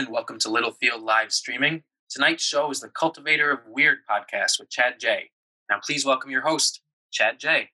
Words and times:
and 0.00 0.08
welcome 0.08 0.38
to 0.38 0.48
Littlefield 0.48 1.02
Live 1.02 1.30
Streaming. 1.30 1.82
Tonight's 2.08 2.42
show 2.42 2.70
is 2.70 2.80
the 2.80 2.88
Cultivator 2.88 3.50
of 3.50 3.58
Weird 3.66 3.98
podcast 4.10 4.58
with 4.58 4.70
Chad 4.70 4.94
J. 4.98 5.28
Now, 5.68 5.78
please 5.84 6.06
welcome 6.06 6.30
your 6.30 6.40
host, 6.40 6.80
Chad 7.12 7.38
J. 7.38 7.68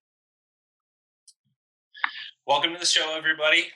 Welcome 2.44 2.72
to 2.72 2.80
the 2.80 2.84
show, 2.84 3.14
everybody. 3.16 3.68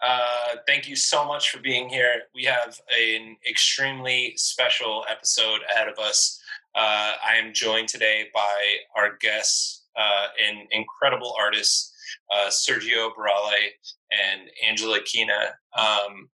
Uh, 0.00 0.56
thank 0.66 0.88
you 0.88 0.96
so 0.96 1.26
much 1.26 1.50
for 1.50 1.60
being 1.60 1.90
here. 1.90 2.22
We 2.34 2.44
have 2.44 2.80
an 2.98 3.36
extremely 3.46 4.32
special 4.36 5.04
episode 5.10 5.60
ahead 5.70 5.88
of 5.88 5.98
us. 5.98 6.40
Uh, 6.74 7.12
I 7.22 7.34
am 7.34 7.52
joined 7.52 7.88
today 7.88 8.28
by 8.32 8.76
our 8.96 9.18
guests, 9.20 9.84
uh, 9.96 10.28
an 10.48 10.66
incredible 10.70 11.34
artist, 11.38 11.92
uh, 12.34 12.48
Sergio 12.48 13.10
Barrale 13.14 13.68
and 14.10 14.48
Angela 14.66 15.00
Kina. 15.04 15.52
Um, 15.76 16.30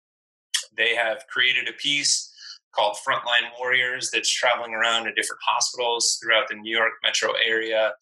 they 0.78 0.96
have 0.96 1.26
created 1.28 1.68
a 1.68 1.74
piece 1.74 2.30
called 2.74 2.98
Frontline 3.08 3.50
Warriors 3.60 4.10
that's 4.12 4.30
traveling 4.30 4.74
around 4.74 5.06
to 5.06 5.14
different 5.14 5.42
hospitals 5.46 6.20
throughout 6.22 6.48
the 6.50 6.56
New 6.56 6.76
York 6.76 6.94
metro 7.04 7.32
area, 7.46 7.94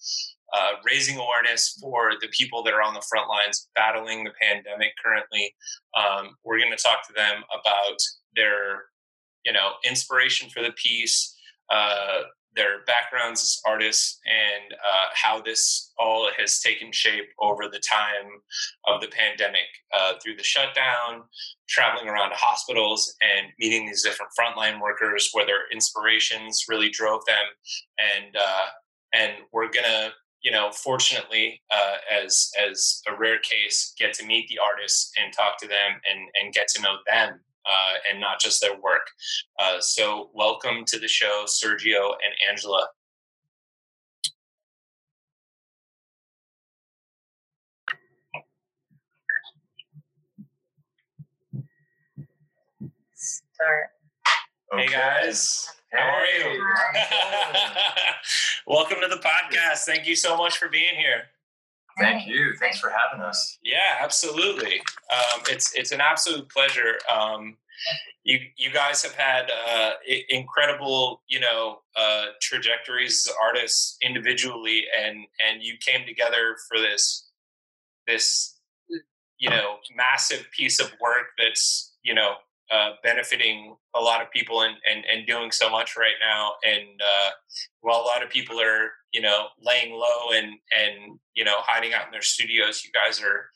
uh, 0.53 0.71
raising 0.85 1.17
awareness 1.17 1.77
for 1.81 2.13
the 2.21 2.27
people 2.29 2.63
that 2.63 2.73
are 2.73 2.81
on 2.81 2.93
the 2.93 3.03
front 3.09 3.27
lines 3.29 3.69
battling 3.75 4.23
the 4.23 4.31
pandemic 4.41 4.93
currently. 5.03 5.53
Um, 5.95 6.35
we're 6.43 6.59
going 6.59 6.71
to 6.71 6.81
talk 6.81 7.05
to 7.07 7.13
them 7.13 7.43
about 7.51 7.97
their, 8.35 8.83
you 9.45 9.51
know, 9.51 9.71
inspiration 9.85 10.49
for 10.49 10.61
the 10.61 10.71
piece, 10.73 11.35
uh, 11.69 12.21
their 12.55 12.83
backgrounds 12.85 13.41
as 13.41 13.61
artists 13.65 14.19
and 14.25 14.73
uh, 14.73 15.07
how 15.13 15.41
this 15.41 15.91
all 15.97 16.29
has 16.37 16.59
taken 16.59 16.91
shape 16.91 17.29
over 17.39 17.67
the 17.67 17.79
time 17.79 18.41
of 18.87 19.01
the 19.01 19.07
pandemic 19.07 19.67
uh, 19.93 20.13
through 20.21 20.35
the 20.35 20.43
shutdown, 20.43 21.23
traveling 21.69 22.07
around 22.07 22.29
to 22.29 22.35
hospitals 22.35 23.15
and 23.21 23.47
meeting 23.59 23.85
these 23.85 24.03
different 24.03 24.31
frontline 24.37 24.81
workers 24.81 25.29
where 25.31 25.45
their 25.45 25.69
inspirations 25.71 26.65
really 26.67 26.89
drove 26.89 27.25
them. 27.25 27.45
And, 27.99 28.35
uh, 28.35 28.65
and 29.13 29.33
we're 29.51 29.71
going 29.71 29.85
to, 29.85 30.11
you 30.41 30.51
know, 30.51 30.71
fortunately, 30.71 31.61
uh, 31.71 31.97
as 32.23 32.51
as 32.67 33.03
a 33.07 33.15
rare 33.15 33.37
case, 33.39 33.93
get 33.99 34.11
to 34.13 34.25
meet 34.25 34.47
the 34.47 34.57
artists 34.57 35.11
and 35.21 35.31
talk 35.31 35.59
to 35.59 35.67
them 35.67 36.01
and 36.09 36.19
and 36.41 36.51
get 36.51 36.67
to 36.69 36.81
know 36.81 36.95
them 37.05 37.41
uh, 37.65 37.93
and 38.09 38.19
not 38.19 38.39
just 38.39 38.61
their 38.61 38.79
work. 38.79 39.07
Uh, 39.59 39.79
so, 39.79 40.29
welcome 40.33 40.83
to 40.87 40.99
the 40.99 41.07
show, 41.07 41.45
Sergio 41.47 42.11
and 42.23 42.33
Angela. 42.49 42.87
Start. 53.13 53.89
Hey 54.73 54.87
guys, 54.87 55.67
how 55.91 55.99
are 55.99 56.25
you? 56.25 56.63
welcome 58.65 58.97
to 59.01 59.07
the 59.07 59.17
podcast. 59.21 59.79
Thank 59.79 60.07
you 60.07 60.15
so 60.15 60.37
much 60.37 60.57
for 60.57 60.69
being 60.69 60.95
here. 60.97 61.23
Thank 61.99 62.27
you. 62.27 62.53
Thanks 62.59 62.79
for 62.79 62.89
having 62.89 63.23
us. 63.23 63.57
Yeah, 63.63 63.97
absolutely. 63.99 64.81
Um, 65.11 65.41
it's 65.49 65.73
it's 65.75 65.91
an 65.91 66.01
absolute 66.01 66.49
pleasure. 66.49 66.97
Um, 67.13 67.57
you 68.23 68.39
you 68.57 68.71
guys 68.71 69.03
have 69.03 69.15
had 69.15 69.49
uh, 69.67 69.91
incredible 70.29 71.21
you 71.27 71.39
know 71.39 71.79
uh, 71.95 72.25
trajectories 72.41 73.27
as 73.27 73.33
artists 73.41 73.97
individually, 74.01 74.85
and 74.97 75.25
and 75.45 75.61
you 75.61 75.75
came 75.79 76.05
together 76.05 76.55
for 76.69 76.79
this 76.79 77.29
this 78.07 78.57
you 79.37 79.49
know 79.49 79.77
massive 79.95 80.45
piece 80.55 80.79
of 80.79 80.91
work 81.01 81.27
that's 81.37 81.93
you 82.03 82.13
know 82.13 82.35
uh, 82.71 82.91
benefiting 83.03 83.75
a 83.95 83.99
lot 83.99 84.21
of 84.21 84.31
people 84.31 84.61
and, 84.61 84.75
and, 84.89 85.03
and 85.11 85.27
doing 85.27 85.51
so 85.51 85.69
much 85.69 85.97
right 85.97 86.15
now. 86.21 86.53
And 86.63 87.01
uh, 87.01 87.31
while 87.81 87.99
a 87.99 88.07
lot 88.07 88.23
of 88.23 88.29
people 88.29 88.61
are, 88.61 88.91
you 89.13 89.21
know, 89.21 89.47
laying 89.61 89.93
low 89.93 90.31
and, 90.33 90.47
and, 90.47 91.19
you 91.33 91.43
know, 91.43 91.55
hiding 91.57 91.93
out 91.93 92.05
in 92.05 92.11
their 92.11 92.21
studios, 92.21 92.83
you 92.83 92.91
guys 92.91 93.21
are, 93.21 93.49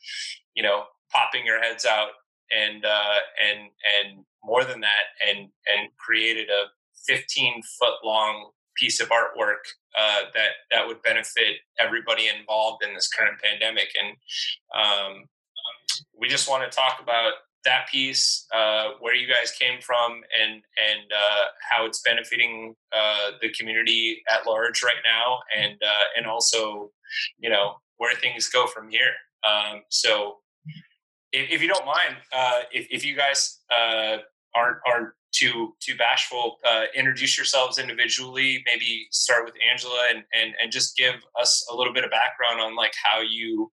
you 0.54 0.62
know, 0.62 0.84
popping 1.12 1.46
your 1.46 1.60
heads 1.60 1.84
out 1.84 2.10
and, 2.50 2.84
uh, 2.84 3.18
and, 3.42 3.60
and 3.60 4.24
more 4.44 4.64
than 4.64 4.80
that, 4.80 5.16
and, 5.26 5.38
and 5.38 5.90
created 5.98 6.48
a 6.48 6.66
15 7.06 7.62
foot 7.78 7.94
long 8.04 8.50
piece 8.76 9.00
of 9.00 9.08
artwork 9.08 9.64
uh, 9.98 10.22
that, 10.34 10.50
that 10.70 10.86
would 10.86 11.02
benefit 11.02 11.56
everybody 11.80 12.28
involved 12.28 12.84
in 12.84 12.94
this 12.94 13.08
current 13.08 13.40
pandemic. 13.42 13.88
And 14.00 14.16
um, 14.74 15.24
we 16.18 16.28
just 16.28 16.48
want 16.48 16.70
to 16.70 16.76
talk 16.76 17.00
about 17.02 17.32
that 17.66 17.86
piece, 17.90 18.46
uh, 18.54 18.92
where 19.00 19.14
you 19.14 19.28
guys 19.28 19.52
came 19.52 19.80
from, 19.82 20.22
and 20.40 20.54
and 20.54 21.12
uh, 21.12 21.44
how 21.70 21.84
it's 21.84 22.00
benefiting 22.00 22.74
uh, 22.96 23.32
the 23.42 23.50
community 23.50 24.22
at 24.32 24.46
large 24.46 24.82
right 24.82 25.02
now, 25.04 25.40
and 25.56 25.74
uh, 25.84 26.04
and 26.16 26.26
also, 26.26 26.90
you 27.38 27.50
know, 27.50 27.74
where 27.98 28.14
things 28.16 28.48
go 28.48 28.66
from 28.66 28.88
here. 28.88 29.12
Um, 29.46 29.82
so, 29.90 30.36
if, 31.32 31.50
if, 31.50 31.62
you 31.62 31.68
don't 31.68 31.84
mind, 31.84 32.16
uh, 32.32 32.62
if, 32.72 32.86
if 32.90 33.04
you 33.04 33.14
guys 33.14 33.60
uh, 33.70 34.18
aren't 34.54 34.78
aren't 34.86 35.10
too 35.32 35.74
too 35.80 35.96
bashful, 35.96 36.56
introduce 36.94 37.36
yourselves 37.36 37.78
individually. 37.78 38.62
Maybe 38.64 39.06
start 39.10 39.44
with 39.44 39.54
Angela, 39.70 40.06
and 40.10 40.24
and 40.34 40.54
and 40.62 40.72
just 40.72 40.96
give 40.96 41.16
us 41.38 41.66
a 41.70 41.76
little 41.76 41.92
bit 41.92 42.04
of 42.04 42.10
background 42.10 42.60
on 42.60 42.74
like 42.74 42.94
how 43.04 43.20
you 43.20 43.70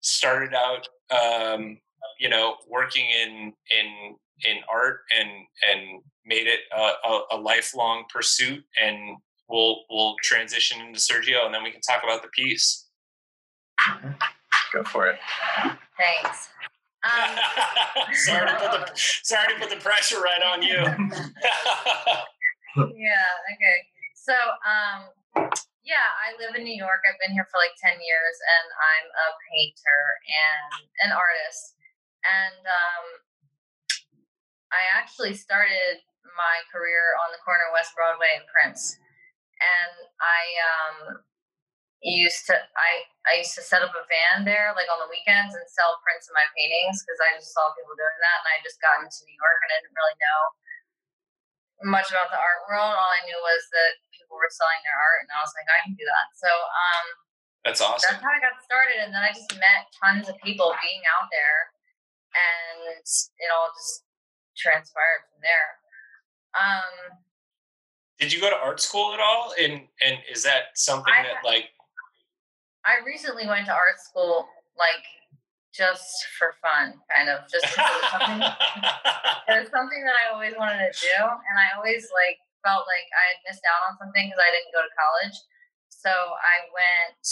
started 0.00 0.52
out 0.54 0.88
um, 1.12 1.78
you 2.18 2.28
know, 2.28 2.56
working 2.68 3.06
in 3.06 3.52
in 3.70 4.16
in 4.44 4.58
art 4.72 5.00
and 5.18 5.30
and 5.70 6.02
made 6.24 6.46
it 6.46 6.60
a, 6.76 7.08
a, 7.08 7.20
a 7.32 7.36
lifelong 7.36 8.04
pursuit. 8.12 8.64
And 8.82 9.16
we'll 9.48 9.82
we'll 9.90 10.16
transition 10.22 10.80
into 10.80 10.98
Sergio, 10.98 11.44
and 11.44 11.54
then 11.54 11.62
we 11.62 11.70
can 11.70 11.80
talk 11.80 12.02
about 12.02 12.22
the 12.22 12.28
piece. 12.28 12.88
Go 14.72 14.82
for 14.84 15.08
it. 15.08 15.18
Thanks. 15.98 16.48
Um, 17.02 17.34
sorry, 18.14 18.46
to 18.46 18.56
put 18.56 18.86
the, 18.86 18.92
sorry 18.94 19.54
to 19.54 19.60
put 19.60 19.70
the 19.70 19.82
pressure 19.82 20.20
right 20.20 20.42
on 20.42 20.62
you. 20.62 20.78
yeah. 22.94 23.26
Okay. 23.52 23.78
So, 24.14 24.34
um, 24.62 25.10
yeah, 25.82 26.06
I 26.22 26.38
live 26.38 26.54
in 26.54 26.62
New 26.62 26.78
York. 26.78 27.02
I've 27.02 27.18
been 27.18 27.34
here 27.34 27.50
for 27.50 27.58
like 27.58 27.74
10 27.82 27.98
years 27.98 28.36
and 28.38 28.66
I'm 28.78 29.06
a 29.10 29.34
painter 29.50 30.02
and 30.30 30.86
an 31.02 31.10
artist. 31.10 31.74
And 32.22 32.62
um, 32.62 33.04
I 34.70 34.82
actually 34.94 35.34
started 35.34 36.00
my 36.38 36.56
career 36.70 37.18
on 37.20 37.34
the 37.34 37.42
corner 37.42 37.66
of 37.68 37.74
West 37.74 37.92
Broadway 37.98 38.38
and 38.38 38.46
Prince. 38.48 38.96
And 39.58 39.94
I 40.18 40.42
um, 40.62 40.96
used 42.02 42.50
to 42.50 42.58
I 42.58 42.90
I 43.30 43.32
used 43.38 43.54
to 43.54 43.62
set 43.62 43.86
up 43.86 43.94
a 43.94 44.02
van 44.10 44.42
there 44.42 44.74
like 44.74 44.90
on 44.90 44.98
the 44.98 45.10
weekends 45.10 45.54
and 45.54 45.62
sell 45.70 46.02
prints 46.02 46.26
of 46.26 46.34
my 46.34 46.46
paintings 46.50 46.98
because 47.02 47.22
I 47.22 47.38
just 47.38 47.54
saw 47.54 47.70
people 47.78 47.94
doing 47.94 48.18
that 48.18 48.38
and 48.42 48.48
I 48.50 48.58
just 48.66 48.82
got 48.82 48.98
into 48.98 49.22
New 49.22 49.38
York 49.38 49.58
and 49.62 49.70
I 49.70 49.78
didn't 49.86 49.94
really 49.94 50.18
know 50.18 50.40
much 51.94 52.10
about 52.10 52.30
the 52.30 52.38
art 52.38 52.62
world. 52.66 52.94
All 52.94 53.12
I 53.14 53.22
knew 53.26 53.38
was 53.38 53.62
that 53.70 54.02
people 54.10 54.34
were 54.34 54.50
selling 54.50 54.82
their 54.82 54.98
art 54.98 55.26
and 55.26 55.32
I 55.34 55.40
was 55.42 55.54
like, 55.54 55.66
I 55.70 55.78
can 55.86 55.94
do 55.94 56.02
that. 56.02 56.26
So 56.34 56.50
um 56.50 57.04
That's 57.62 57.78
awesome. 57.78 58.18
That's 58.18 58.22
how 58.22 58.34
I 58.34 58.42
got 58.42 58.58
started 58.66 58.98
and 58.98 59.14
then 59.14 59.22
I 59.22 59.30
just 59.30 59.54
met 59.62 59.86
tons 59.94 60.26
of 60.26 60.34
people 60.42 60.74
being 60.82 61.06
out 61.06 61.30
there 61.30 61.70
and 62.32 63.04
it 63.04 63.48
all 63.52 63.70
just 63.76 64.04
transpired 64.56 65.28
from 65.28 65.40
there. 65.40 65.70
Um, 66.56 67.18
Did 68.18 68.32
you 68.32 68.40
go 68.40 68.50
to 68.50 68.56
art 68.56 68.80
school 68.80 69.14
at 69.14 69.20
all? 69.20 69.54
And 69.60 69.88
and 70.04 70.18
is 70.30 70.42
that 70.44 70.74
something 70.74 71.12
I, 71.12 71.22
that 71.24 71.44
like? 71.44 71.72
I 72.84 73.04
recently 73.06 73.46
went 73.46 73.66
to 73.66 73.74
art 73.74 74.00
school, 74.00 74.48
like 74.76 75.04
just 75.72 76.04
for 76.36 76.52
fun, 76.60 77.00
kind 77.08 77.28
of. 77.32 77.48
Just 77.48 77.64
it 77.64 77.78
was, 77.78 78.04
something, 78.12 78.40
it 79.48 79.56
was 79.64 79.70
something 79.72 80.02
that 80.04 80.16
I 80.18 80.32
always 80.34 80.52
wanted 80.58 80.84
to 80.84 80.92
do, 80.92 81.16
and 81.16 81.56
I 81.56 81.72
always 81.76 82.08
like 82.12 82.36
felt 82.60 82.86
like 82.86 83.08
I 83.10 83.24
had 83.34 83.40
missed 83.48 83.64
out 83.66 83.90
on 83.90 83.98
something 83.98 84.28
because 84.28 84.42
I 84.42 84.52
didn't 84.52 84.74
go 84.74 84.84
to 84.84 84.92
college. 84.94 85.36
So 85.88 86.10
I 86.10 86.66
went 86.74 87.26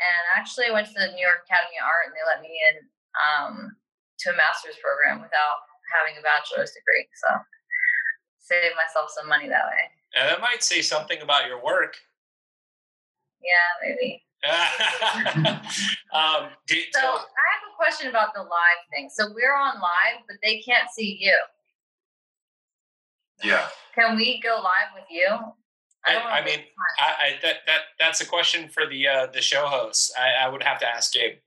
and 0.00 0.22
actually 0.36 0.68
I 0.68 0.76
went 0.76 0.88
to 0.92 0.96
the 0.96 1.12
New 1.12 1.24
York 1.24 1.44
Academy 1.48 1.80
of 1.80 1.88
Art, 1.88 2.12
and 2.12 2.14
they 2.16 2.24
let 2.24 2.44
me 2.44 2.52
in 2.52 2.76
um, 3.16 3.76
to 4.20 4.30
a 4.30 4.36
master's 4.36 4.76
program 4.82 5.20
without 5.20 5.66
having 5.92 6.18
a 6.18 6.22
bachelor's 6.22 6.72
degree. 6.72 7.06
So 7.14 7.28
save 8.38 8.72
myself 8.76 9.10
some 9.10 9.28
money 9.28 9.48
that 9.48 9.66
way. 9.66 9.82
And 10.16 10.28
that 10.28 10.40
might 10.40 10.62
say 10.62 10.82
something 10.82 11.20
about 11.20 11.46
your 11.46 11.62
work. 11.62 11.96
Yeah, 13.42 13.70
maybe. 13.82 14.22
um, 16.12 16.48
did, 16.66 16.84
so 16.92 17.00
I 17.00 17.44
have 17.50 17.64
a 17.66 17.76
question 17.76 18.08
about 18.08 18.34
the 18.34 18.42
live 18.42 18.82
thing. 18.92 19.08
So 19.12 19.32
we're 19.34 19.54
on 19.54 19.80
live, 19.80 20.22
but 20.28 20.36
they 20.42 20.60
can't 20.60 20.88
see 20.90 21.18
you. 21.20 21.36
Yeah. 23.42 23.66
Can 23.94 24.16
we 24.16 24.40
go 24.40 24.60
live 24.62 24.94
with 24.94 25.04
you? 25.10 25.26
I, 26.06 26.14
I, 26.14 26.38
I 26.38 26.44
mean, 26.44 26.60
I, 26.98 27.38
that 27.42 27.56
that 27.66 27.80
that's 27.98 28.20
a 28.20 28.26
question 28.26 28.68
for 28.68 28.86
the 28.86 29.08
uh, 29.08 29.26
the 29.26 29.42
show 29.42 29.66
host. 29.66 30.12
I, 30.16 30.44
I 30.44 30.48
would 30.48 30.62
have 30.62 30.78
to 30.80 30.86
ask 30.86 31.12
Gabe. 31.12 31.38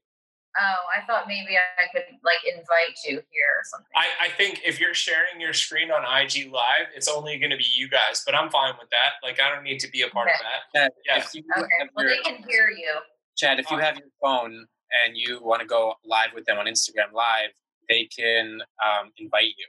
Oh, 0.61 0.75
I 0.95 1.05
thought 1.05 1.25
maybe 1.27 1.55
I 1.55 1.87
could 1.93 2.03
like 2.23 2.43
invite 2.45 2.97
you 3.05 3.21
here 3.31 3.51
or 3.55 3.63
something. 3.63 3.87
I, 3.95 4.27
I 4.27 4.29
think 4.29 4.61
if 4.65 4.79
you're 4.79 4.93
sharing 4.93 5.39
your 5.39 5.53
screen 5.53 5.89
on 5.91 6.01
IG 6.03 6.51
Live, 6.51 6.87
it's 6.95 7.07
only 7.07 7.37
going 7.37 7.51
to 7.51 7.57
be 7.57 7.65
you 7.75 7.87
guys, 7.87 8.23
but 8.25 8.35
I'm 8.35 8.49
fine 8.49 8.73
with 8.79 8.89
that. 8.89 9.23
Like, 9.23 9.39
I 9.39 9.53
don't 9.53 9.63
need 9.63 9.79
to 9.79 9.89
be 9.89 10.01
a 10.01 10.09
part 10.09 10.27
of 10.27 10.33
that. 10.41 10.91
Chad, 11.05 11.23
Yeah. 11.33 11.43
okay, 11.57 11.67
well 11.95 12.05
your, 12.05 12.15
they 12.15 12.21
can 12.23 12.43
hear 12.47 12.69
you. 12.69 12.93
Chad, 13.37 13.59
if 13.59 13.71
you 13.71 13.77
have 13.77 13.97
your 13.97 14.09
phone 14.21 14.65
and 15.05 15.15
you 15.15 15.39
want 15.41 15.61
to 15.61 15.67
go 15.67 15.93
live 16.05 16.29
with 16.35 16.45
them 16.45 16.57
on 16.57 16.65
Instagram 16.65 17.13
Live, 17.13 17.49
they 17.87 18.05
can 18.05 18.59
um, 18.83 19.11
invite 19.17 19.53
you. 19.57 19.67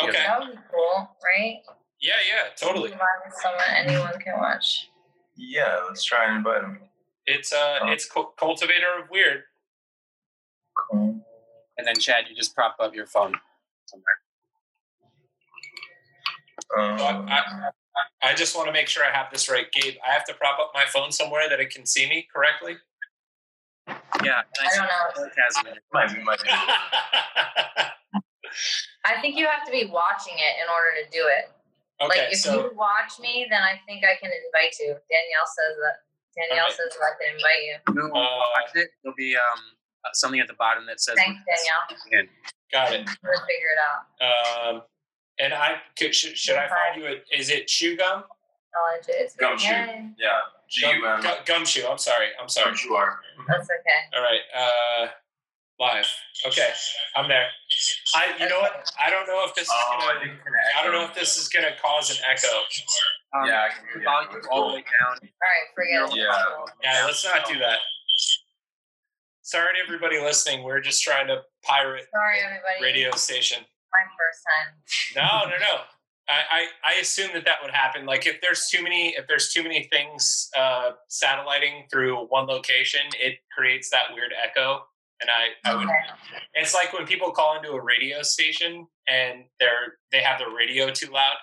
Okay. 0.00 0.12
That 0.12 0.38
would 0.38 0.52
be 0.52 0.58
cool, 0.70 1.10
right? 1.24 1.58
Yeah, 2.00 2.12
yeah, 2.28 2.54
totally. 2.56 2.90
Live 2.90 3.00
someone 3.42 3.62
anyone 3.74 4.20
can 4.20 4.38
watch. 4.38 4.88
Yeah, 5.36 5.80
let's 5.88 6.04
try 6.04 6.26
and 6.26 6.38
invite 6.38 6.62
him. 6.62 6.78
It's 7.28 7.52
uh, 7.52 7.80
it's 7.84 8.06
cu- 8.06 8.32
cultivator 8.38 8.98
of 9.02 9.10
weird. 9.10 9.42
Cool. 10.74 11.20
And 11.76 11.86
then 11.86 11.96
Chad, 11.98 12.24
you 12.28 12.34
just 12.34 12.54
prop 12.54 12.76
up 12.80 12.94
your 12.94 13.06
phone 13.06 13.34
somewhere. 13.84 14.16
Um, 16.76 16.98
So 16.98 17.04
I, 17.04 17.42
I, 18.22 18.30
I 18.30 18.34
just 18.34 18.56
want 18.56 18.66
to 18.68 18.72
make 18.72 18.88
sure 18.88 19.04
I 19.04 19.10
have 19.14 19.30
this 19.30 19.50
right, 19.50 19.70
Gabe. 19.72 19.96
I 20.08 20.12
have 20.12 20.24
to 20.24 20.34
prop 20.34 20.58
up 20.58 20.70
my 20.74 20.86
phone 20.86 21.12
somewhere 21.12 21.48
that 21.50 21.60
it 21.60 21.68
can 21.70 21.84
see 21.84 22.08
me 22.08 22.26
correctly. 22.34 22.76
Yeah, 24.24 24.40
I 24.60 24.76
don't 24.76 24.86
know. 24.86 25.12
sarcasm 25.14 25.66
in 25.66 25.74
your 25.74 25.82
might 25.92 26.14
be, 26.14 26.22
might 26.24 26.42
be. 26.42 26.48
I 29.04 29.20
think 29.20 29.36
you 29.36 29.46
have 29.46 29.66
to 29.66 29.70
be 29.70 29.84
watching 29.92 30.34
it 30.34 30.56
in 30.64 30.68
order 30.72 30.96
to 31.04 31.10
do 31.12 31.26
it. 31.28 31.52
okay, 32.00 32.24
like 32.24 32.32
if 32.32 32.38
so 32.40 32.64
you 32.64 32.70
watch 32.74 33.20
me, 33.20 33.46
then 33.50 33.62
I 33.62 33.78
think 33.86 34.02
I 34.04 34.16
can 34.16 34.30
invite 34.32 34.74
you. 34.80 34.96
Danielle 35.10 35.46
says 35.46 35.76
that. 35.84 36.07
Danielle 36.38 36.70
Alright. 36.70 36.78
says 36.78 36.94
that 36.94 37.02
I 37.02 37.12
can 37.18 37.34
invite 37.34 37.62
you. 37.66 37.76
You 38.02 38.14
Uh, 38.14 38.38
watch 38.54 38.70
it. 38.74 38.90
There'll 39.02 39.16
be 39.16 39.34
um 39.36 39.60
uh, 40.04 40.08
something 40.14 40.38
at 40.40 40.46
the 40.46 40.54
bottom 40.54 40.86
that 40.86 41.00
says. 41.00 41.16
Thanks, 41.16 41.40
Danielle. 41.42 42.22
In. 42.22 42.28
got 42.72 42.92
it. 42.92 43.02
We'll 43.24 43.40
figure 43.46 43.72
it 43.74 43.80
out. 43.82 44.74
Um, 44.76 44.82
and 45.40 45.52
I 45.54 45.76
could 45.98 46.14
should, 46.14 46.36
should 46.38 46.56
I 46.56 46.68
find 46.68 47.02
you? 47.02 47.06
A, 47.08 47.36
is 47.36 47.50
it 47.50 47.68
shoe 47.68 47.96
gum? 47.96 48.22
I'll 48.24 48.96
let 48.96 49.06
you. 49.08 49.14
It's 49.16 49.34
Gumshoe. 49.34 49.66
okay. 49.66 50.06
Yeah, 50.18 50.38
G 50.68 50.86
U 50.86 51.02
Gum, 51.02 51.16
M. 51.16 51.22
gu- 51.22 51.42
gumshoe. 51.46 51.86
I'm 51.88 51.98
sorry. 51.98 52.28
I'm 52.40 52.48
sorry. 52.48 52.66
Gumshoe 52.70 52.94
R. 52.94 53.18
That's 53.48 53.64
okay. 53.64 54.00
All 54.14 54.22
right. 54.22 54.40
Uh, 54.54 55.08
live. 55.80 56.06
Okay, 56.46 56.70
I'm 57.16 57.28
there. 57.28 57.46
I. 58.14 58.34
You 58.38 58.48
know 58.48 58.60
what? 58.60 58.92
I 59.00 59.10
don't 59.10 59.26
know 59.26 59.42
if 59.46 59.54
this 59.54 59.64
is 59.64 59.72
Oh, 59.74 59.98
I 60.00 60.14
gonna. 60.14 60.20
think 60.26 60.38
I 60.78 60.82
don't 60.84 60.92
know 60.92 61.04
if 61.04 61.14
this 61.14 61.36
is 61.38 61.48
gonna 61.48 61.72
cause 61.82 62.10
an 62.10 62.18
echo. 62.30 62.46
Um, 63.34 63.46
Yeah, 63.46 63.66
I 63.66 63.68
can 63.74 63.84
hear 63.84 63.94
the 63.94 64.00
you. 64.00 64.04
volume 64.04 64.42
all 64.50 64.62
cool. 64.62 64.68
the 64.70 64.74
way 64.76 64.84
down. 64.84 65.16
All 65.16 65.18
right, 65.20 65.66
forget 65.74 66.10
it. 66.10 66.16
Yeah. 66.16 66.64
Yeah, 66.82 67.04
let's 67.06 67.24
not 67.24 67.46
do 67.46 67.58
that. 67.58 67.78
Sorry 69.42 69.72
to 69.74 69.80
everybody 69.84 70.20
listening. 70.20 70.62
We're 70.62 70.80
just 70.80 71.02
trying 71.02 71.26
to 71.28 71.40
pirate 71.64 72.06
Sorry, 72.12 72.36
everybody. 72.44 72.82
radio 72.82 73.10
station. 73.12 73.64
My 73.92 74.00
first 74.18 74.44
time. 74.44 75.46
No, 75.46 75.50
no, 75.50 75.56
no. 75.58 75.80
I, 76.28 76.66
I, 76.84 76.92
I 76.96 77.00
assume 77.00 77.30
that 77.32 77.46
that 77.46 77.56
would 77.62 77.70
happen. 77.72 78.04
Like 78.04 78.26
if 78.26 78.42
there's 78.42 78.68
too 78.68 78.82
many, 78.82 79.14
if 79.16 79.26
there's 79.26 79.50
too 79.50 79.62
many 79.62 79.84
things 79.90 80.50
uh, 80.58 80.90
satelliting 81.08 81.86
through 81.90 82.26
one 82.26 82.46
location, 82.46 83.00
it 83.18 83.36
creates 83.56 83.88
that 83.90 84.12
weird 84.14 84.32
echo. 84.44 84.82
And 85.22 85.30
I, 85.30 85.68
I 85.70 85.74
would. 85.74 85.84
Okay. 85.84 86.42
It's 86.54 86.74
like 86.74 86.92
when 86.92 87.06
people 87.06 87.30
call 87.32 87.56
into 87.56 87.70
a 87.70 87.82
radio 87.82 88.20
station 88.22 88.86
and 89.08 89.44
they're 89.58 89.94
they 90.12 90.20
have 90.20 90.38
their 90.38 90.54
radio 90.54 90.90
too 90.90 91.10
loud. 91.10 91.36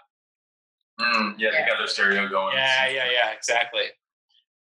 Mm, 1.00 1.36
yeah, 1.38 1.52
they 1.52 1.66
got 1.68 1.78
their 1.78 1.88
stereo 1.88 2.28
going. 2.30 2.56
Yeah, 2.56 2.88
yeah, 2.88 3.12
yeah, 3.12 3.32
exactly. 3.32 3.86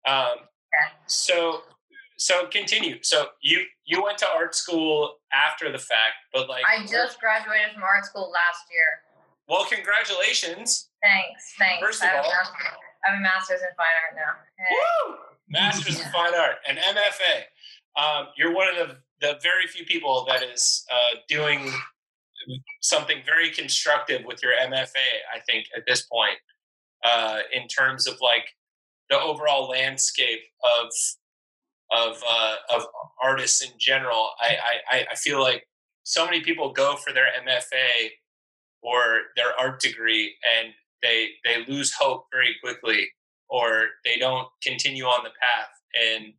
Um, 0.05 0.37
Okay. 0.71 0.93
So, 1.07 1.63
so 2.17 2.45
continue. 2.45 2.99
So 3.01 3.29
you 3.41 3.63
you 3.85 4.03
went 4.03 4.19
to 4.19 4.27
art 4.29 4.53
school 4.53 5.15
after 5.33 5.71
the 5.71 5.79
fact, 5.79 6.13
but 6.31 6.47
like, 6.47 6.63
I 6.63 6.85
just 6.85 7.19
graduated 7.19 7.73
from 7.73 7.81
art 7.81 8.05
school 8.05 8.29
last 8.31 8.61
year. 8.71 9.01
well, 9.47 9.65
congratulations. 9.65 10.89
Thanks, 11.01 11.55
thanks. 11.57 11.83
First 11.83 12.03
of 12.03 12.09
I 12.09 12.11
have, 12.13 12.23
a 12.25 12.27
all- 12.27 12.31
master- 12.31 12.77
I 13.07 13.09
have 13.11 13.19
a 13.19 13.21
master's 13.23 13.61
in 13.61 13.69
fine 13.75 13.97
art 14.05 14.15
now. 14.15 14.33
Hey. 14.59 14.75
Woo! 15.09 15.15
Masters 15.49 15.99
in 15.99 16.11
Fine 16.11 16.35
Art 16.35 16.57
and 16.67 16.77
MFA. 16.77 17.43
Um, 17.99 18.27
you're 18.37 18.53
one 18.53 18.67
of 18.69 18.75
the, 18.89 18.97
the 19.19 19.39
very 19.41 19.65
few 19.65 19.83
people 19.85 20.23
that 20.29 20.43
is 20.43 20.85
uh, 20.91 21.17
doing 21.27 21.71
something 22.81 23.17
very 23.25 23.51
constructive 23.51 24.23
with 24.25 24.41
your 24.43 24.53
MFA. 24.53 25.09
I 25.33 25.39
think 25.39 25.65
at 25.75 25.83
this 25.87 26.03
point, 26.03 26.37
uh, 27.03 27.39
in 27.53 27.67
terms 27.67 28.07
of 28.07 28.15
like 28.21 28.45
the 29.09 29.19
overall 29.19 29.67
landscape 29.69 30.41
of 30.79 30.89
of 31.91 32.21
uh, 32.29 32.55
of 32.75 32.83
artists 33.21 33.63
in 33.63 33.71
general. 33.79 34.29
I, 34.39 34.57
I 34.91 35.05
I- 35.11 35.15
feel 35.15 35.41
like 35.41 35.67
so 36.03 36.25
many 36.25 36.41
people 36.41 36.71
go 36.71 36.95
for 36.95 37.13
their 37.13 37.27
MFA 37.45 38.09
or 38.81 39.21
their 39.35 39.59
art 39.59 39.81
degree 39.81 40.35
and 40.57 40.73
they 41.01 41.29
they 41.43 41.65
lose 41.67 41.93
hope 41.93 42.25
very 42.31 42.55
quickly 42.63 43.07
or 43.49 43.87
they 44.05 44.17
don't 44.17 44.47
continue 44.63 45.05
on 45.05 45.23
the 45.23 45.31
path 45.41 45.69
and 45.99 46.33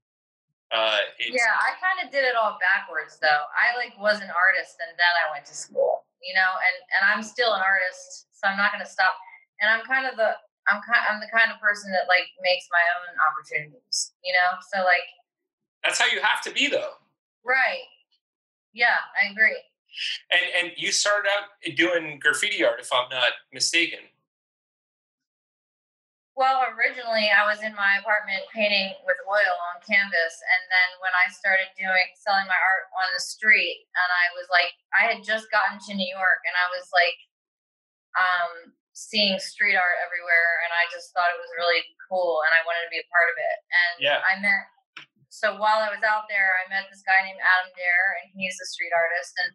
uh, 0.71 1.03
it's, 1.19 1.35
Yeah, 1.35 1.51
I 1.51 1.75
kind 1.83 1.99
of 2.03 2.11
did 2.11 2.25
it 2.25 2.35
all 2.39 2.59
backwards 2.63 3.19
though. 3.19 3.43
I 3.55 3.77
like 3.77 3.95
was 3.99 4.23
an 4.23 4.31
artist 4.31 4.79
and 4.81 4.95
then 4.95 5.13
I 5.21 5.31
went 5.35 5.45
to 5.51 5.57
school, 5.57 6.07
you 6.23 6.35
know, 6.35 6.51
and 6.57 6.77
and 6.95 7.03
I'm 7.11 7.23
still 7.23 7.53
an 7.55 7.63
artist, 7.63 8.31
so 8.31 8.47
I'm 8.47 8.57
not 8.57 8.71
going 8.73 8.85
to 8.85 8.91
stop. 8.91 9.15
And 9.61 9.69
I'm 9.69 9.83
kind 9.85 10.07
of 10.07 10.17
the 10.17 10.39
I'm 10.71 10.81
kind 10.87 11.03
I'm 11.07 11.19
the 11.19 11.31
kind 11.33 11.51
of 11.51 11.59
person 11.59 11.91
that 11.93 12.07
like 12.07 12.31
makes 12.41 12.71
my 12.71 12.85
own 13.03 13.11
opportunities, 13.19 14.13
you 14.23 14.33
know. 14.33 14.59
So 14.73 14.83
like, 14.87 15.07
that's 15.83 15.99
how 15.99 16.07
you 16.07 16.21
have 16.23 16.41
to 16.47 16.53
be 16.53 16.69
though 16.69 17.01
right? 17.45 17.89
Yeah, 18.73 19.01
I 19.21 19.31
agree. 19.33 19.57
and 20.31 20.41
and 20.59 20.73
you 20.77 20.93
started 20.93 21.29
out 21.29 21.51
doing 21.77 22.21
graffiti 22.23 22.65
art 22.65 22.79
if 22.79 22.89
i'm 22.93 23.09
not 23.11 23.33
mistaken 23.53 23.99
Well, 26.41 26.65
originally 26.73 27.29
I 27.29 27.45
was 27.45 27.61
in 27.61 27.77
my 27.77 28.01
apartment 28.01 28.49
painting 28.49 28.97
with 29.05 29.21
oil 29.29 29.57
on 29.69 29.85
canvas, 29.85 30.35
and 30.41 30.63
then 30.73 30.89
when 31.05 31.13
I 31.13 31.29
started 31.29 31.69
doing 31.77 32.09
selling 32.17 32.49
my 32.49 32.57
art 32.57 32.89
on 32.97 33.13
the 33.13 33.21
street, 33.21 33.85
and 33.93 34.09
I 34.09 34.33
was 34.33 34.49
like, 34.49 34.73
I 34.97 35.05
had 35.05 35.21
just 35.21 35.53
gotten 35.53 35.77
to 35.77 35.93
New 35.93 36.09
York, 36.09 36.41
and 36.49 36.57
I 36.57 36.73
was 36.73 36.89
like, 36.97 37.19
um, 38.17 38.53
seeing 38.97 39.37
street 39.37 39.77
art 39.77 40.01
everywhere, 40.01 40.65
and 40.65 40.73
I 40.73 40.89
just 40.89 41.13
thought 41.13 41.29
it 41.29 41.37
was 41.37 41.53
really 41.61 41.85
cool, 42.09 42.41
and 42.49 42.57
I 42.57 42.65
wanted 42.65 42.89
to 42.89 42.93
be 42.97 43.05
a 43.05 43.13
part 43.13 43.29
of 43.29 43.37
it. 43.37 43.59
And 43.69 43.95
Yeah. 44.01 44.25
I 44.25 44.41
met. 44.41 44.65
So 45.29 45.61
while 45.61 45.85
I 45.85 45.93
was 45.93 46.01
out 46.01 46.25
there, 46.33 46.57
I 46.57 46.65
met 46.73 46.89
this 46.89 47.05
guy 47.05 47.21
named 47.21 47.45
Adam 47.45 47.69
Dare, 47.77 48.11
and 48.25 48.33
he's 48.33 48.57
a 48.57 48.65
street 48.65 48.97
artist, 48.97 49.37
and 49.45 49.53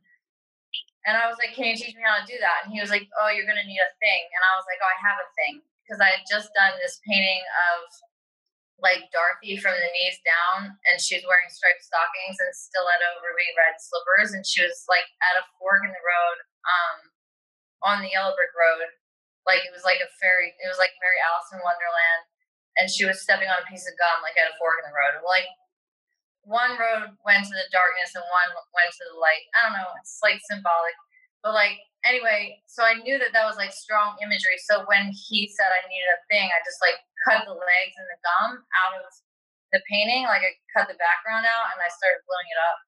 and 1.09 1.17
I 1.17 1.25
was 1.25 1.37
like, 1.41 1.57
"Can 1.57 1.65
you 1.65 1.77
teach 1.77 1.97
me 1.97 2.01
how 2.05 2.21
to 2.21 2.25
do 2.29 2.37
that?" 2.45 2.65
And 2.65 2.73
he 2.73 2.81
was 2.81 2.93
like, 2.93 3.09
"Oh, 3.17 3.29
you're 3.33 3.45
gonna 3.49 3.65
need 3.65 3.81
a 3.81 3.93
thing." 3.97 4.23
And 4.37 4.41
I 4.45 4.53
was 4.57 4.65
like, 4.69 4.77
"Oh, 4.81 4.89
I 4.89 4.97
have 5.01 5.17
a 5.21 5.29
thing." 5.33 5.65
Because 5.85 6.01
I 6.01 6.17
had 6.17 6.25
just 6.25 6.49
done 6.57 6.73
this 6.81 6.97
painting 7.05 7.45
of 7.69 7.85
like 8.81 9.07
Dorothy 9.13 9.55
from 9.55 9.77
the 9.77 9.91
knees 9.93 10.19
down, 10.25 10.73
and 10.91 10.97
she's 10.99 11.23
wearing 11.23 11.47
striped 11.47 11.85
stockings 11.85 12.41
and 12.41 12.51
stiletto 12.51 13.21
ruby 13.23 13.47
red 13.55 13.77
slippers, 13.79 14.33
and 14.33 14.43
she 14.43 14.65
was 14.65 14.83
like 14.89 15.05
at 15.23 15.39
a 15.39 15.47
fork 15.61 15.85
in 15.85 15.93
the 15.93 16.03
road, 16.03 16.37
um, 16.67 16.97
on 17.85 17.97
the 18.03 18.11
yellow 18.11 18.35
brick 18.35 18.51
road, 18.57 18.89
like 19.47 19.63
it 19.63 19.71
was 19.71 19.87
like 19.87 20.01
a 20.01 20.11
fairy, 20.19 20.51
it 20.57 20.67
was 20.67 20.81
like 20.81 20.91
very 20.99 21.21
Alice 21.23 21.53
in 21.53 21.63
Wonderland, 21.63 22.23
and 22.81 22.89
she 22.89 23.05
was 23.05 23.21
stepping 23.23 23.47
on 23.47 23.61
a 23.61 23.69
piece 23.69 23.85
of 23.87 23.95
gum 23.95 24.25
like 24.25 24.35
at 24.35 24.51
a 24.51 24.57
fork 24.57 24.81
in 24.81 24.89
the 24.89 24.97
road, 24.97 25.21
like. 25.23 25.47
One 26.45 26.77
road 26.77 27.17
went 27.25 27.41
to 27.41 27.57
the 27.57 27.65
darkness 27.73 28.13
and 28.13 28.21
one 28.29 28.53
went 28.53 28.93
to 28.93 29.05
the 29.09 29.17
light. 29.17 29.49
I 29.57 29.65
don't 29.65 29.73
know. 29.81 29.97
It's 29.97 30.21
like 30.21 30.37
symbolic, 30.45 30.93
but 31.41 31.57
like 31.57 31.81
anyway, 32.05 32.61
so 32.69 32.85
I 32.85 33.01
knew 33.01 33.17
that 33.19 33.33
that 33.33 33.49
was 33.49 33.57
like 33.57 33.73
strong 33.73 34.15
imagery. 34.21 34.61
So 34.61 34.85
when 34.87 35.11
he 35.11 35.49
said 35.49 35.69
I 35.69 35.83
needed 35.89 36.09
a 36.13 36.21
thing, 36.31 36.47
I 36.47 36.61
just 36.63 36.79
like 36.79 37.01
cut 37.25 37.43
the 37.43 37.57
legs 37.57 37.95
and 37.97 38.07
the 38.07 38.19
gum 38.21 38.51
out 38.85 38.93
of 39.01 39.05
the 39.73 39.81
painting. 39.89 40.29
Like 40.29 40.45
I 40.45 40.53
cut 40.71 40.87
the 40.87 40.97
background 41.01 41.49
out 41.49 41.73
and 41.73 41.81
I 41.81 41.89
started 41.89 42.23
blowing 42.29 42.49
it 42.53 42.59
up. 42.61 42.79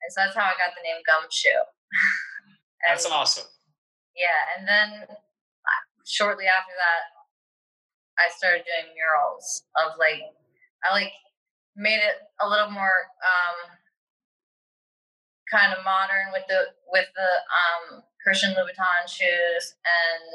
And 0.00 0.08
so 0.14 0.16
that's 0.24 0.36
how 0.38 0.48
I 0.48 0.56
got 0.56 0.72
the 0.78 0.84
name 0.86 1.02
Gumshoe. 1.04 1.52
and, 2.86 2.94
that's 2.94 3.08
awesome 3.10 3.50
yeah, 4.16 4.40
and 4.56 4.66
then 4.66 4.88
uh, 5.10 5.82
shortly 6.06 6.46
after 6.46 6.72
that, 6.74 7.02
I 8.18 8.30
started 8.30 8.62
doing 8.62 8.94
murals 8.94 9.66
of 9.74 9.98
like 9.98 10.22
I 10.86 10.94
like 10.94 11.10
made 11.74 11.98
it 11.98 12.22
a 12.38 12.46
little 12.46 12.70
more 12.70 13.10
um, 13.18 13.74
kind 15.50 15.74
of 15.74 15.82
modern 15.82 16.30
with 16.30 16.46
the 16.46 16.70
with 16.94 17.10
the 17.18 17.30
um, 17.50 18.06
Christian 18.24 18.56
Louboutin 18.56 19.04
shoes, 19.04 19.76
and 19.84 20.32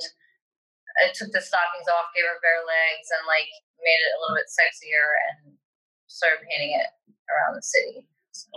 I 1.02 1.12
took 1.12 1.34
the 1.34 1.42
stockings 1.42 1.90
off, 1.90 2.14
gave 2.14 2.30
her 2.30 2.38
bare 2.40 2.62
legs, 2.62 3.10
and 3.10 3.26
like 3.26 3.50
made 3.82 4.02
it 4.06 4.14
a 4.14 4.20
little 4.22 4.38
bit 4.38 4.46
sexier, 4.46 5.10
and 5.26 5.58
started 6.06 6.46
painting 6.46 6.78
it 6.78 6.94
around 7.34 7.58
the 7.58 7.66
city. 7.66 8.06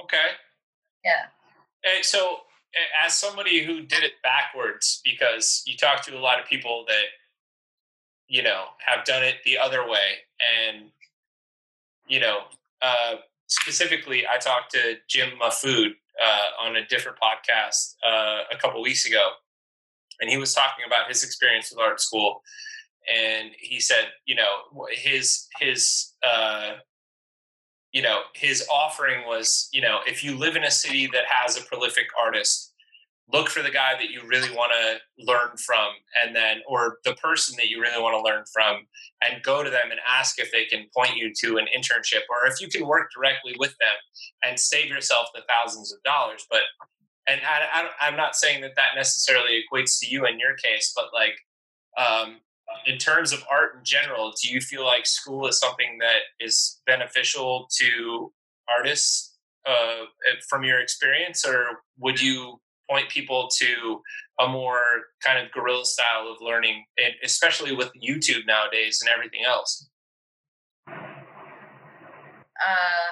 okay 0.05 0.37
Yeah. 1.05 1.33
And 1.83 2.05
so, 2.05 2.45
as 3.05 3.17
somebody 3.17 3.65
who 3.65 3.83
did 3.83 4.05
it 4.05 4.21
backwards, 4.23 5.01
because 5.05 5.63
you 5.67 5.77
talk 5.77 6.03
to 6.05 6.17
a 6.17 6.21
lot 6.21 6.39
of 6.39 6.47
people 6.47 6.85
that 6.89 7.09
you 8.29 8.43
know 8.43 8.67
have 8.85 9.05
done 9.05 9.25
it 9.25 9.37
the 9.45 9.59
other 9.59 9.89
way, 9.89 10.29
and 10.61 10.93
you 12.07 12.21
know, 12.21 12.45
uh, 12.83 13.17
specifically, 13.47 14.25
I 14.27 14.39
talked 14.39 14.73
to 14.73 14.97
Jim 15.09 15.31
Mahfood 15.41 15.95
uh, 16.23 16.67
on 16.67 16.77
a 16.77 16.87
different 16.87 17.19
podcast 17.23 17.95
uh, 18.07 18.43
a 18.53 18.57
couple 18.57 18.83
weeks 18.83 19.07
ago, 19.07 19.31
and 20.21 20.31
he 20.31 20.37
was 20.37 20.55
talking 20.55 20.85
about 20.87 21.09
his 21.09 21.23
experience 21.23 21.71
with 21.71 21.81
art 21.81 22.01
school, 22.01 22.43
and 23.13 23.51
he 23.59 23.81
said, 23.81 24.09
you 24.27 24.35
know, 24.35 24.87
his 24.91 25.47
his 25.59 26.13
uh, 26.27 26.73
you 27.93 28.03
know 28.03 28.21
his 28.35 28.67
offering 28.71 29.27
was, 29.27 29.69
you 29.73 29.81
know, 29.81 30.01
if 30.07 30.25
you 30.25 30.37
live 30.37 30.57
in 30.57 30.65
a 30.65 30.71
city 30.71 31.09
that 31.13 31.25
has 31.29 31.57
a 31.57 31.63
prolific 31.63 32.07
artist 32.21 32.72
look 33.33 33.49
for 33.49 33.63
the 33.63 33.71
guy 33.71 33.95
that 33.95 34.11
you 34.11 34.21
really 34.27 34.51
want 34.51 34.73
to 34.73 35.25
learn 35.25 35.57
from 35.57 35.89
and 36.23 36.35
then 36.37 36.59
or 36.69 36.99
the 37.05 37.15
person 37.15 37.57
that 37.57 37.69
you 37.69 37.81
really 37.81 38.01
want 38.01 38.15
to 38.15 38.23
learn 38.23 38.45
from 38.53 38.87
and 39.23 39.43
go 39.43 39.63
to 39.63 39.71
them 39.71 39.91
and 39.91 40.01
ask 40.07 40.39
if 40.39 40.53
they 40.53 40.65
can 40.65 40.87
point 40.97 41.17
you 41.17 41.33
to 41.35 41.57
an 41.57 41.67
internship 41.77 42.23
or 42.29 42.47
if 42.47 42.61
you 42.61 42.69
can 42.69 42.87
work 42.87 43.11
directly 43.15 43.55
with 43.59 43.71
them 43.79 43.97
and 44.45 44.59
save 44.59 44.89
yourself 44.89 45.29
the 45.35 45.43
thousands 45.49 45.93
of 45.93 46.03
dollars. 46.03 46.47
But 46.51 46.63
and 47.27 47.41
I, 47.45 48.09
am 48.09 48.17
not 48.17 48.35
saying 48.35 48.63
that 48.63 48.75
that 48.77 48.97
necessarily 48.97 49.63
equates 49.63 49.99
to 50.01 50.09
you 50.09 50.27
in 50.27 50.41
your 50.41 50.55
case 50.55 50.93
but 50.95 51.07
like 51.15 51.37
um, 51.97 52.39
in 52.87 52.99
terms 52.99 53.33
of 53.33 53.45
art 53.51 53.77
in 53.79 53.85
general 53.85 54.33
do 54.43 54.53
you 54.53 54.61
feel 54.61 54.85
like 54.85 55.07
school 55.07 55.47
is 55.47 55.59
something 55.59 55.99
that 56.01 56.23
is 56.41 56.81
beneficial 56.85 57.69
to 57.79 58.33
artists 58.69 59.33
uh, 59.67 60.05
from 60.49 60.65
your 60.65 60.81
experience? 60.81 61.45
Or 61.47 61.83
would 61.99 62.21
you 62.21 62.61
point 62.93 63.09
people 63.09 63.49
to 63.59 64.03
a 64.39 64.49
more 64.49 64.83
kind 65.25 65.39
of 65.45 65.51
guerrilla 65.53 65.85
style 65.85 66.29
of 66.31 66.37
learning, 66.43 66.85
and 66.99 67.15
especially 67.25 67.75
with 67.75 67.91
YouTube 67.97 68.47
nowadays 68.47 69.01
and 69.01 69.11
everything 69.15 69.45
else? 69.47 69.89
Uh, 72.63 73.09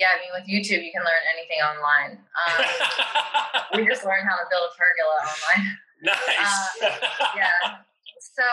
yeah, 0.00 0.08
I 0.12 0.20
mean, 0.20 0.32
with 0.32 0.48
YouTube, 0.48 0.82
you 0.84 0.92
can 0.92 1.04
learn 1.04 1.24
anything 1.36 1.60
online. 1.60 2.18
Um, 2.40 2.64
we 3.76 3.86
just 3.86 4.04
learned 4.04 4.26
how 4.28 4.36
to 4.36 4.48
build 4.48 4.64
a 4.64 4.72
pergola 4.76 5.18
online. 5.28 5.76
Nice. 6.02 6.82
Uh, 6.82 6.96
yeah. 7.36 7.84
So 8.20 8.48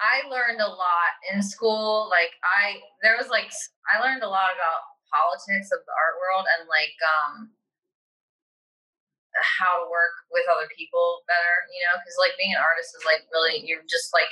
I 0.00 0.28
learned 0.28 0.60
a 0.60 0.68
lot 0.68 1.12
in 1.32 1.42
school. 1.42 2.08
Like 2.10 2.32
I, 2.44 2.80
there 3.02 3.16
was 3.16 3.28
like 3.28 3.52
I 3.88 4.00
learned 4.00 4.22
a 4.22 4.28
lot 4.28 4.52
about 4.52 4.80
politics 5.12 5.68
of 5.72 5.80
the 5.84 5.92
art 5.92 6.16
world 6.20 6.46
and 6.58 6.68
like 6.68 6.96
um 7.04 7.52
how 9.42 9.82
to 9.82 9.90
work 9.90 10.14
with 10.30 10.46
other 10.46 10.70
people 10.70 11.26
better, 11.26 11.54
you 11.74 11.82
know, 11.82 11.98
because 11.98 12.14
like 12.22 12.38
being 12.38 12.54
an 12.54 12.62
artist 12.62 12.94
is 12.94 13.02
like 13.02 13.26
really, 13.34 13.62
you're 13.66 13.86
just 13.90 14.14
like, 14.14 14.30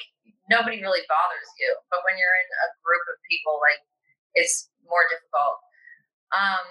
nobody 0.51 0.79
really 0.79 1.03
bothers 1.11 1.51
you. 1.59 1.71
But 1.91 2.03
when 2.07 2.19
you're 2.19 2.39
in 2.39 2.51
a 2.51 2.69
group 2.83 3.03
of 3.11 3.19
people, 3.27 3.59
like 3.59 3.83
it's 4.39 4.71
more 4.87 5.07
difficult. 5.11 5.59
Um, 6.33 6.65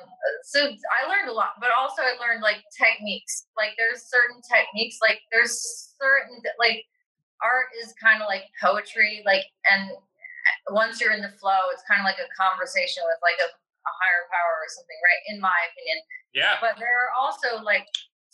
so 0.47 0.59
I 0.65 1.05
learned 1.05 1.29
a 1.29 1.35
lot, 1.35 1.61
but 1.61 1.69
also 1.75 2.01
I 2.01 2.17
learned 2.17 2.41
like 2.41 2.63
techniques. 2.73 3.45
Like 3.53 3.77
there's 3.77 4.09
certain 4.09 4.41
techniques, 4.41 4.97
like 5.03 5.21
there's 5.29 5.53
certain, 5.99 6.41
like 6.57 6.87
art 7.43 7.69
is 7.77 7.93
kind 8.01 8.21
of 8.21 8.29
like 8.31 8.49
poetry, 8.57 9.21
like, 9.25 9.45
and 9.69 9.93
once 10.73 10.97
you're 10.97 11.13
in 11.13 11.21
the 11.21 11.33
flow, 11.37 11.69
it's 11.69 11.85
kind 11.85 12.01
of 12.01 12.05
like 12.09 12.17
a 12.17 12.29
conversation 12.33 13.05
with 13.05 13.21
like 13.21 13.37
a, 13.37 13.49
a 13.49 13.93
higher 14.01 14.25
power 14.29 14.55
or 14.61 14.69
something, 14.69 14.99
right? 15.01 15.21
In 15.29 15.37
my 15.41 15.57
opinion. 15.73 16.01
Yeah. 16.33 16.57
But 16.61 16.81
there 16.81 16.89
are 16.89 17.13
also 17.13 17.61
like 17.61 17.85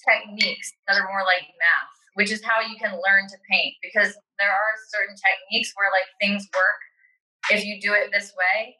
techniques 0.03 0.73
that 0.87 0.97
are 0.97 1.07
more 1.09 1.23
like 1.25 1.47
math, 1.57 1.95
which 2.13 2.31
is 2.31 2.43
how 2.43 2.61
you 2.61 2.77
can 2.77 2.91
learn 2.93 3.27
to 3.29 3.37
paint 3.49 3.75
because 3.81 4.13
there 4.39 4.51
are 4.51 4.71
certain 4.89 5.15
techniques 5.15 5.73
where 5.75 5.89
like 5.91 6.07
things 6.21 6.47
work 6.53 6.81
if 7.51 7.65
you 7.65 7.79
do 7.81 7.93
it 7.93 8.11
this 8.11 8.33
way. 8.37 8.75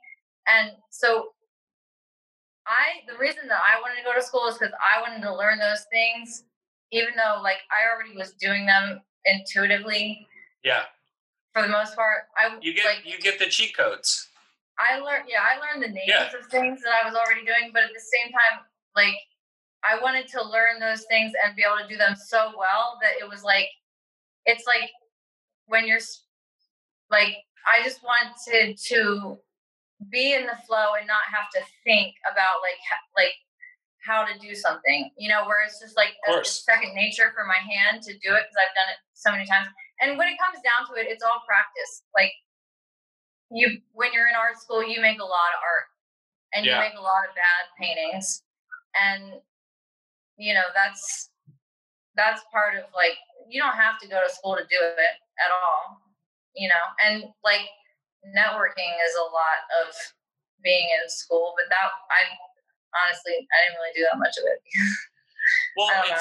And 0.48 0.72
so 0.90 1.34
I 2.68 3.04
the 3.08 3.18
reason 3.18 3.48
that 3.48 3.60
I 3.60 3.80
wanted 3.82 3.98
to 3.98 4.04
go 4.04 4.14
to 4.14 4.22
school 4.22 4.48
is 4.48 4.58
because 4.58 4.74
I 4.76 5.02
wanted 5.02 5.24
to 5.24 5.34
learn 5.34 5.60
those 5.60 5.86
things, 5.92 6.44
even 6.92 7.16
though 7.16 7.42
like 7.42 7.64
I 7.72 7.88
already 7.90 8.16
was 8.16 8.34
doing 8.34 8.66
them 8.66 9.02
intuitively. 9.26 10.28
Yeah. 10.64 10.84
For 11.54 11.62
the 11.62 11.70
most 11.70 11.96
part, 11.96 12.28
I 12.38 12.58
you 12.62 12.74
get 12.74 12.86
like, 12.86 13.06
you 13.06 13.20
get 13.20 13.40
the 13.40 13.48
cheat 13.48 13.76
codes. 13.76 14.28
I 14.78 15.00
learned 15.00 15.26
yeah, 15.28 15.42
I 15.42 15.58
learned 15.58 15.82
the 15.84 15.90
names 15.90 16.08
yeah. 16.08 16.30
of 16.38 16.46
things 16.52 16.82
that 16.84 16.94
I 17.02 17.08
was 17.08 17.16
already 17.16 17.46
doing, 17.46 17.72
but 17.74 17.84
at 17.84 17.90
the 17.94 18.04
same 18.04 18.32
time, 18.32 18.66
like 18.96 19.16
I 19.84 20.02
wanted 20.02 20.28
to 20.30 20.44
learn 20.44 20.80
those 20.80 21.06
things 21.10 21.34
and 21.44 21.56
be 21.56 21.64
able 21.64 21.82
to 21.82 21.88
do 21.88 21.98
them 21.98 22.16
so 22.16 22.52
well 22.58 22.98
that 23.02 23.22
it 23.22 23.30
was 23.30 23.44
like, 23.44 23.68
it's 24.46 24.66
like 24.66 24.90
when 25.68 25.88
you're 25.88 26.02
like, 27.12 27.38
I 27.68 27.84
just 27.84 28.02
wanted 28.04 28.78
to 28.78 29.38
be 30.12 30.34
in 30.34 30.46
the 30.46 30.58
flow 30.66 30.96
and 30.98 31.08
not 31.08 31.26
have 31.32 31.50
to 31.54 31.62
think 31.84 32.16
about 32.30 32.62
like, 32.62 32.80
like 33.16 33.36
how 34.08 34.24
to 34.24 34.34
do 34.40 34.56
something, 34.56 35.12
you 35.18 35.28
know, 35.28 35.46
where 35.46 35.64
it's 35.66 35.80
just 35.80 35.98
like 35.98 36.16
a, 36.32 36.44
second 36.46 36.96
nature 36.96 37.36
for 37.36 37.44
my 37.44 37.60
hand 37.60 38.02
to 38.04 38.14
do 38.24 38.32
it 38.34 38.48
because 38.48 38.60
I've 38.60 38.76
done 38.76 38.90
it 38.92 39.00
so 39.14 39.32
many 39.32 39.46
times. 39.46 39.68
And 40.00 40.18
when 40.18 40.30
it 40.30 40.40
comes 40.40 40.64
down 40.64 40.88
to 40.88 40.94
it, 40.96 41.12
it's 41.12 41.24
all 41.24 41.44
practice. 41.44 42.08
Like 42.16 42.32
you, 43.52 43.84
when 43.94 44.14
you're 44.14 44.28
in 44.28 44.36
art 44.36 44.60
school, 44.60 44.80
you 44.80 45.02
make 45.02 45.20
a 45.20 45.28
lot 45.28 45.52
of 45.56 45.60
art 45.60 45.88
and 46.54 46.66
yeah. 46.66 46.80
you 46.80 46.90
make 46.90 46.98
a 46.98 47.04
lot 47.04 47.28
of 47.28 47.36
bad 47.36 47.68
paintings 47.76 48.44
and 48.96 49.44
you 50.38 50.54
know 50.54 50.66
that's 50.74 51.30
that's 52.16 52.42
part 52.52 52.76
of 52.76 52.86
like 52.96 53.18
you 53.50 53.62
don't 53.62 53.76
have 53.76 54.00
to 54.00 54.08
go 54.08 54.22
to 54.26 54.34
school 54.34 54.56
to 54.56 54.64
do 54.64 54.78
it 54.82 55.16
at 55.38 55.52
all 55.52 56.02
you 56.58 56.68
know? 56.68 56.84
And 57.06 57.24
like 57.46 57.70
networking 58.26 58.92
is 59.06 59.14
a 59.16 59.30
lot 59.30 59.62
of 59.86 59.94
being 60.64 60.90
in 60.90 61.08
school 61.08 61.54
but 61.56 61.70
that 61.70 61.86
i 62.10 62.26
honestly 63.06 63.32
i 63.32 63.58
didn't 63.64 63.78
really 63.78 63.94
do 63.96 64.06
that 64.12 64.18
much 64.18 64.36
of 64.38 64.44
it. 64.44 64.60
Well 65.78 65.88
I, 65.88 66.20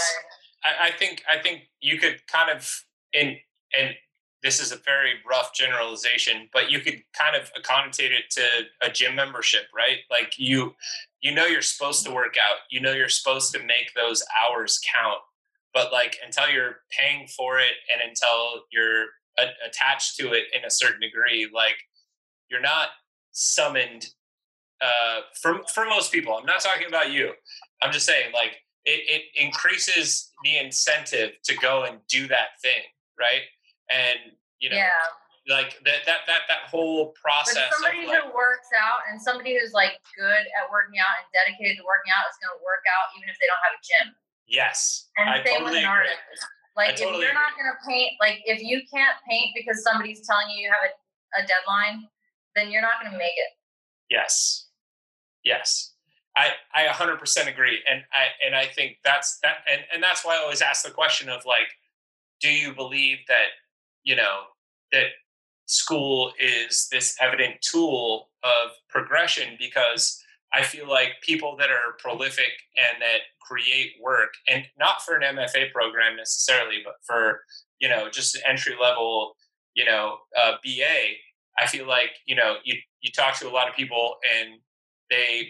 I, 0.62 0.88
I 0.88 0.90
think 0.92 1.25
i 1.28 1.38
think 1.38 1.62
you 1.80 1.99
could 1.99 2.25
kind 2.28 2.50
of 2.50 2.85
in 3.12 3.38
and 3.76 3.96
this 4.47 4.61
is 4.61 4.71
a 4.71 4.76
very 4.76 5.15
rough 5.29 5.53
generalization, 5.53 6.49
but 6.53 6.71
you 6.71 6.79
could 6.79 7.03
kind 7.12 7.35
of 7.35 7.53
connotate 7.65 8.12
it 8.12 8.31
to 8.31 8.43
a 8.81 8.88
gym 8.88 9.17
membership, 9.17 9.62
right? 9.75 9.99
Like 10.09 10.35
you, 10.38 10.73
you 11.21 11.35
know, 11.35 11.47
you're 11.47 11.62
supposed 11.62 12.07
to 12.07 12.12
work 12.12 12.37
out. 12.41 12.59
You 12.71 12.81
know, 12.81 12.93
you're 12.93 13.09
supposed 13.09 13.53
to 13.55 13.59
make 13.59 13.93
those 13.97 14.23
hours 14.41 14.79
count. 14.95 15.19
But 15.75 15.93
like 15.93 16.19
until 16.25 16.49
you're 16.49 16.76
paying 16.97 17.26
for 17.26 17.59
it 17.59 17.73
and 17.93 18.09
until 18.09 18.62
you're 18.71 19.07
a- 19.37 19.67
attached 19.67 20.17
to 20.19 20.33
it 20.33 20.45
in 20.57 20.65
a 20.65 20.71
certain 20.71 21.00
degree, 21.00 21.50
like 21.53 21.79
you're 22.49 22.61
not 22.61 22.91
summoned. 23.33 24.07
Uh, 24.81 25.23
for 25.43 25.62
for 25.75 25.87
most 25.87 26.12
people, 26.12 26.37
I'm 26.37 26.47
not 26.47 26.61
talking 26.61 26.87
about 26.87 27.11
you. 27.11 27.33
I'm 27.83 27.91
just 27.91 28.07
saying, 28.07 28.33
like 28.33 28.59
it, 28.85 29.00
it 29.09 29.23
increases 29.35 30.31
the 30.45 30.57
incentive 30.57 31.33
to 31.47 31.57
go 31.57 31.83
and 31.83 31.99
do 32.09 32.29
that 32.29 32.61
thing, 32.62 32.83
right? 33.19 33.43
And 33.90 34.35
you 34.59 34.71
know, 34.71 34.76
yeah. 34.76 35.05
like 35.49 35.78
that 35.85 36.07
that 36.07 36.26
that 36.26 36.49
that 36.49 36.62
whole 36.71 37.14
process. 37.21 37.57
But 37.57 37.75
somebody 37.76 38.07
like, 38.07 38.23
who 38.23 38.35
works 38.35 38.71
out 38.75 39.07
and 39.11 39.21
somebody 39.21 39.59
who's 39.59 39.73
like 39.73 40.00
good 40.16 40.45
at 40.57 40.64
working 40.71 40.99
out 40.99 41.12
and 41.23 41.26
dedicated 41.31 41.78
to 41.78 41.85
working 41.85 42.11
out 42.14 42.26
is 42.31 42.38
going 42.40 42.55
to 42.57 42.62
work 42.64 42.85
out 42.88 43.12
even 43.19 43.28
if 43.28 43.37
they 43.38 43.47
don't 43.47 43.62
have 43.62 43.75
a 43.76 43.83
gym. 43.83 44.07
Yes, 44.47 45.11
and 45.19 45.28
I 45.28 45.43
same 45.43 45.62
totally 45.62 45.83
with 45.83 45.87
an 45.87 45.90
agree. 45.90 46.11
artist. 46.11 46.40
Like 46.76 46.97
totally 46.97 47.25
if 47.25 47.33
you're 47.33 47.37
agree. 47.37 47.47
not 47.47 47.52
going 47.57 47.71
to 47.73 47.78
paint, 47.83 48.11
like 48.21 48.38
if 48.45 48.61
you 48.62 48.85
can't 48.87 49.16
paint 49.25 49.57
because 49.57 49.81
somebody's 49.83 50.23
telling 50.26 50.52
you 50.52 50.69
you 50.69 50.71
have 50.71 50.85
a, 50.85 50.93
a 51.40 51.43
deadline, 51.49 52.05
then 52.55 52.71
you're 52.71 52.85
not 52.85 53.00
going 53.00 53.11
to 53.11 53.19
make 53.19 53.35
it. 53.35 53.52
Yes, 54.11 54.69
yes. 55.43 55.97
I, 56.37 56.50
I 56.75 56.87
100% 56.88 57.49
agree 57.49 57.81
and 57.90 58.02
I 58.12 58.26
and 58.45 58.55
I 58.55 58.66
think 58.66 58.99
that's 59.02 59.38
that 59.43 59.64
and, 59.73 59.81
and 59.93 60.02
that's 60.02 60.23
why 60.23 60.37
I 60.37 60.43
always 60.43 60.61
ask 60.61 60.85
the 60.85 60.90
question 60.90 61.31
of 61.31 61.47
like 61.47 61.69
do 62.40 62.50
you 62.50 62.75
believe 62.75 63.19
that 63.28 63.57
you 64.06 64.16
know 64.16 64.44
that 64.92 65.08
school 65.66 66.32
is 66.40 66.88
this 66.90 67.16
evident 67.20 67.56
tool 67.60 68.30
of 68.42 68.70
progression 68.88 69.56
because 69.58 70.22
I 70.54 70.62
feel 70.62 70.88
like 70.88 71.08
people 71.22 71.56
that 71.58 71.70
are 71.70 71.96
prolific 71.98 72.52
and 72.76 73.02
that 73.02 73.22
create 73.42 73.92
work, 74.00 74.32
and 74.48 74.64
not 74.78 75.02
for 75.02 75.16
an 75.16 75.36
MFA 75.36 75.72
program 75.72 76.16
necessarily, 76.16 76.78
but 76.84 76.94
for 77.04 77.40
you 77.78 77.88
know 77.88 78.08
just 78.08 78.36
an 78.36 78.42
entry 78.48 78.75
level, 78.80 79.36
you 79.75 79.84
know, 79.84 80.18
uh, 80.40 80.52
BA. 80.64 81.16
I 81.58 81.66
feel 81.66 81.86
like 81.86 82.10
you 82.26 82.36
know 82.36 82.56
you 82.64 82.76
you 83.02 83.10
talk 83.10 83.38
to 83.40 83.48
a 83.48 83.50
lot 83.50 83.68
of 83.68 83.75
people 83.75 84.16
and 84.38 84.60
they 85.10 85.48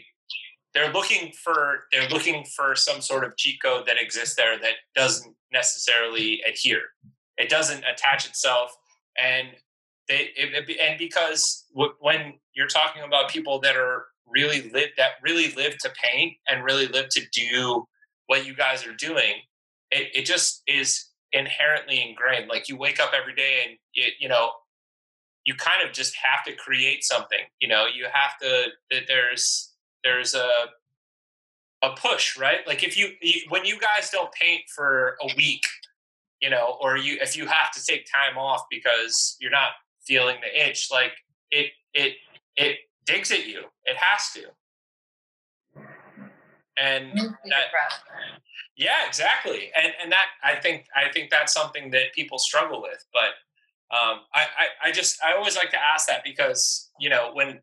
they're 0.75 0.92
looking 0.92 1.32
for 1.44 1.84
they're 1.92 2.08
looking 2.08 2.44
for 2.56 2.75
some 2.75 3.00
sort 3.00 3.25
of 3.25 3.36
cheat 3.36 3.60
code 3.62 3.86
that 3.86 4.00
exists 4.00 4.34
there 4.36 4.58
that 4.58 4.75
doesn't 4.94 5.34
necessarily 5.52 6.42
adhere 6.48 6.82
it 7.38 7.49
doesn't 7.49 7.85
attach 7.85 8.26
itself, 8.26 8.76
and 9.19 9.49
they 10.09 10.31
it, 10.37 10.69
it, 10.69 10.78
and 10.81 10.99
because 10.99 11.64
w- 11.75 11.95
when 12.00 12.35
you're 12.55 12.69
talking 12.69 13.02
about 13.02 13.31
people 13.31 13.61
that 13.61 13.76
are 13.76 14.07
really 14.26 14.71
live 14.71 14.88
that 14.97 15.12
really 15.23 15.52
live 15.55 15.76
to 15.78 15.90
paint 16.02 16.35
and 16.49 16.64
really 16.64 16.87
live 16.88 17.09
to 17.11 17.23
do 17.33 17.87
what 18.26 18.47
you 18.47 18.55
guys 18.55 18.87
are 18.87 18.95
doing, 18.95 19.35
it, 19.90 20.09
it 20.14 20.25
just 20.25 20.62
is 20.66 21.09
inherently 21.33 22.02
ingrained. 22.09 22.49
Like 22.49 22.69
you 22.69 22.76
wake 22.76 23.00
up 23.00 23.12
every 23.19 23.35
day 23.35 23.61
and 23.66 23.78
it, 23.95 24.14
you 24.21 24.28
know 24.28 24.50
you 25.47 25.55
kind 25.55 25.81
of 25.87 25.95
just 25.95 26.14
have 26.16 26.45
to 26.45 26.52
create 26.61 27.05
something. 27.05 27.38
You 27.61 27.69
know, 27.69 27.87
you 27.87 28.07
have 28.12 28.37
to. 28.43 28.66
There's 29.07 29.73
there's 30.05 30.35
a 30.35 30.49
a 31.83 31.90
push, 31.90 32.37
right? 32.37 32.66
Like 32.66 32.83
if 32.83 32.99
you, 32.99 33.11
you 33.23 33.43
when 33.49 33.64
you 33.64 33.78
guys 33.78 34.11
don't 34.11 34.33
paint 34.33 34.62
for 34.75 35.16
a 35.23 35.35
week, 35.37 35.62
you 36.40 36.50
know, 36.50 36.76
or 36.81 36.97
you 36.97 37.19
if 37.21 37.37
you 37.37 37.47
have 37.47 37.73
to 37.73 37.85
take 37.85 38.07
time 38.12 38.38
off 38.38 38.62
because 38.71 39.37
you're 39.40 39.50
not 39.50 39.71
feeling 40.07 40.37
the 40.43 40.69
itch, 40.69 40.88
like 40.90 41.12
it 41.50 41.66
it 41.95 42.14
it 42.57 42.78
digs 43.07 43.31
at 43.31 43.47
you. 43.47 43.61
It 43.85 43.97
has 43.97 44.31
to. 44.35 44.43
And 46.78 47.16
that, 47.16 47.71
yeah, 48.76 49.07
exactly. 49.07 49.71
And 49.76 49.93
and 50.02 50.12
that 50.12 50.26
I 50.45 50.57
think 50.57 50.87
I 50.95 51.11
think 51.11 51.31
that's 51.31 51.52
something 51.52 51.90
that 51.93 52.12
people 52.14 52.38
struggle 52.38 52.83
with. 52.83 53.02
But 53.12 53.97
um, 53.97 54.21
I, 54.35 54.43
I 54.43 54.88
I 54.88 54.93
just 54.93 55.19
I 55.25 55.35
always 55.35 55.57
like 55.57 55.71
to 55.71 55.83
ask 55.83 56.07
that 56.09 56.23
because 56.25 56.90
you 57.00 57.09
know 57.09 57.31
when 57.33 57.61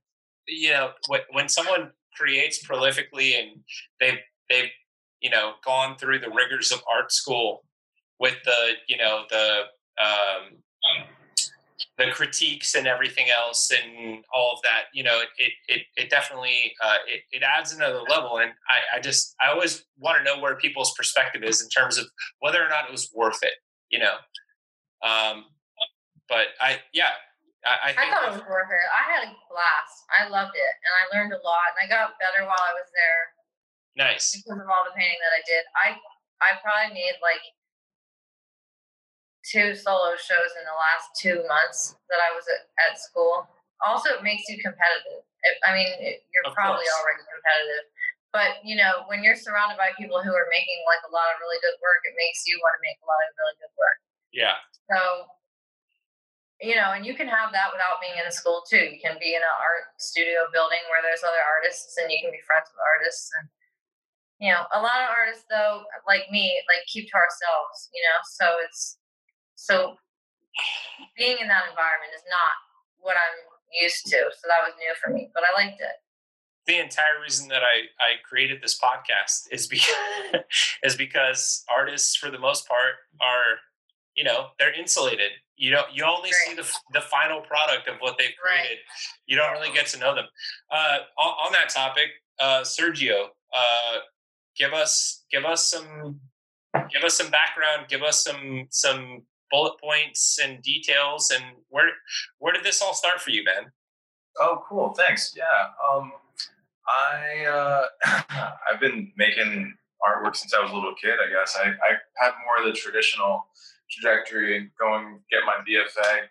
you 0.47 0.71
know 0.71 0.91
when 1.07 1.21
when 1.31 1.49
someone 1.49 1.91
creates 2.17 2.65
prolifically 2.65 3.39
and 3.39 3.63
they've 3.99 4.19
they've 4.49 4.69
you 5.21 5.29
know 5.29 5.53
gone 5.63 5.95
through 5.97 6.19
the 6.19 6.29
rigors 6.29 6.71
of 6.71 6.81
art 6.91 7.11
school 7.11 7.63
with 8.19 8.35
the 8.45 8.71
you 8.87 8.97
know 8.97 9.23
the 9.29 9.61
um, 10.01 10.57
the 11.97 12.07
critiques 12.11 12.73
and 12.75 12.87
everything 12.87 13.27
else 13.29 13.71
and 13.71 14.23
all 14.33 14.51
of 14.53 14.61
that 14.63 14.85
you 14.93 15.03
know 15.03 15.19
it 15.37 15.51
it, 15.67 15.81
it 15.95 16.09
definitely 16.09 16.73
uh, 16.83 16.97
it, 17.07 17.21
it 17.31 17.43
adds 17.43 17.73
another 17.73 18.01
level 18.09 18.37
and 18.37 18.51
I, 18.67 18.97
I 18.97 18.99
just 18.99 19.35
i 19.41 19.51
always 19.51 19.85
want 19.99 20.17
to 20.17 20.23
know 20.23 20.41
where 20.41 20.55
people's 20.55 20.93
perspective 20.97 21.43
is 21.43 21.61
in 21.61 21.69
terms 21.69 21.97
of 21.97 22.05
whether 22.39 22.63
or 22.63 22.69
not 22.69 22.85
it 22.85 22.91
was 22.91 23.11
worth 23.13 23.39
it 23.43 23.53
you 23.89 23.99
know 23.99 24.15
um, 25.03 25.45
but 26.29 26.47
i 26.61 26.79
yeah 26.93 27.13
I, 27.63 27.71
I, 27.71 27.89
I 27.95 28.05
thought 28.11 28.27
it 28.27 28.43
was 28.43 28.43
worth 28.43 28.67
it. 28.67 28.87
I 28.91 29.03
had 29.07 29.23
a 29.23 29.31
blast. 29.47 30.03
I 30.11 30.27
loved 30.27 30.51
it, 30.51 30.73
and 30.83 30.91
I 30.99 31.03
learned 31.15 31.31
a 31.31 31.39
lot, 31.47 31.71
and 31.71 31.79
I 31.79 31.87
got 31.87 32.19
better 32.19 32.43
while 32.43 32.59
I 32.59 32.75
was 32.75 32.91
there. 32.91 33.23
Nice. 33.95 34.35
Because 34.35 34.59
of 34.59 34.67
all 34.67 34.83
the 34.83 34.91
painting 34.91 35.15
that 35.23 35.31
I 35.31 35.39
did, 35.47 35.63
I 35.71 35.87
I 36.43 36.59
probably 36.59 36.91
made 36.91 37.15
like 37.23 37.39
two 39.43 39.75
solo 39.75 40.15
shows 40.15 40.51
in 40.55 40.63
the 40.63 40.75
last 40.75 41.13
two 41.19 41.43
months 41.45 41.99
that 42.09 42.19
I 42.23 42.31
was 42.33 42.47
at, 42.47 42.67
at 42.79 42.99
school. 42.99 43.47
Also, 43.83 44.15
it 44.15 44.23
makes 44.23 44.47
you 44.47 44.57
competitive. 44.63 45.23
It, 45.43 45.55
I 45.67 45.75
mean, 45.75 45.91
it, 45.99 46.23
you're 46.31 46.47
of 46.47 46.55
probably 46.55 46.87
course. 46.87 46.99
already 47.03 47.23
competitive, 47.27 47.85
but 48.31 48.63
you 48.63 48.79
know, 48.79 49.03
when 49.11 49.21
you're 49.21 49.37
surrounded 49.37 49.75
by 49.75 49.91
people 49.99 50.23
who 50.23 50.31
are 50.31 50.47
making 50.49 50.79
like 50.87 51.03
a 51.03 51.11
lot 51.11 51.35
of 51.35 51.43
really 51.43 51.59
good 51.59 51.75
work, 51.83 52.01
it 52.07 52.15
makes 52.15 52.47
you 52.47 52.55
want 52.63 52.79
to 52.79 52.81
make 52.81 52.97
a 53.03 53.07
lot 53.07 53.19
of 53.19 53.29
really 53.35 53.57
good 53.59 53.73
work. 53.75 53.99
Yeah. 54.31 54.57
So 54.87 55.27
you 56.63 56.79
know, 56.79 56.95
and 56.95 57.03
you 57.03 57.11
can 57.11 57.27
have 57.27 57.51
that 57.51 57.75
without 57.75 57.99
being 57.99 58.15
in 58.15 58.23
a 58.23 58.31
school 58.31 58.63
too. 58.63 58.79
You 58.79 58.95
can 59.03 59.19
be 59.19 59.35
in 59.35 59.43
an 59.43 59.55
art 59.59 59.91
studio 59.99 60.47
building 60.55 60.79
where 60.87 61.03
there's 61.03 61.19
other 61.19 61.43
artists 61.43 61.99
and 61.99 62.07
you 62.07 62.23
can 62.23 62.31
be 62.31 62.39
friends 62.47 62.71
with 62.71 62.79
artists. 62.79 63.27
And, 63.35 63.51
you 64.39 64.47
know, 64.47 64.63
a 64.71 64.79
lot 64.79 65.03
of 65.03 65.11
artists, 65.11 65.43
though, 65.51 65.83
like 66.07 66.31
me, 66.31 66.55
like 66.71 66.87
keep 66.87 67.11
to 67.11 67.19
ourselves, 67.19 67.91
you 67.91 67.99
know, 68.07 68.17
so 68.39 68.45
it's 68.63 68.95
so 69.63 69.95
being 71.15 71.37
in 71.39 71.47
that 71.47 71.71
environment 71.71 72.11
is 72.11 72.23
not 72.27 72.53
what 72.99 73.15
I'm 73.15 73.39
used 73.81 74.03
to. 74.07 74.19
So 74.35 74.43
that 74.51 74.59
was 74.67 74.73
new 74.77 74.93
for 75.01 75.13
me, 75.13 75.31
but 75.33 75.43
I 75.43 75.63
liked 75.63 75.79
it. 75.79 75.95
The 76.67 76.79
entire 76.79 77.19
reason 77.21 77.47
that 77.47 77.61
I, 77.63 77.87
I 78.03 78.19
created 78.27 78.61
this 78.61 78.77
podcast 78.77 79.47
is 79.51 79.67
because 79.67 79.95
is 80.83 80.95
because 80.95 81.63
artists, 81.73 82.15
for 82.15 82.29
the 82.29 82.39
most 82.39 82.67
part, 82.67 83.07
are 83.21 83.59
you 84.15 84.25
know 84.25 84.47
they're 84.59 84.77
insulated 84.77 85.31
you 85.55 85.71
know 85.71 85.83
you 85.91 86.03
only 86.03 86.29
right. 86.29 86.33
see 86.45 86.55
the, 86.55 86.67
the 86.93 87.01
final 87.01 87.41
product 87.41 87.87
of 87.87 87.95
what 87.99 88.15
they've 88.19 88.35
created 88.39 88.77
right. 88.77 88.77
you 89.25 89.35
don't 89.35 89.51
really 89.53 89.73
get 89.73 89.87
to 89.87 89.97
know 89.97 90.13
them 90.13 90.25
uh, 90.71 90.99
on, 91.17 91.47
on, 91.47 91.51
that 91.51 91.69
topic 91.69 92.09
uh, 92.39 92.61
sergio 92.61 93.25
uh, 93.55 93.97
give 94.55 94.71
us 94.71 95.25
give 95.31 95.45
us 95.45 95.67
some 95.67 96.19
give 96.91 97.03
us 97.03 97.15
some 97.15 97.31
background 97.31 97.87
give 97.89 98.03
us 98.03 98.23
some 98.23 98.67
some 98.69 99.23
bullet 99.53 99.79
points 99.79 100.39
and 100.43 100.61
details 100.63 101.29
and 101.29 101.43
where 101.69 101.89
where 102.39 102.53
did 102.53 102.63
this 102.63 102.81
all 102.81 102.95
start 102.95 103.21
for 103.21 103.29
you 103.29 103.45
ben 103.45 103.71
oh 104.39 104.63
cool 104.67 104.95
thanks 104.97 105.35
yeah 105.37 105.69
um, 105.87 106.11
i 106.87 107.45
uh, 107.45 107.85
i've 108.67 108.79
been 108.81 109.11
making 109.15 109.71
artwork 110.01 110.35
since 110.35 110.55
i 110.55 110.59
was 110.59 110.71
a 110.71 110.73
little 110.73 110.95
kid 110.99 111.13
i 111.23 111.29
guess 111.29 111.55
i, 111.63 111.67
I 111.67 111.91
had 112.17 112.31
more 112.45 112.65
of 112.65 112.73
the 112.73 112.77
traditional 112.77 113.45
trajectory 113.93 114.71
going 114.79 115.19
get 115.29 115.45
my 115.45 115.61
BFA 115.61 116.25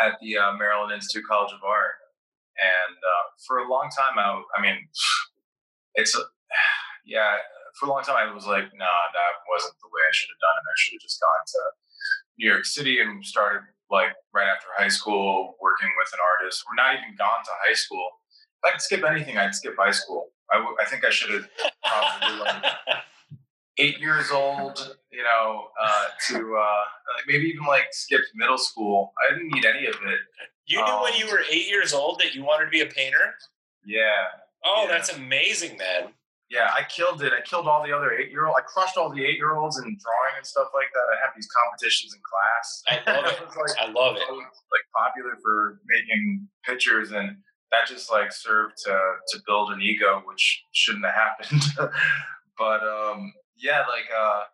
at 0.00 0.18
the 0.20 0.36
uh, 0.36 0.52
Maryland 0.54 0.92
Institute 0.92 1.24
College 1.28 1.52
of 1.52 1.64
Art. 1.64 1.96
And 2.58 2.96
uh, 2.96 3.24
for 3.46 3.58
a 3.58 3.70
long 3.70 3.88
time, 3.94 4.18
I, 4.18 4.42
I 4.56 4.62
mean, 4.62 4.76
it's 5.94 6.16
a, 6.16 6.20
yeah. 7.06 7.36
For 7.78 7.86
a 7.86 7.90
long 7.94 8.02
time, 8.02 8.18
I 8.18 8.34
was 8.34 8.46
like, 8.46 8.66
nah, 8.74 9.02
that 9.14 9.32
wasn't 9.46 9.78
the 9.78 9.86
way 9.86 10.02
I 10.02 10.10
should 10.10 10.34
have 10.34 10.42
done 10.42 10.56
it. 10.58 10.66
I 10.66 10.76
should 10.76 10.98
have 10.98 11.06
just 11.06 11.22
gone 11.22 11.44
to 11.46 11.62
New 12.38 12.48
York 12.48 12.64
City 12.64 13.00
and 13.00 13.24
started 13.24 13.62
like 13.90 14.12
right 14.34 14.46
after 14.46 14.66
high 14.76 14.88
school 14.88 15.56
working 15.60 15.88
with 15.98 16.08
an 16.12 16.18
artist, 16.40 16.64
or 16.68 16.74
not 16.74 16.94
even 16.94 17.16
gone 17.16 17.42
to 17.44 17.50
high 17.66 17.74
school. 17.74 18.06
If 18.62 18.68
I 18.68 18.72
could 18.72 18.82
skip 18.82 19.04
anything, 19.04 19.38
I'd 19.38 19.54
skip 19.54 19.74
high 19.78 19.92
school. 19.92 20.28
I, 20.52 20.58
w- 20.58 20.76
I 20.80 20.84
think 20.86 21.04
I 21.04 21.10
should 21.10 21.30
have 21.30 21.48
probably 21.84 22.38
like 22.40 22.64
eight 23.78 23.98
years 23.98 24.30
old, 24.30 24.96
you 25.10 25.22
know, 25.22 25.68
uh, 25.80 26.04
to 26.28 26.56
uh, 26.56 26.84
maybe 27.26 27.46
even 27.46 27.64
like 27.66 27.86
skipped 27.92 28.28
middle 28.34 28.58
school. 28.58 29.12
I 29.26 29.32
didn't 29.34 29.48
need 29.52 29.64
any 29.64 29.86
of 29.86 29.94
it. 29.94 30.18
You 30.66 30.84
knew 30.84 30.92
um, 30.92 31.02
when 31.02 31.14
you 31.14 31.26
were 31.26 31.42
eight 31.50 31.68
years 31.68 31.94
old 31.94 32.20
that 32.20 32.34
you 32.34 32.44
wanted 32.44 32.66
to 32.66 32.70
be 32.70 32.82
a 32.82 32.86
painter? 32.86 33.34
Yeah. 33.86 34.26
Oh, 34.64 34.84
yeah. 34.86 34.92
that's 34.92 35.14
amazing, 35.14 35.78
man. 35.78 36.12
Yeah, 36.50 36.70
I 36.74 36.82
killed 36.84 37.22
it. 37.22 37.32
I 37.32 37.42
killed 37.42 37.68
all 37.68 37.84
the 37.84 37.92
other 37.92 38.12
eight 38.12 38.30
year 38.30 38.46
old. 38.46 38.56
I 38.58 38.62
crushed 38.62 38.96
all 38.96 39.10
the 39.10 39.22
eight 39.22 39.36
year 39.36 39.56
olds 39.56 39.76
in 39.76 39.84
drawing 39.84 40.34
and 40.36 40.46
stuff 40.46 40.68
like 40.74 40.88
that. 40.94 41.04
I 41.12 41.20
have 41.22 41.34
these 41.36 41.48
competitions 41.48 42.14
in 42.14 42.20
class. 42.24 43.04
I 43.06 43.20
love 43.20 43.32
it. 43.42 43.48
like, 43.56 43.80
I 43.80 43.92
love 43.92 44.16
it. 44.16 44.22
Like 44.30 44.86
popular 44.96 45.36
for 45.42 45.80
making 45.86 46.48
pictures, 46.64 47.12
and 47.12 47.36
that 47.70 47.86
just 47.86 48.10
like 48.10 48.32
served 48.32 48.74
to 48.84 48.98
to 49.28 49.38
build 49.46 49.72
an 49.72 49.82
ego, 49.82 50.22
which 50.24 50.62
shouldn't 50.72 51.04
have 51.04 51.14
happened. 51.14 51.62
but 52.58 52.82
um, 52.82 53.32
yeah, 53.58 53.80
like 53.80 54.08
uh, 54.16 54.44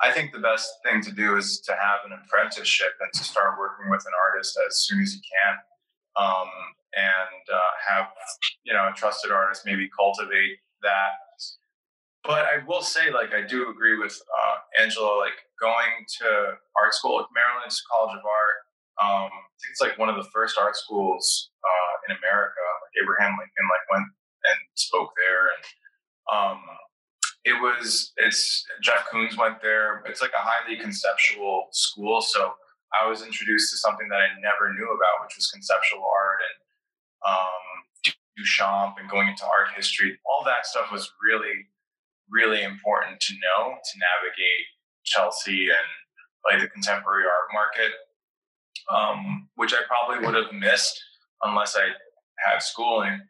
I 0.00 0.12
think 0.12 0.32
the 0.32 0.38
best 0.38 0.70
thing 0.84 1.02
to 1.02 1.12
do 1.12 1.36
is 1.36 1.60
to 1.66 1.72
have 1.72 2.00
an 2.06 2.18
apprenticeship 2.24 2.92
and 2.98 3.12
to 3.12 3.22
start 3.22 3.58
working 3.58 3.90
with 3.90 4.04
an 4.06 4.12
artist 4.26 4.58
as 4.66 4.80
soon 4.86 5.02
as 5.02 5.14
you 5.14 5.20
can, 5.20 5.54
um, 6.16 6.48
and 6.96 7.44
uh, 7.52 7.72
have 7.88 8.06
you 8.64 8.72
know 8.72 8.88
a 8.88 8.92
trusted 8.96 9.30
artist 9.30 9.62
maybe 9.66 9.86
cultivate 9.94 10.56
that. 10.82 11.18
But 12.24 12.44
I 12.52 12.60
will 12.68 12.82
say, 12.82 13.10
like, 13.10 13.32
I 13.32 13.46
do 13.46 13.70
agree 13.70 13.96
with 13.96 14.12
uh, 14.12 14.56
Angela. 14.82 15.16
Like, 15.18 15.40
going 15.60 16.04
to 16.20 16.56
art 16.76 16.94
school 16.94 17.20
at 17.20 17.26
Maryland 17.36 17.72
College 17.92 18.16
of 18.16 18.24
Art, 18.24 18.60
um, 19.00 19.32
I 19.32 19.56
think 19.60 19.72
it's 19.72 19.80
like 19.80 19.96
one 19.96 20.08
of 20.08 20.16
the 20.16 20.28
first 20.32 20.58
art 20.58 20.76
schools 20.76 21.52
uh, 21.64 21.92
in 22.08 22.16
America. 22.20 22.60
Like 22.84 22.94
Abraham 23.00 23.36
Lincoln, 23.40 23.66
like 23.68 23.84
went 23.88 24.08
and 24.44 24.60
spoke 24.76 25.12
there, 25.16 25.52
and 25.56 25.64
um, 26.28 26.60
it 27.44 27.56
was 27.56 28.12
it's 28.16 28.64
Jeff 28.82 29.08
Koons 29.08 29.40
went 29.40 29.62
there. 29.62 30.04
It's 30.04 30.20
like 30.20 30.36
a 30.36 30.44
highly 30.44 30.76
conceptual 30.76 31.68
school, 31.72 32.20
so 32.20 32.52
I 32.92 33.08
was 33.08 33.24
introduced 33.24 33.72
to 33.72 33.78
something 33.78 34.08
that 34.08 34.20
I 34.20 34.28
never 34.44 34.72
knew 34.72 34.90
about, 34.92 35.24
which 35.24 35.36
was 35.36 35.48
conceptual 35.48 36.04
art 36.04 36.40
and 36.44 36.58
um, 37.24 37.64
Duchamp 38.40 38.94
and 38.98 39.10
going 39.10 39.28
into 39.28 39.44
art 39.44 39.74
history. 39.76 40.18
All 40.24 40.44
that 40.44 40.66
stuff 40.66 40.90
was 40.92 41.12
really, 41.22 41.66
really 42.30 42.62
important 42.62 43.20
to 43.20 43.34
know 43.34 43.74
to 43.74 43.98
navigate 43.98 44.66
Chelsea 45.04 45.68
and 45.68 45.88
like 46.44 46.60
the 46.60 46.68
contemporary 46.68 47.24
art 47.24 47.48
market, 47.52 47.92
um, 48.90 49.48
which 49.56 49.74
I 49.74 49.80
probably 49.86 50.24
would 50.24 50.34
have 50.34 50.52
missed 50.52 51.02
unless 51.42 51.76
I 51.76 51.88
had 52.46 52.62
schooling. 52.62 53.20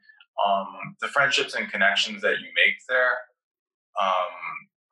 Um, 0.46 0.96
the 1.00 1.08
friendships 1.08 1.54
and 1.54 1.70
connections 1.70 2.22
that 2.22 2.38
you 2.40 2.48
make 2.54 2.76
there 2.88 3.16
um, 4.00 4.32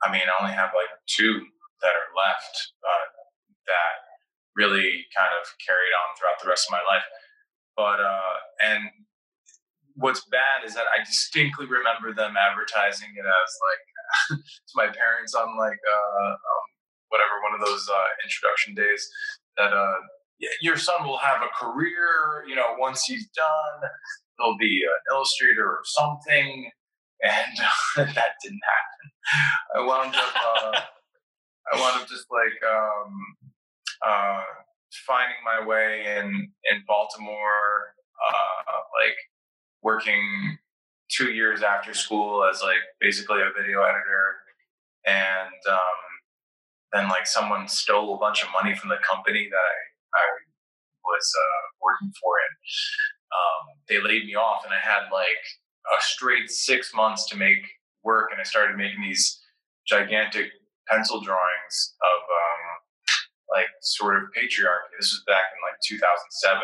I 0.02 0.12
mean, 0.12 0.26
I 0.28 0.34
only 0.42 0.54
have 0.54 0.70
like 0.74 0.90
two 1.06 1.46
that 1.82 1.94
are 1.94 2.10
left 2.12 2.54
uh, 2.82 3.06
that 3.66 3.94
really 4.56 5.06
kind 5.14 5.32
of 5.38 5.46
carried 5.62 5.94
on 5.94 6.16
throughout 6.18 6.38
the 6.42 6.48
rest 6.48 6.66
of 6.66 6.76
my 6.76 6.82
life. 6.86 7.06
But 7.76 8.00
uh, 8.02 8.36
and 8.62 8.84
what's 9.98 10.24
bad 10.30 10.64
is 10.64 10.74
that 10.74 10.86
I 10.86 11.04
distinctly 11.04 11.66
remember 11.66 12.14
them 12.14 12.34
advertising 12.38 13.10
it 13.14 13.26
as 13.26 13.50
like 13.66 13.82
to 14.40 14.74
my 14.74 14.86
parents 14.86 15.34
on 15.34 15.58
like 15.58 15.78
uh, 15.82 16.30
um, 16.30 16.66
whatever 17.08 17.42
one 17.42 17.58
of 17.58 17.66
those 17.66 17.86
uh, 17.88 18.10
introduction 18.24 18.74
days 18.74 19.02
that 19.56 19.72
uh, 19.72 19.98
your 20.62 20.76
son 20.76 21.06
will 21.06 21.18
have 21.18 21.42
a 21.42 21.50
career. 21.58 22.44
You 22.46 22.54
know, 22.54 22.76
once 22.78 23.04
he's 23.04 23.28
done, 23.34 23.90
he'll 24.38 24.56
be 24.56 24.82
an 24.86 25.14
illustrator 25.14 25.66
or 25.66 25.80
something 25.84 26.70
and 27.22 27.58
that 28.14 28.34
didn't 28.42 28.62
happen. 28.62 29.10
I 29.76 29.86
wound 29.86 30.14
up, 30.14 30.34
uh, 30.36 30.80
I 31.72 31.80
wound 31.80 32.02
up 32.02 32.08
just 32.08 32.26
like 32.30 32.70
um, 32.70 33.36
uh, 34.06 34.42
finding 35.06 35.36
my 35.44 35.66
way 35.66 36.16
in 36.18 36.26
in 36.70 36.82
Baltimore, 36.86 37.94
uh, 38.28 38.72
like 39.02 39.16
working 39.82 40.58
two 41.10 41.32
years 41.32 41.62
after 41.62 41.94
school 41.94 42.44
as 42.44 42.62
like 42.62 42.82
basically 43.00 43.40
a 43.40 43.52
video 43.56 43.82
editor, 43.82 44.36
and 45.06 45.60
um, 45.70 45.98
then 46.92 47.08
like 47.08 47.26
someone 47.26 47.68
stole 47.68 48.14
a 48.14 48.18
bunch 48.18 48.42
of 48.42 48.48
money 48.52 48.74
from 48.74 48.88
the 48.88 48.98
company 49.08 49.48
that 49.50 49.56
I, 49.56 50.18
I 50.18 50.26
was 51.04 51.32
uh, 51.36 51.62
working 51.82 52.12
for, 52.20 52.32
and 52.36 52.54
um, 53.32 53.62
they 53.88 54.00
laid 54.02 54.26
me 54.26 54.34
off, 54.34 54.64
and 54.64 54.72
I 54.72 54.80
had 54.80 55.10
like 55.12 55.42
a 55.96 56.02
straight 56.02 56.50
six 56.50 56.92
months 56.94 57.26
to 57.28 57.36
make 57.36 57.64
work, 58.04 58.30
and 58.30 58.40
I 58.40 58.44
started 58.44 58.76
making 58.76 59.02
these 59.02 59.40
gigantic 59.86 60.50
pencil 60.88 61.20
drawings 61.20 61.94
of 62.00 62.20
um, 62.24 62.62
like 63.50 63.68
sort 63.80 64.16
of 64.16 64.28
patriarchy. 64.36 64.92
This 64.98 65.12
was 65.12 65.24
back 65.26 65.48
in 65.52 65.60
like 65.64 65.80
2007, 65.86 66.60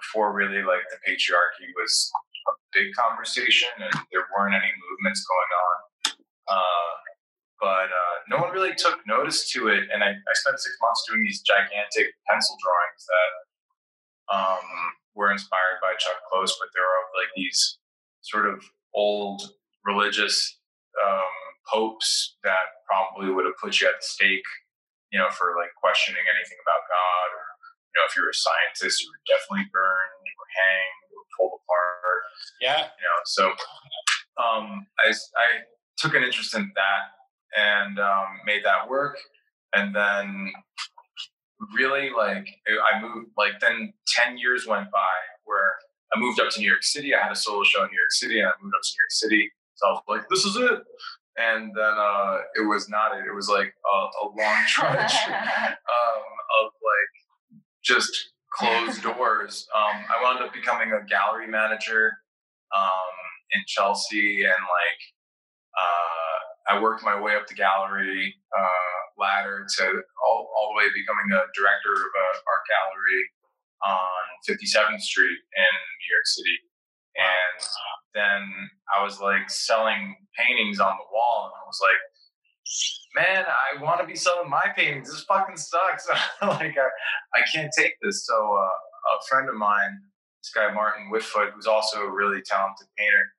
before 0.00 0.32
really 0.32 0.62
like 0.62 0.86
the 0.90 1.00
patriarchy 1.04 1.68
was 1.76 2.10
a 2.48 2.52
big 2.72 2.94
conversation 2.94 3.68
and 3.78 3.92
there 4.12 4.26
weren't 4.36 4.54
any 4.54 4.72
movements 4.90 5.26
going 5.26 5.52
on. 5.66 5.76
Uh, 6.48 6.92
but 7.60 7.90
uh, 7.90 8.16
no 8.30 8.38
one 8.38 8.54
really 8.54 8.74
took 8.74 9.00
notice 9.06 9.50
to 9.50 9.66
it, 9.68 9.90
and 9.92 10.02
I, 10.02 10.10
I 10.14 10.32
spent 10.34 10.60
six 10.60 10.76
months 10.80 11.04
doing 11.08 11.22
these 11.22 11.42
gigantic 11.42 12.14
pencil 12.30 12.56
drawings 12.62 13.02
that 13.10 13.32
um, 14.30 14.66
were 15.14 15.32
inspired 15.32 15.82
by 15.82 15.94
Chuck 15.98 16.22
Close, 16.30 16.56
but 16.60 16.68
they're 16.72 16.84
of 16.84 17.10
like 17.18 17.34
these 17.34 17.78
sort 18.22 18.46
of 18.46 18.62
old 18.94 19.42
religious 19.84 20.56
um, 21.04 21.34
popes 21.66 22.36
that 22.44 22.78
probably 22.86 23.34
would 23.34 23.44
have 23.44 23.58
put 23.60 23.80
you 23.80 23.88
at 23.88 23.98
the 23.98 24.06
stake 24.06 24.46
you 25.10 25.18
know, 25.18 25.30
for 25.32 25.56
like 25.56 25.72
questioning 25.76 26.20
anything 26.20 26.60
about 26.60 26.84
God, 26.84 27.28
or 27.32 27.44
know, 27.98 28.06
if 28.06 28.14
you're 28.14 28.30
a 28.30 28.34
scientist, 28.34 29.02
you 29.02 29.10
were 29.10 29.22
definitely 29.26 29.66
burned 29.74 30.22
or 30.22 30.46
hanged 30.54 31.02
or 31.10 31.22
pulled 31.34 31.58
apart. 31.58 32.22
Yeah. 32.62 32.86
You 32.86 33.06
know, 33.06 33.20
so 33.26 33.44
um, 34.38 34.86
I 35.02 35.10
I 35.10 35.48
took 35.98 36.14
an 36.14 36.22
interest 36.22 36.54
in 36.54 36.70
that 36.74 37.04
and 37.58 37.98
um, 37.98 38.38
made 38.46 38.64
that 38.64 38.88
work, 38.88 39.18
and 39.74 39.94
then 39.94 40.52
really 41.74 42.10
like 42.10 42.46
I 42.68 43.00
moved 43.02 43.30
like 43.36 43.60
then 43.60 43.92
ten 44.06 44.38
years 44.38 44.66
went 44.66 44.90
by 44.90 45.16
where 45.44 45.74
I 46.14 46.20
moved 46.20 46.40
up 46.40 46.50
to 46.50 46.60
New 46.60 46.68
York 46.68 46.84
City. 46.84 47.14
I 47.14 47.22
had 47.22 47.32
a 47.32 47.36
solo 47.36 47.64
show 47.64 47.82
in 47.82 47.90
New 47.90 47.98
York 47.98 48.12
City, 48.12 48.38
and 48.38 48.48
I 48.48 48.52
moved 48.62 48.74
up 48.74 48.82
to 48.82 48.92
New 48.94 49.02
York 49.02 49.10
City. 49.10 49.52
So 49.74 49.86
I 49.86 49.90
was 49.92 50.02
like, 50.08 50.28
"This 50.28 50.44
is 50.44 50.56
it." 50.56 50.82
and 51.38 51.70
then 51.74 51.94
uh, 51.96 52.38
it 52.56 52.66
was 52.66 52.88
not 52.88 53.16
it. 53.16 53.24
It 53.26 53.34
was 53.34 53.48
like 53.48 53.72
a, 53.86 53.96
a 53.96 54.24
long 54.26 54.58
trudge 54.68 55.14
um, 55.28 56.24
of 56.60 56.66
like 56.82 57.12
just 57.82 58.10
closed 58.54 59.02
doors. 59.06 59.66
Um, 59.74 60.04
I 60.08 60.22
wound 60.22 60.42
up 60.42 60.52
becoming 60.52 60.92
a 60.92 61.04
gallery 61.06 61.46
manager 61.46 62.12
um, 62.76 63.14
in 63.54 63.62
Chelsea, 63.66 64.44
and 64.44 64.62
like 64.62 65.00
uh, 65.76 66.74
I 66.76 66.82
worked 66.82 67.04
my 67.04 67.18
way 67.20 67.34
up 67.34 67.46
the 67.46 67.54
gallery 67.54 68.34
uh, 68.56 68.98
ladder 69.18 69.66
to 69.78 69.84
all, 69.84 70.50
all 70.56 70.72
the 70.72 70.78
way 70.78 70.88
becoming 70.94 71.32
a 71.32 71.46
director 71.54 71.92
of 71.92 72.12
an 72.14 72.40
art 72.44 72.64
gallery 72.68 73.22
on 73.78 74.24
57th 74.48 75.00
Street 75.00 75.38
in 75.38 75.72
New 75.72 76.10
York 76.10 76.26
City, 76.26 76.58
and 77.16 77.60
then 78.14 78.42
I 78.90 79.04
was 79.04 79.20
like 79.20 79.48
selling 79.48 80.16
paintings 80.36 80.80
on 80.80 80.96
the 80.98 81.08
wall, 81.12 81.46
and 81.46 81.54
I 81.54 81.64
was 81.66 81.80
like, 81.80 82.02
man, 83.18 83.44
I 83.46 83.82
want 83.82 84.00
to 84.00 84.06
be 84.06 84.14
selling 84.14 84.48
my 84.48 84.66
paintings. 84.76 85.10
This 85.10 85.24
fucking 85.24 85.56
sucks. 85.56 86.08
like, 86.42 86.76
I, 86.78 87.38
I 87.38 87.40
can't 87.52 87.72
take 87.76 87.94
this. 88.02 88.26
So, 88.26 88.34
uh, 88.34 89.16
a 89.16 89.26
friend 89.28 89.48
of 89.48 89.56
mine, 89.56 89.98
this 90.42 90.52
guy 90.54 90.72
Martin 90.72 91.10
Wittfooth, 91.12 91.52
who's 91.54 91.66
also 91.66 92.00
a 92.00 92.10
really 92.10 92.42
talented 92.42 92.86
painter, 92.96 93.32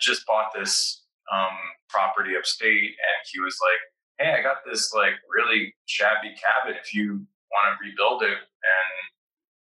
just 0.00 0.26
bought 0.26 0.50
this 0.56 1.04
um, 1.32 1.56
property 1.88 2.32
upstate, 2.36 2.82
and 2.82 3.18
he 3.32 3.40
was 3.40 3.56
like, 3.60 4.26
"Hey, 4.26 4.38
I 4.38 4.42
got 4.42 4.58
this 4.66 4.92
like 4.94 5.14
really 5.28 5.74
shabby 5.86 6.34
cabin. 6.34 6.78
If 6.80 6.94
you 6.94 7.26
want 7.52 7.78
to 7.78 7.84
rebuild 7.84 8.22
it 8.22 8.38
and 8.38 8.92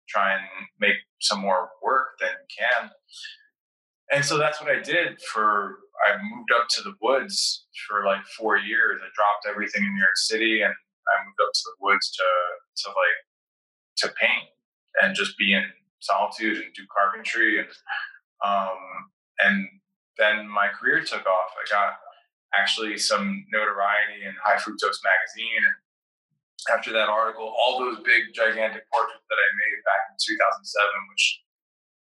try 0.08 0.34
and 0.34 0.44
make 0.80 0.96
some 1.22 1.40
more 1.40 1.70
work, 1.84 2.20
then 2.20 2.30
you 2.30 2.56
can." 2.58 2.90
And 4.12 4.24
so 4.24 4.38
that's 4.38 4.62
what 4.62 4.70
I 4.70 4.82
did 4.82 5.22
for. 5.22 5.80
I 6.08 6.16
moved 6.34 6.50
up 6.56 6.68
to 6.70 6.82
the 6.82 6.94
woods 7.02 7.66
for 7.88 8.06
like 8.06 8.26
four 8.38 8.58
years. 8.58 9.02
I 9.04 9.10
dropped 9.16 9.46
everything 9.50 9.84
in 9.84 9.94
New 9.94 10.00
York 10.00 10.16
City, 10.16 10.62
and 10.62 10.72
I 10.72 11.26
moved 11.26 11.40
up 11.44 11.54
to 11.54 11.62
the 11.66 11.76
woods 11.82 12.12
to 12.12 12.24
to 12.84 12.90
like 12.90 13.20
to 13.98 14.14
paint 14.20 14.50
and 15.02 15.16
just 15.16 15.38
be 15.38 15.54
in 15.54 15.66
solitude 16.00 16.58
and 16.58 16.74
do 16.74 16.84
carpentry 16.96 17.60
and 17.60 17.68
um, 18.46 18.80
and 19.40 19.68
then 20.18 20.48
my 20.48 20.68
career 20.70 21.02
took 21.04 21.26
off. 21.26 21.52
I 21.56 21.64
got 21.70 22.00
actually 22.56 22.98
some 22.98 23.46
notoriety 23.52 24.26
in 24.26 24.34
High 24.44 24.58
Fructose 24.58 25.00
magazine. 25.04 25.64
And 25.64 25.78
after 26.76 26.92
that 26.92 27.08
article, 27.08 27.48
all 27.48 27.80
those 27.80 28.04
big 28.04 28.34
gigantic 28.34 28.84
portraits 28.92 29.26
that 29.30 29.40
I 29.40 29.48
made 29.56 29.80
back 29.88 30.12
in 30.12 30.16
2007, 30.20 30.36
which 31.14 31.42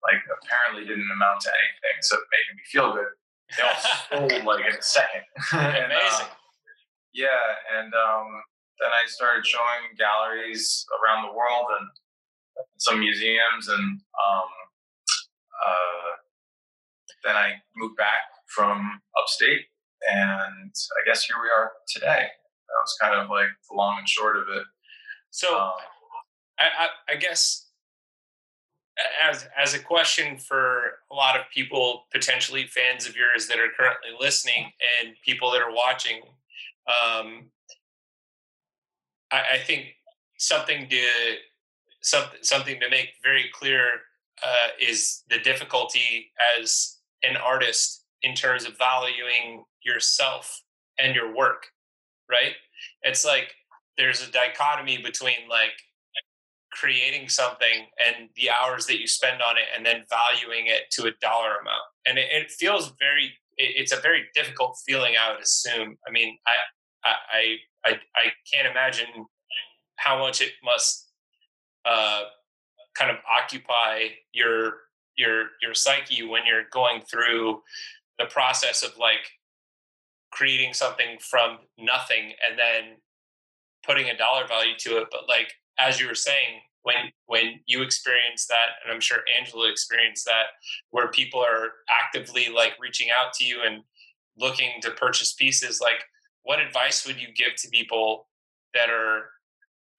like 0.03 0.21
apparently 0.27 0.87
didn't 0.87 1.11
amount 1.11 1.41
to 1.43 1.51
anything 1.51 1.95
except 1.97 2.23
making 2.33 2.57
me 2.57 2.65
feel 2.67 2.93
good. 2.93 3.13
They 3.55 3.63
all 3.63 3.81
sold 3.81 4.45
like 4.51 4.67
in 4.67 4.75
a 4.75 4.83
second. 4.83 5.25
and, 5.53 5.93
uh, 5.93 5.97
Amazing. 5.97 6.31
Uh, 6.31 6.45
yeah, 7.15 7.81
and 7.81 7.95
um, 7.95 8.29
then 8.79 8.91
I 8.93 9.09
started 9.09 9.47
showing 9.47 9.97
galleries 9.97 10.85
around 11.01 11.27
the 11.27 11.33
world 11.33 11.67
and 11.81 11.89
some 12.77 13.01
museums, 13.01 13.69
and 13.69 14.01
um, 14.01 14.49
uh, 15.65 16.11
then 17.25 17.37
I 17.37 17.55
moved 17.75 17.97
back 17.97 18.29
from 18.55 19.01
upstate, 19.19 19.65
and 20.13 20.71
I 20.71 21.01
guess 21.07 21.25
here 21.25 21.37
we 21.41 21.49
are 21.49 21.73
today. 21.89 22.29
That 22.29 22.81
was 22.83 22.97
kind 23.01 23.15
of 23.15 23.31
like 23.31 23.49
the 23.71 23.77
long 23.77 23.97
and 23.99 24.09
short 24.09 24.37
of 24.37 24.45
it. 24.55 24.65
So, 25.31 25.59
um, 25.59 25.73
I, 26.59 26.65
I, 26.65 27.15
I 27.15 27.17
guess 27.17 27.66
as 29.23 29.47
as 29.57 29.75
a 29.75 29.79
question 29.79 30.39
for 30.39 31.01
a 31.11 31.15
lot 31.15 31.37
of 31.37 31.43
people, 31.53 32.05
potentially 32.13 32.67
fans 32.67 33.07
of 33.07 33.17
yours 33.17 33.47
that 33.49 33.59
are 33.59 33.69
currently 33.77 34.11
listening 34.19 34.73
and 35.01 35.15
people 35.25 35.51
that 35.51 35.61
are 35.61 35.73
watching, 35.73 36.23
um, 36.87 37.51
I, 39.31 39.43
I, 39.55 39.59
think 39.59 39.95
something 40.39 40.89
to 40.89 41.03
something 42.01 42.39
something 42.43 42.81
to 42.81 42.89
make 42.89 43.11
very 43.23 43.51
clear 43.53 43.83
uh, 44.43 44.69
is 44.81 45.25
the 45.29 45.39
difficulty 45.41 46.31
as 46.59 46.99
an 47.23 47.37
artist 47.37 48.05
in 48.23 48.35
terms 48.35 48.65
of 48.65 48.79
valuing 48.79 49.65
yourself 49.85 50.63
and 50.99 51.15
your 51.15 51.35
work. 51.37 51.67
Right? 52.31 52.55
It's 53.03 53.25
like 53.25 53.55
there's 53.99 54.27
a 54.27 54.31
dichotomy 54.31 54.99
between 55.03 55.49
like 55.49 55.73
creating 56.73 57.29
something 57.29 57.87
and 58.05 58.29
the 58.37 58.51
hours 58.51 58.87
that 58.87 59.01
you 59.01 59.07
spend 59.07 59.41
on 59.41 59.57
it 59.57 59.65
and 59.75 59.85
then 59.85 60.05
valuing 60.11 60.67
it 60.67 60.83
to 60.91 61.07
a 61.07 61.13
dollar 61.21 61.57
amount. 61.61 61.83
And 62.07 62.19
it, 62.19 62.29
it 62.31 62.51
feels 62.51 62.93
very 62.99 63.33
it, 63.57 63.75
it's 63.77 63.93
a 63.93 64.01
very 64.01 64.25
difficult 64.35 64.79
feeling 64.87 65.15
i 65.21 65.33
would 65.33 65.43
assume. 65.43 65.97
I 66.07 66.11
mean 66.11 66.37
I, 66.47 67.11
I 67.33 67.57
i 67.91 68.01
i 68.17 68.33
can't 68.53 68.69
imagine 68.69 69.07
how 69.97 70.19
much 70.19 70.41
it 70.41 70.53
must 70.63 71.11
uh, 71.85 72.23
kind 72.95 73.11
of 73.11 73.17
occupy 73.27 74.09
your 74.33 74.73
your 75.17 75.47
your 75.63 75.75
psyche 75.75 76.27
when 76.27 76.43
you're 76.47 76.65
going 76.73 77.01
through 77.11 77.63
the 78.19 78.27
process 78.27 78.83
of 78.83 78.97
like 78.99 79.31
creating 80.33 80.75
something 80.75 81.19
from 81.21 81.59
nothing 81.79 82.33
and 82.47 82.59
then 82.59 82.97
putting 83.85 84.11
a 84.11 84.17
dollar 84.17 84.47
value 84.47 84.75
to 84.79 84.99
it. 84.99 85.09
But 85.11 85.29
like 85.29 85.53
as 85.79 86.01
you 86.01 86.07
were 86.07 86.15
saying, 86.15 86.61
when 86.83 87.11
when 87.27 87.61
you 87.67 87.83
experience 87.83 88.47
that, 88.47 88.79
and 88.85 88.93
I'm 88.93 89.01
sure 89.01 89.19
Angela 89.39 89.69
experienced 89.69 90.25
that, 90.27 90.47
where 90.91 91.09
people 91.09 91.41
are 91.41 91.71
actively 91.91 92.49
like 92.49 92.75
reaching 92.81 93.09
out 93.11 93.33
to 93.35 93.45
you 93.45 93.63
and 93.67 93.83
looking 94.39 94.81
to 94.83 94.91
purchase 94.93 95.33
pieces, 95.33 95.81
like 95.81 96.05
what 96.43 96.61
advice 96.61 97.07
would 97.07 97.21
you 97.21 97.29
give 97.35 97.57
to 97.59 97.69
people 97.71 98.29
that 98.73 98.89
are 98.89 99.31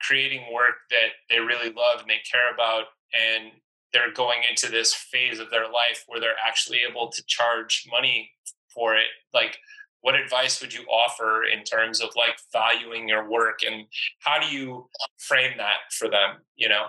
creating 0.02 0.44
work 0.54 0.76
that 0.90 1.10
they 1.30 1.40
really 1.40 1.74
love 1.74 2.00
and 2.00 2.10
they 2.10 2.22
care 2.30 2.54
about 2.54 2.86
and 3.14 3.52
they're 3.92 4.14
going 4.14 4.42
into 4.50 4.72
this 4.72 4.94
phase 4.94 5.40
of 5.40 5.50
their 5.50 5.70
life 5.70 6.04
where 6.08 6.20
they're 6.20 6.36
actually 6.46 6.80
able 6.90 7.10
to 7.10 7.24
charge 7.28 7.86
money 7.92 8.32
for 8.74 8.96
it? 8.96 9.08
Like 9.34 9.58
what 10.02 10.16
advice 10.16 10.62
would 10.62 10.74
you 10.74 10.84
offer 10.84 11.44
in 11.44 11.64
terms 11.64 12.02
of 12.02 12.10
like 12.16 12.38
valuing 12.54 13.08
your 13.08 13.30
work 13.30 13.60
and 13.66 13.86
how 14.20 14.40
do 14.40 14.48
you 14.48 14.88
frame 15.18 15.58
that 15.58 15.92
for 15.92 16.10
them 16.10 16.38
you 16.56 16.70
know? 16.70 16.86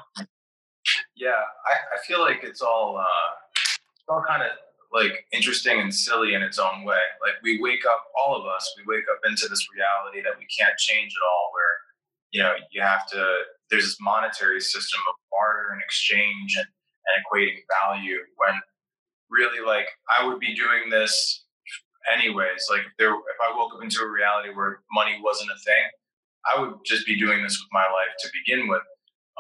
Yeah 1.17 1.31
i, 1.67 1.97
I 1.97 2.07
feel 2.07 2.21
like 2.21 2.41
it's 2.43 2.63
all 2.63 2.97
uh 2.99 3.35
it's 3.55 4.09
all 4.09 4.23
kind 4.27 4.43
of 4.43 4.51
like 4.93 5.27
interesting 5.33 5.81
and 5.81 5.95
silly 5.95 6.35
in 6.35 6.43
its 6.43 6.59
own 6.59 6.85
way. 6.85 7.01
Like 7.21 7.35
we 7.43 7.61
wake 7.61 7.85
up 7.87 8.05
all 8.19 8.37
of 8.37 8.47
us 8.47 8.75
we 8.77 8.85
wake 8.87 9.05
up 9.13 9.21
into 9.29 9.49
this 9.49 9.67
reality 9.75 10.23
that 10.23 10.39
we 10.39 10.47
can't 10.47 10.77
change 10.79 11.13
at 11.13 11.27
all 11.27 11.51
where 11.53 11.75
you 12.31 12.43
know 12.43 12.55
you 12.71 12.81
have 12.81 13.07
to 13.09 13.41
there's 13.71 13.85
this 13.85 13.99
monetary 14.01 14.61
system 14.61 15.01
of 15.09 15.15
barter 15.31 15.73
and 15.73 15.83
exchange 15.83 16.57
and, 16.57 16.67
and 16.67 17.25
equating 17.25 17.59
value 17.83 18.19
when 18.37 18.55
really 19.31 19.65
like 19.65 19.89
I 20.19 20.27
would 20.27 20.41
be 20.41 20.55
doing 20.55 20.89
this 20.91 21.45
anyways. 22.13 22.67
Like 22.71 22.83
if 22.83 22.93
there 22.99 23.13
if 23.13 23.39
I 23.43 23.57
woke 23.57 23.75
up 23.75 23.83
into 23.83 24.01
a 24.01 24.09
reality 24.09 24.51
where 24.55 24.81
money 24.93 25.19
wasn't 25.23 25.51
a 25.51 25.59
thing, 25.65 25.85
I 26.55 26.61
would 26.61 26.75
just 26.85 27.07
be 27.07 27.19
doing 27.19 27.43
this 27.43 27.59
with 27.59 27.69
my 27.73 27.85
life 27.85 28.15
to 28.21 28.29
begin 28.33 28.69
with. 28.69 28.83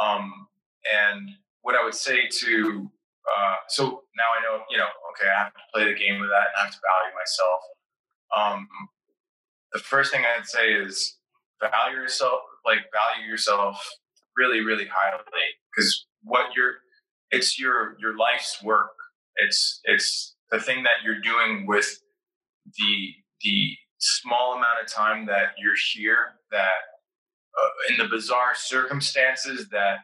Um, 0.00 0.46
and 0.92 1.31
what 1.62 1.74
I 1.74 1.85
would 1.85 1.94
say 1.94 2.28
to 2.28 2.90
uh, 3.28 3.57
so 3.68 4.02
now 4.16 4.24
I 4.38 4.42
know, 4.42 4.62
you 4.70 4.78
know, 4.78 4.88
okay, 5.12 5.28
I 5.28 5.44
have 5.44 5.52
to 5.52 5.61
play 5.74 5.85
the 5.85 5.98
game 5.98 6.20
with 6.20 6.31
that 6.31 6.48
and 6.48 6.57
I 6.59 6.64
have 6.64 6.72
to 6.72 6.81
value 6.81 7.14
myself. 7.14 7.61
Um, 8.35 8.68
the 9.72 9.78
first 9.81 10.12
thing 10.12 10.24
I'd 10.24 10.46
say 10.46 10.72
is 10.72 11.16
value 11.61 11.98
yourself, 11.98 12.40
like 12.64 12.78
value 12.92 13.28
yourself 13.28 13.81
really, 14.37 14.61
really 14.61 14.87
highly 14.87 15.22
because 15.74 16.07
what 16.22 16.54
you're, 16.57 16.76
it's 17.31 17.59
your, 17.59 17.96
your 18.00 18.16
life's 18.16 18.62
work. 18.62 18.92
It's, 19.37 19.81
it's 19.85 20.37
the 20.50 20.61
thing 20.61 20.85
that 20.85 21.04
you're 21.04 21.20
doing 21.20 21.66
with 21.66 22.00
the, 22.76 23.14
the 23.42 23.74
small 23.98 24.54
amount 24.54 24.83
of 24.83 24.92
time 24.92 25.26
that 25.26 25.50
you're 25.59 25.74
here 25.94 26.35
that 26.50 26.68
uh, 27.61 27.92
in 27.92 27.98
the 27.98 28.09
bizarre 28.09 28.54
circumstances 28.54 29.68
that, 29.70 29.98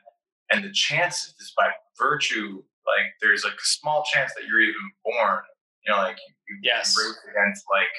and 0.53 0.65
the 0.65 0.73
chances 0.73 1.35
just 1.39 1.55
by 1.57 1.71
virtue 1.99 2.63
like 2.87 3.17
there's 3.21 3.45
like 3.45 3.55
a 3.55 3.67
small 3.67 4.05
chance 4.13 4.33
that 4.35 4.47
you're 4.47 4.61
even 4.61 4.91
born. 5.05 5.41
You 5.87 5.93
know, 5.93 5.99
like 5.99 6.17
you, 6.49 6.57
yes. 6.63 6.97
race 6.97 7.19
against 7.31 7.65
like 7.71 7.93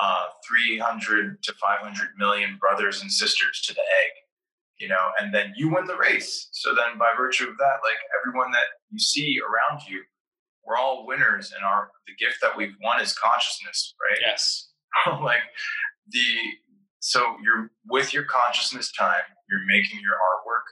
uh, 0.00 0.26
300 0.48 1.42
to 1.42 1.52
500 1.54 2.08
million 2.18 2.58
brothers 2.58 3.02
and 3.02 3.10
sisters 3.10 3.62
to 3.66 3.74
the 3.74 3.80
egg. 3.80 4.12
You 4.78 4.88
know, 4.88 5.06
and 5.20 5.32
then 5.32 5.52
you 5.56 5.72
win 5.72 5.86
the 5.86 5.96
race. 5.96 6.48
So 6.52 6.74
then, 6.74 6.98
by 6.98 7.10
virtue 7.16 7.48
of 7.48 7.56
that, 7.58 7.78
like 7.84 8.00
everyone 8.20 8.50
that 8.50 8.66
you 8.90 8.98
see 8.98 9.38
around 9.40 9.82
you, 9.88 10.02
we're 10.66 10.76
all 10.76 11.06
winners, 11.06 11.52
and 11.54 11.64
our 11.64 11.90
the 12.06 12.14
gift 12.24 12.38
that 12.42 12.56
we've 12.56 12.74
won 12.82 13.00
is 13.00 13.12
consciousness, 13.12 13.94
right? 14.10 14.18
Yes. 14.20 14.70
like 15.22 15.40
the 16.08 16.24
so 17.00 17.36
you're 17.42 17.70
with 17.86 18.14
your 18.14 18.24
consciousness 18.24 18.90
time, 18.92 19.24
you're 19.50 19.66
making 19.66 20.00
your 20.00 20.14
artwork, 20.14 20.64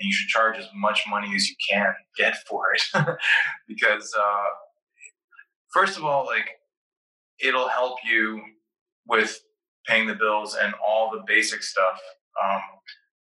and 0.00 0.06
you 0.06 0.12
should 0.12 0.28
charge 0.28 0.56
as 0.56 0.66
much 0.74 1.02
money 1.08 1.34
as 1.34 1.48
you 1.48 1.54
can 1.70 1.94
get 2.16 2.34
for 2.48 2.72
it 2.74 2.82
because 3.68 4.12
uh, 4.18 4.46
first 5.72 5.96
of 5.96 6.04
all 6.04 6.26
like 6.26 6.48
it'll 7.40 7.68
help 7.68 7.98
you 8.08 8.40
with 9.06 9.40
paying 9.86 10.06
the 10.06 10.14
bills 10.14 10.56
and 10.60 10.74
all 10.86 11.10
the 11.10 11.22
basic 11.26 11.62
stuff 11.62 12.00
um, 12.42 12.60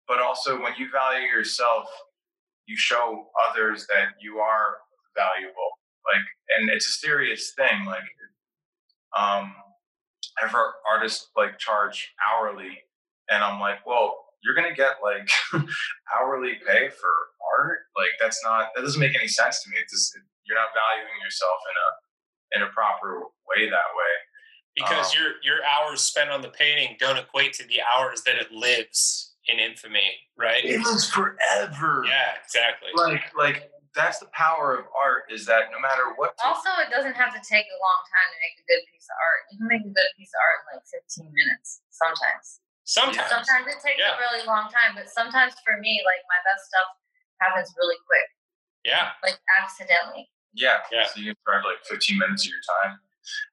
but 0.08 0.20
also 0.20 0.62
when 0.62 0.74
you 0.78 0.90
value 0.92 1.28
yourself 1.28 1.86
you 2.66 2.78
show 2.78 3.28
others 3.50 3.86
that 3.88 4.10
you 4.22 4.38
are 4.38 4.78
valuable 5.16 5.79
like 6.14 6.26
and 6.58 6.70
it's 6.70 6.88
a 6.88 6.92
serious 6.92 7.54
thing 7.56 7.86
like 7.86 8.02
um 9.18 9.54
i've 10.42 10.52
heard 10.52 10.74
artists 10.92 11.30
like 11.36 11.58
charge 11.58 12.14
hourly 12.28 12.78
and 13.30 13.44
i'm 13.44 13.60
like 13.60 13.86
well 13.86 14.18
you're 14.44 14.56
gonna 14.56 14.76
get 14.76 14.98
like 15.04 15.30
hourly 16.16 16.54
pay 16.66 16.90
for 16.90 17.12
art. 17.58 17.80
Like 17.96 18.12
that's 18.20 18.42
not 18.44 18.70
that 18.76 18.82
doesn't 18.82 19.00
make 19.00 19.16
any 19.16 19.28
sense 19.28 19.64
to 19.64 19.70
me. 19.70 19.78
It's 19.82 19.94
just 19.94 20.18
you're 20.46 20.58
not 20.58 20.70
valuing 20.74 21.20
yourself 21.24 21.60
in 21.70 21.76
a 21.78 21.90
in 22.64 22.70
a 22.70 22.74
proper 22.74 23.22
way 23.48 23.70
that 23.70 23.92
way. 23.96 24.14
Because 24.76 25.14
um, 25.14 25.22
your 25.22 25.32
your 25.44 25.66
hours 25.66 26.02
spent 26.02 26.30
on 26.30 26.42
the 26.42 26.50
painting 26.50 26.96
don't 27.00 27.18
equate 27.18 27.54
to 27.54 27.68
the 27.68 27.80
hours 27.82 28.22
that 28.24 28.36
it 28.36 28.52
lives 28.52 29.34
in 29.48 29.60
infamy, 29.60 30.12
right? 30.38 30.64
It 30.64 30.82
lives 30.82 31.10
forever. 31.10 32.04
Yeah, 32.08 32.34
exactly. 32.44 32.90
Like 32.96 33.36
like 33.38 33.72
that's 33.98 34.22
the 34.22 34.30
power 34.38 34.78
of 34.78 34.86
art 34.94 35.26
is 35.34 35.50
that 35.50 35.74
no 35.74 35.82
matter 35.82 36.14
what. 36.16 36.38
Also, 36.46 36.70
it 36.78 36.94
doesn't 36.94 37.18
have 37.18 37.34
to 37.34 37.42
take 37.42 37.66
a 37.66 37.78
long 37.82 38.02
time 38.06 38.30
to 38.30 38.38
make 38.38 38.56
a 38.62 38.66
good 38.70 38.84
piece 38.94 39.08
of 39.10 39.18
art. 39.18 39.42
You 39.50 39.56
can 39.58 39.70
make 39.70 39.86
a 39.86 39.94
good 39.94 40.12
piece 40.14 40.30
of 40.30 40.40
art 40.40 40.58
in 40.62 40.66
like 40.78 40.86
15 40.86 41.34
minutes 41.34 41.82
sometimes. 41.90 42.62
Sometimes. 42.86 43.30
Sometimes 43.30 43.66
it 43.70 43.82
takes 43.82 44.02
yeah. 44.02 44.18
a 44.18 44.22
really 44.22 44.42
long 44.50 44.70
time, 44.70 44.98
but 44.98 45.10
sometimes 45.10 45.54
for 45.62 45.78
me, 45.78 46.02
like 46.06 46.22
my 46.26 46.42
best 46.46 46.70
stuff 46.70 46.90
happens 47.42 47.70
really 47.78 47.98
quick. 48.06 48.30
Yeah. 48.86 49.14
Like 49.22 49.38
accidentally. 49.62 50.30
Yeah. 50.54 50.86
Yeah. 50.90 51.06
So 51.06 51.22
you 51.22 51.34
can 51.34 51.42
charge 51.46 51.66
like 51.66 51.82
15 51.86 52.18
minutes 52.18 52.46
of 52.46 52.54
your 52.54 52.66
time. 52.82 52.98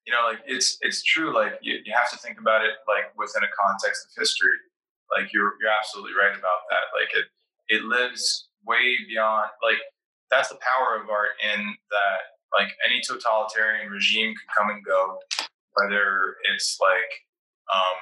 You 0.09 0.17
know, 0.17 0.25
like 0.25 0.41
it's 0.49 0.81
it's 0.81 1.05
true. 1.05 1.37
Like 1.37 1.61
you, 1.61 1.81
you 1.85 1.93
have 1.93 2.09
to 2.13 2.19
think 2.25 2.41
about 2.41 2.65
it 2.65 2.81
like 2.89 3.13
within 3.13 3.45
a 3.45 3.53
context 3.53 4.09
of 4.09 4.17
history. 4.17 4.57
Like 5.13 5.33
you're 5.37 5.53
you're 5.61 5.73
absolutely 5.73 6.17
right 6.17 6.33
about 6.33 6.61
that. 6.73 6.89
Like 6.97 7.13
it 7.13 7.29
it 7.69 7.85
lives 7.85 8.49
way 8.65 8.97
beyond 9.05 9.53
like 9.61 9.85
that's 10.31 10.49
the 10.49 10.59
power 10.61 11.01
of 11.01 11.09
art 11.09 11.39
in 11.43 11.75
that 11.91 12.21
like 12.55 12.73
any 12.85 13.01
totalitarian 13.03 13.91
regime 13.91 14.35
could 14.35 14.51
come 14.57 14.71
and 14.71 14.85
go, 14.85 15.19
whether 15.75 16.37
it's 16.53 16.79
like 16.81 17.13
um 17.73 18.01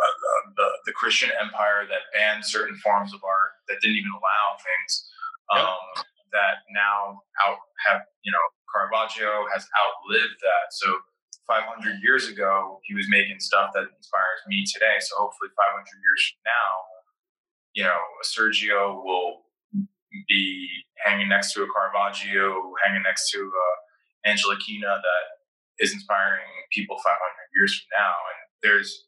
uh, 0.00 0.50
the, 0.56 0.68
the 0.86 0.92
Christian 0.92 1.28
empire 1.36 1.84
that 1.84 2.08
banned 2.16 2.44
certain 2.44 2.76
forms 2.80 3.12
of 3.12 3.20
art 3.20 3.52
that 3.68 3.76
didn't 3.82 4.00
even 4.00 4.12
allow 4.16 4.56
things 4.56 5.04
um, 5.52 5.60
yep. 5.60 6.04
that 6.32 6.54
now 6.72 7.20
out 7.44 7.60
have 7.84 8.00
you 8.24 8.32
know 8.32 8.44
Caravaggio 8.72 9.44
has 9.52 9.66
outlived 9.76 10.38
that. 10.40 10.72
So 10.72 10.86
500 11.46 12.00
years 12.02 12.28
ago, 12.28 12.78
he 12.84 12.94
was 12.94 13.10
making 13.10 13.40
stuff 13.40 13.70
that 13.74 13.90
inspires 13.90 14.40
me 14.46 14.64
today. 14.72 14.96
So 15.00 15.16
hopefully, 15.18 15.50
500 15.58 15.82
years 15.82 16.22
from 16.30 16.40
now, 16.46 16.72
you 17.74 17.84
know, 17.84 18.00
Sergio 18.22 19.02
will 19.02 19.49
be 20.28 20.68
hanging 21.04 21.28
next 21.28 21.54
to 21.54 21.62
a 21.62 21.66
Caravaggio, 21.72 22.72
hanging 22.84 23.02
next 23.02 23.30
to 23.30 23.38
a 23.38 24.28
Angela 24.28 24.56
Kina 24.58 24.86
that 24.86 25.84
is 25.84 25.92
inspiring 25.92 26.44
people 26.72 26.96
500 26.96 27.16
years 27.54 27.74
from 27.74 27.88
now. 27.98 28.12
And 28.12 28.38
there's 28.62 29.06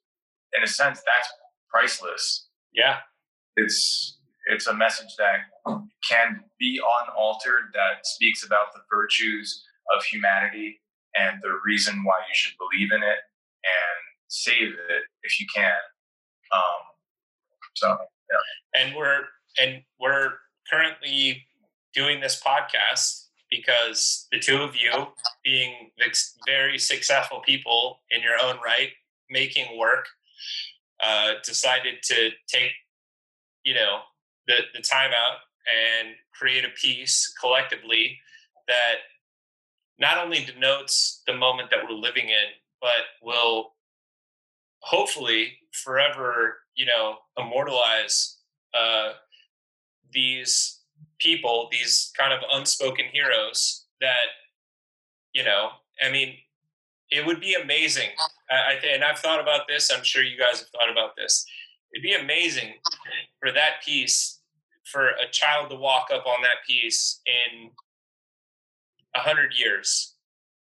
in 0.57 0.63
a 0.63 0.67
sense, 0.67 1.01
that's 1.05 1.29
priceless. 1.71 2.49
Yeah, 2.73 2.99
it's 3.57 4.19
it's 4.47 4.67
a 4.67 4.75
message 4.75 5.15
that 5.19 5.77
can 6.09 6.41
be 6.59 6.81
unaltered 7.03 7.65
that 7.75 8.05
speaks 8.07 8.45
about 8.45 8.73
the 8.75 8.81
virtues 8.91 9.65
of 9.95 10.05
humanity 10.05 10.81
and 11.17 11.41
the 11.43 11.59
reason 11.65 12.03
why 12.05 12.17
you 12.29 12.35
should 12.35 12.55
believe 12.59 12.91
in 12.93 13.03
it 13.03 13.19
and 13.63 13.99
save 14.29 14.69
it 14.69 15.03
if 15.23 15.39
you 15.39 15.47
can. 15.55 15.77
Um, 16.53 16.83
so 17.75 17.89
yeah. 17.89 18.83
And 18.83 18.97
we're 18.97 19.25
and 19.61 19.83
we're 20.01 20.33
currently 20.71 21.45
doing 21.95 22.21
this 22.21 22.41
podcast 22.41 23.27
because 23.51 24.27
the 24.33 24.39
two 24.39 24.63
of 24.63 24.75
you, 24.75 25.09
being 25.45 25.91
very 26.47 26.79
successful 26.79 27.41
people 27.41 28.01
in 28.11 28.23
your 28.23 28.37
own 28.43 28.57
right, 28.65 28.91
making 29.31 29.79
work 29.79 30.07
uh, 31.03 31.33
decided 31.45 32.03
to 32.03 32.31
take, 32.49 32.73
you 33.65 33.75
know, 33.75 34.01
the, 34.47 34.61
the 34.75 34.81
time 34.81 35.11
out 35.11 35.39
and 36.01 36.15
create 36.33 36.65
a 36.65 36.71
piece 36.71 37.33
collectively 37.41 38.19
that 38.69 38.97
not 39.99 40.19
only 40.19 40.45
denotes 40.45 41.23
the 41.27 41.35
moment 41.35 41.71
that 41.71 41.81
we're 41.87 41.95
living 41.95 42.29
in, 42.29 42.49
but 42.81 42.91
will 43.23 43.75
hopefully 44.81 45.59
forever, 45.73 46.57
you 46.75 46.87
know, 46.87 47.17
immortalize 47.39 48.39
uh, 48.75 49.13
these 50.13 50.81
people, 51.19 51.69
these 51.71 52.13
kind 52.19 52.33
of 52.33 52.41
unspoken 52.53 53.07
heroes 53.13 53.87
that, 54.01 54.27
you 55.33 55.45
know, 55.45 55.71
I 56.03 56.11
mean, 56.11 56.35
it 57.11 57.27
would 57.27 57.41
be 57.41 57.55
amazing. 57.55 58.09
I, 58.51 58.55
I 58.55 58.87
and 58.95 59.05
I've 59.05 59.19
thought 59.19 59.41
about 59.41 59.69
this. 59.69 59.91
I'm 59.93 60.03
sure 60.03 60.23
you 60.23 60.39
guys 60.39 60.61
have 60.61 60.69
thought 60.69 60.91
about 60.91 61.15
this. 61.17 61.45
It'd 61.95 62.03
be 62.03 62.15
amazing 62.15 62.75
for 63.39 63.53
that 63.53 63.83
piece, 63.85 64.41
for 64.85 65.09
a 65.09 65.31
child 65.31 65.71
to 65.71 65.77
walk 65.77 66.09
up 66.13 66.27
on 66.27 66.43
that 66.43 66.67
piece 66.67 67.21
in 67.27 67.71
a 69.15 69.21
hundred 69.21 69.53
years, 69.55 70.15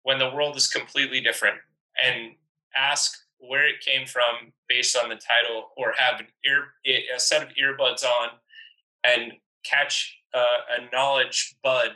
when 0.01 0.17
the 0.17 0.31
world 0.31 0.57
is 0.57 0.67
completely 0.67 1.21
different, 1.21 1.57
and 2.03 2.31
ask 2.75 3.15
where 3.37 3.67
it 3.67 3.79
came 3.85 4.07
from 4.07 4.53
based 4.67 4.97
on 4.97 5.09
the 5.09 5.15
title, 5.15 5.69
or 5.77 5.93
have 5.95 6.19
an 6.19 6.27
ear, 6.45 6.65
a 7.15 7.19
set 7.19 7.43
of 7.43 7.49
earbuds 7.49 8.03
on, 8.03 8.29
and 9.03 9.33
catch 9.65 10.17
uh, 10.33 10.39
a 10.77 10.95
knowledge 10.95 11.55
bud 11.63 11.91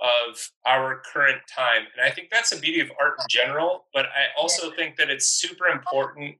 of 0.00 0.50
our 0.66 1.02
current 1.12 1.40
time. 1.54 1.82
And 1.96 2.06
I 2.06 2.10
think 2.10 2.28
that's 2.30 2.50
the 2.50 2.60
beauty 2.60 2.80
of 2.80 2.90
art 3.00 3.14
in 3.20 3.26
general. 3.28 3.86
But 3.92 4.06
I 4.06 4.40
also 4.40 4.70
think 4.72 4.96
that 4.96 5.10
it's 5.10 5.26
super 5.26 5.66
important. 5.66 6.36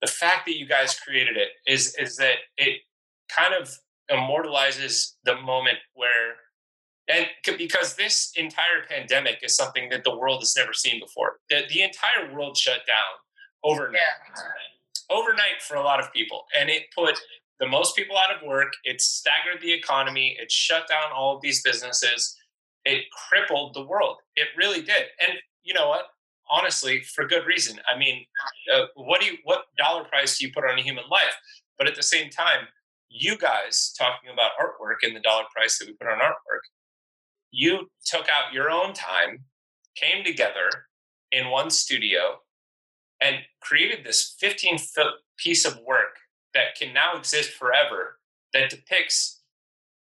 The 0.00 0.08
fact 0.08 0.46
that 0.46 0.56
you 0.56 0.66
guys 0.66 0.98
created 0.98 1.36
it 1.36 1.48
is 1.66 1.94
is 1.96 2.16
that 2.16 2.36
it 2.56 2.80
kind 3.28 3.54
of 3.54 3.70
immortalizes 4.08 5.16
the 5.24 5.40
moment 5.40 5.78
where 5.94 6.36
and 7.08 7.26
because 7.58 7.96
this 7.96 8.32
entire 8.36 8.86
pandemic 8.88 9.38
is 9.42 9.56
something 9.56 9.88
that 9.90 10.04
the 10.04 10.16
world 10.16 10.40
has 10.40 10.54
never 10.56 10.72
seen 10.72 11.00
before. 11.00 11.40
The, 11.50 11.62
the 11.68 11.82
entire 11.82 12.32
world 12.32 12.56
shut 12.56 12.86
down 12.86 13.12
overnight. 13.64 14.00
Yeah. 14.36 15.16
Overnight 15.16 15.60
for 15.60 15.76
a 15.76 15.82
lot 15.82 16.00
of 16.00 16.12
people. 16.12 16.44
And 16.58 16.70
it 16.70 16.84
put 16.96 17.18
the 17.60 17.68
most 17.68 17.96
people 17.96 18.16
out 18.16 18.34
of 18.34 18.46
work. 18.46 18.72
It 18.84 19.00
staggered 19.00 19.60
the 19.60 19.72
economy. 19.72 20.36
It 20.40 20.50
shut 20.50 20.88
down 20.88 21.12
all 21.14 21.36
of 21.36 21.42
these 21.42 21.62
businesses. 21.62 22.36
It 22.84 23.04
crippled 23.28 23.74
the 23.74 23.86
world. 23.86 24.16
It 24.36 24.48
really 24.56 24.82
did. 24.82 25.04
And 25.20 25.38
you 25.62 25.74
know 25.74 25.88
what? 25.88 26.06
Honestly, 26.50 27.02
for 27.02 27.26
good 27.26 27.46
reason. 27.46 27.78
I 27.92 27.96
mean, 27.96 28.24
uh, 28.74 28.86
what 28.96 29.20
do 29.20 29.26
you 29.26 29.38
what 29.44 29.66
dollar 29.78 30.04
price 30.04 30.38
do 30.38 30.46
you 30.46 30.52
put 30.52 30.64
on 30.64 30.78
a 30.78 30.82
human 30.82 31.04
life? 31.10 31.36
But 31.78 31.86
at 31.86 31.94
the 31.94 32.02
same 32.02 32.30
time, 32.30 32.66
you 33.08 33.36
guys 33.36 33.94
talking 33.96 34.30
about 34.32 34.52
artwork 34.60 35.06
and 35.06 35.14
the 35.14 35.20
dollar 35.20 35.44
price 35.54 35.78
that 35.78 35.86
we 35.86 35.94
put 35.94 36.08
on 36.08 36.18
artwork, 36.18 36.64
you 37.50 37.90
took 38.04 38.26
out 38.28 38.52
your 38.52 38.70
own 38.70 38.92
time, 38.92 39.44
came 39.94 40.24
together 40.24 40.68
in 41.30 41.50
one 41.50 41.70
studio, 41.70 42.40
and 43.20 43.36
created 43.60 44.04
this 44.04 44.34
15 44.40 44.78
foot 44.78 45.12
piece 45.38 45.64
of 45.64 45.78
work 45.86 46.11
that 46.54 46.74
can 46.78 46.92
now 46.92 47.16
exist 47.16 47.50
forever 47.50 48.18
that 48.52 48.70
depicts 48.70 49.40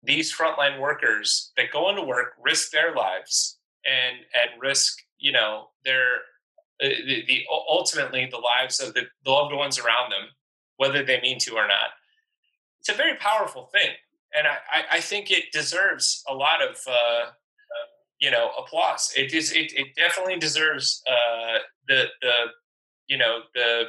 these 0.02 0.34
frontline 0.34 0.80
workers 0.80 1.52
that 1.56 1.70
go 1.72 1.90
into 1.90 2.02
work, 2.02 2.32
risk 2.42 2.70
their 2.70 2.94
lives, 2.94 3.58
and 3.84 4.18
and 4.34 4.60
risk 4.60 4.98
you 5.18 5.32
know 5.32 5.68
their 5.84 6.14
uh, 6.82 6.88
the, 7.06 7.24
the 7.26 7.44
ultimately 7.68 8.26
the 8.30 8.38
lives 8.38 8.80
of 8.80 8.94
the, 8.94 9.02
the 9.24 9.30
loved 9.30 9.54
ones 9.54 9.78
around 9.78 10.10
them, 10.10 10.28
whether 10.76 11.04
they 11.04 11.20
mean 11.20 11.38
to 11.38 11.54
or 11.54 11.66
not. 11.66 11.90
It's 12.78 12.88
a 12.88 12.94
very 12.94 13.16
powerful 13.16 13.66
thing, 13.66 13.90
and 14.34 14.46
I, 14.46 14.96
I 14.96 15.00
think 15.00 15.30
it 15.30 15.52
deserves 15.52 16.24
a 16.28 16.34
lot 16.34 16.62
of 16.62 16.76
uh, 16.86 17.30
you 18.20 18.30
know 18.30 18.50
applause. 18.58 19.12
It 19.16 19.34
is 19.34 19.52
it, 19.52 19.72
it 19.74 19.94
definitely 19.96 20.38
deserves 20.38 21.02
uh, 21.08 21.58
the 21.88 22.06
the 22.22 22.32
you 23.08 23.18
know 23.18 23.40
the 23.54 23.84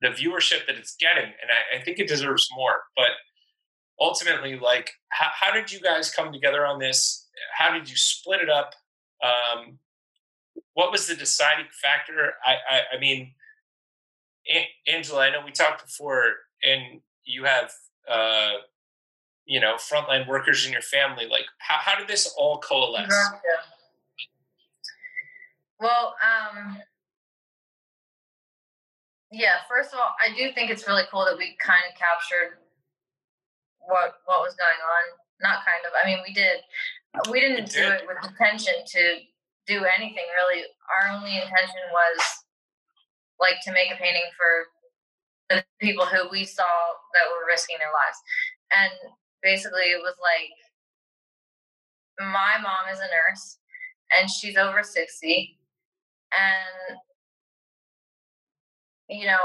the 0.00 0.08
viewership 0.08 0.66
that 0.66 0.76
it's 0.76 0.96
getting, 0.96 1.24
and 1.24 1.50
I, 1.50 1.78
I 1.78 1.82
think 1.82 1.98
it 1.98 2.08
deserves 2.08 2.48
more. 2.54 2.82
But 2.94 3.10
ultimately, 4.00 4.58
like, 4.58 4.90
how, 5.08 5.28
how, 5.32 5.52
did 5.52 5.72
you 5.72 5.80
guys 5.80 6.12
come 6.12 6.32
together 6.32 6.66
on 6.66 6.78
this? 6.78 7.26
How 7.56 7.72
did 7.72 7.88
you 7.88 7.96
split 7.96 8.40
it 8.40 8.50
up? 8.50 8.74
Um, 9.22 9.78
what 10.74 10.92
was 10.92 11.06
the 11.06 11.14
deciding 11.14 11.66
factor? 11.82 12.34
I, 12.44 12.52
I, 12.52 12.96
I 12.96 13.00
mean, 13.00 13.32
Angela, 14.86 15.22
I 15.22 15.30
know 15.30 15.44
we 15.44 15.52
talked 15.52 15.84
before, 15.84 16.24
and 16.62 17.00
you 17.24 17.44
have, 17.44 17.70
uh, 18.10 18.52
you 19.44 19.60
know, 19.60 19.76
frontline 19.76 20.28
workers 20.28 20.66
in 20.66 20.72
your 20.72 20.82
family. 20.82 21.26
Like, 21.26 21.46
how, 21.58 21.78
how 21.80 21.98
did 21.98 22.08
this 22.08 22.32
all 22.36 22.58
coalesce? 22.58 23.14
Well, 25.80 26.14
um, 26.22 26.78
yeah, 29.32 29.66
first 29.68 29.92
of 29.92 29.98
all, 29.98 30.14
I 30.22 30.34
do 30.34 30.52
think 30.52 30.70
it's 30.70 30.86
really 30.86 31.04
cool 31.10 31.24
that 31.24 31.38
we 31.38 31.56
kind 31.58 31.82
of 31.90 31.98
captured 31.98 32.62
what 33.80 34.22
what 34.26 34.42
was 34.42 34.54
going 34.54 34.80
on. 34.82 35.04
Not 35.42 35.66
kind 35.66 35.82
of. 35.84 35.92
I 35.92 36.06
mean, 36.06 36.20
we 36.26 36.32
did. 36.32 36.62
We 37.30 37.40
didn't 37.40 37.70
do 37.70 37.82
it 37.82 38.06
with 38.06 38.18
intention 38.22 38.74
to 38.86 39.02
do 39.66 39.84
anything 39.84 40.26
really. 40.36 40.62
Our 40.62 41.16
only 41.16 41.36
intention 41.36 41.82
was 41.90 42.18
like 43.40 43.60
to 43.64 43.72
make 43.72 43.90
a 43.92 44.00
painting 44.00 44.28
for 44.36 44.70
the 45.48 45.64
people 45.80 46.06
who 46.06 46.28
we 46.30 46.44
saw 46.44 46.64
that 47.14 47.28
were 47.30 47.46
risking 47.46 47.76
their 47.78 47.92
lives. 47.92 48.18
And 48.74 48.92
basically 49.42 49.92
it 49.92 50.00
was 50.02 50.14
like 50.22 50.52
my 52.18 52.58
mom 52.62 52.92
is 52.92 52.98
a 52.98 53.10
nurse 53.12 53.58
and 54.18 54.30
she's 54.30 54.56
over 54.56 54.82
60 54.82 55.58
and 56.32 56.98
you 59.08 59.26
know, 59.26 59.38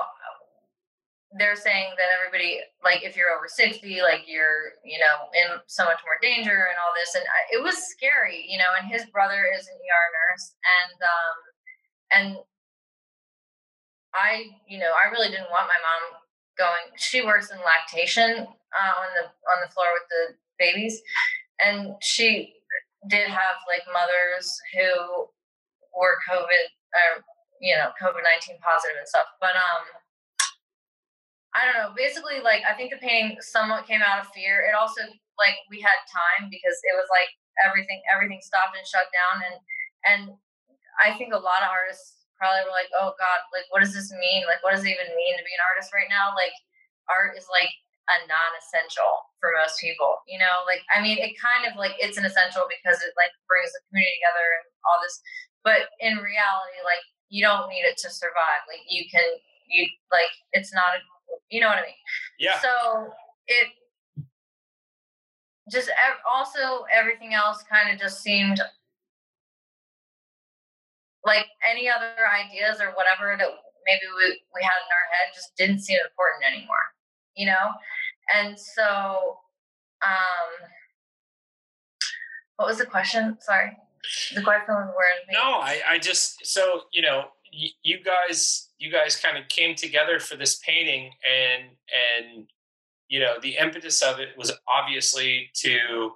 they're 1.38 1.56
saying 1.56 1.96
that 1.96 2.12
everybody, 2.12 2.60
like, 2.84 3.04
if 3.04 3.16
you're 3.16 3.32
over 3.32 3.48
60, 3.48 4.02
like, 4.02 4.28
you're, 4.28 4.76
you 4.84 5.00
know, 5.00 5.32
in 5.32 5.60
so 5.68 5.86
much 5.86 6.04
more 6.04 6.20
danger 6.22 6.68
and 6.68 6.76
all 6.76 6.92
this. 6.92 7.16
And 7.16 7.24
I, 7.24 7.56
it 7.56 7.64
was 7.64 7.78
scary, 7.88 8.44
you 8.48 8.58
know, 8.58 8.68
and 8.76 8.92
his 8.92 9.08
brother 9.08 9.48
is 9.48 9.68
an 9.68 9.80
ER 9.80 10.08
nurse. 10.12 10.46
And, 10.68 10.98
um, 11.00 11.38
and 12.12 12.28
I, 14.14 14.52
you 14.68 14.80
know, 14.80 14.92
I 14.92 15.10
really 15.12 15.30
didn't 15.30 15.52
want 15.56 15.72
my 15.72 15.80
mom 15.80 16.20
going, 16.58 16.92
she 16.98 17.24
works 17.24 17.50
in 17.50 17.58
lactation 17.64 18.44
uh, 18.44 18.94
on 19.00 19.10
the, 19.16 19.26
on 19.32 19.58
the 19.64 19.72
floor 19.72 19.88
with 19.96 20.08
the 20.12 20.36
babies. 20.60 21.00
And 21.64 21.96
she 22.02 22.56
did 23.08 23.28
have 23.28 23.56
like 23.72 23.88
mothers 23.94 24.52
who 24.76 25.28
were 25.98 26.20
COVID, 26.30 26.66
uh, 26.92 27.22
you 27.62 27.78
know, 27.78 27.94
COVID 28.02 28.26
19 28.26 28.58
positive 28.60 28.98
and 28.98 29.08
stuff. 29.08 29.30
But, 29.38 29.54
um, 29.54 29.84
I 31.54 31.68
don't 31.68 31.78
know. 31.78 31.92
Basically, 31.94 32.42
like, 32.42 32.64
I 32.66 32.74
think 32.74 32.90
the 32.90 33.00
painting 33.00 33.38
somewhat 33.44 33.86
came 33.86 34.02
out 34.02 34.24
of 34.24 34.32
fear. 34.34 34.66
It 34.66 34.74
also, 34.74 35.04
like, 35.38 35.60
we 35.70 35.84
had 35.84 36.00
time 36.10 36.50
because 36.50 36.80
it 36.88 36.96
was 36.96 37.08
like 37.12 37.28
everything, 37.60 38.00
everything 38.08 38.40
stopped 38.40 38.74
and 38.74 38.88
shut 38.88 39.12
down. 39.12 39.36
And, 39.46 39.58
and 40.08 40.22
I 41.04 41.14
think 41.20 41.36
a 41.36 41.44
lot 41.44 41.62
of 41.62 41.70
artists 41.70 42.24
probably 42.40 42.66
were 42.66 42.74
like, 42.74 42.90
oh 42.98 43.14
God, 43.20 43.40
like, 43.52 43.68
what 43.70 43.84
does 43.84 43.94
this 43.94 44.10
mean? 44.16 44.48
Like, 44.48 44.64
what 44.64 44.72
does 44.74 44.88
it 44.88 44.96
even 44.96 45.12
mean 45.14 45.36
to 45.36 45.46
be 45.46 45.54
an 45.54 45.68
artist 45.68 45.92
right 45.92 46.10
now? 46.10 46.32
Like, 46.34 46.56
art 47.12 47.36
is 47.36 47.46
like 47.52 47.72
a 48.10 48.18
non-essential 48.28 49.14
for 49.40 49.54
most 49.56 49.78
people 49.78 50.20
you 50.26 50.42
know 50.42 50.66
like 50.66 50.82
i 50.90 50.98
mean 51.00 51.22
it 51.22 51.38
kind 51.38 51.70
of 51.70 51.78
like 51.78 51.94
it's 52.02 52.18
an 52.18 52.26
essential 52.26 52.66
because 52.66 52.98
it 53.06 53.14
like 53.14 53.32
brings 53.46 53.70
the 53.72 53.82
community 53.88 54.18
together 54.20 54.48
and 54.58 54.66
all 54.90 54.98
this 55.00 55.22
but 55.62 55.88
in 56.02 56.18
reality 56.18 56.80
like 56.82 57.04
you 57.32 57.44
don't 57.44 57.68
need 57.70 57.82
it 57.82 57.98
to 57.98 58.10
survive. 58.12 58.62
Like 58.68 58.86
you 58.88 59.06
can, 59.10 59.24
you 59.68 59.88
like 60.12 60.30
it's 60.54 60.74
not 60.74 60.94
a, 60.96 61.00
you 61.50 61.62
know 61.62 61.68
what 61.68 61.80
I 61.80 61.82
mean? 61.82 62.02
Yeah. 62.38 62.60
So 62.60 63.08
it 63.48 63.68
just 65.72 65.90
also 66.30 66.86
everything 66.94 67.34
else 67.34 67.64
kind 67.72 67.92
of 67.92 68.00
just 68.00 68.22
seemed 68.22 68.60
like 71.26 71.46
any 71.70 71.90
other 71.90 72.14
ideas 72.28 72.82
or 72.82 72.94
whatever 72.94 73.38
that 73.38 73.48
maybe 73.86 74.06
we, 74.18 74.42
we 74.54 74.62
had 74.62 74.82
in 74.84 74.92
our 74.92 75.08
head 75.14 75.34
just 75.34 75.56
didn't 75.56 75.80
seem 75.80 75.98
important 76.04 76.44
anymore, 76.46 76.94
you 77.36 77.46
know? 77.46 77.72
And 78.36 78.60
so, 78.60 79.38
um, 80.04 80.70
what 82.58 82.68
was 82.68 82.78
the 82.80 82.86
question? 82.86 83.38
Sorry. 83.40 83.78
The 84.34 84.42
question 84.42 84.76
was 84.76 84.88
where. 84.96 85.14
No, 85.32 85.60
I, 85.60 85.82
I 85.90 86.00
just 86.00 86.46
so 86.46 86.82
you 86.92 87.02
know 87.02 87.26
you 87.52 88.00
guys 88.04 88.70
you 88.80 88.92
guys 88.92 89.16
kind 89.16 89.38
of 89.38 89.48
came 89.50 89.76
together 89.76 90.20
for 90.20 90.36
this 90.36 90.60
painting 90.66 91.12
and 91.26 91.64
and 92.26 92.48
you 93.10 93.20
know 93.20 93.36
the 93.42 93.58
impetus 93.58 94.02
of 94.02 94.20
it 94.20 94.30
was 94.38 94.52
obviously 94.68 95.50
to 95.54 96.12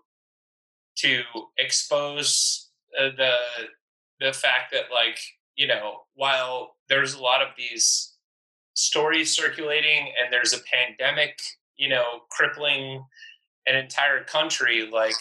to 0.97 1.21
expose 1.57 2.69
uh, 2.99 3.09
the 3.17 3.35
the 4.19 4.31
fact 4.31 4.71
that 4.71 4.85
like 4.93 5.19
you 5.55 5.67
know 5.67 6.01
while 6.15 6.75
there's 6.87 7.13
a 7.13 7.21
lot 7.21 7.41
of 7.41 7.49
these 7.57 8.13
stories 8.73 9.35
circulating 9.35 10.11
and 10.21 10.31
there's 10.31 10.53
a 10.53 10.59
pandemic 10.71 11.39
you 11.77 11.89
know 11.89 12.21
crippling 12.29 13.03
an 13.67 13.75
entire 13.75 14.23
country 14.23 14.89
like 14.91 15.15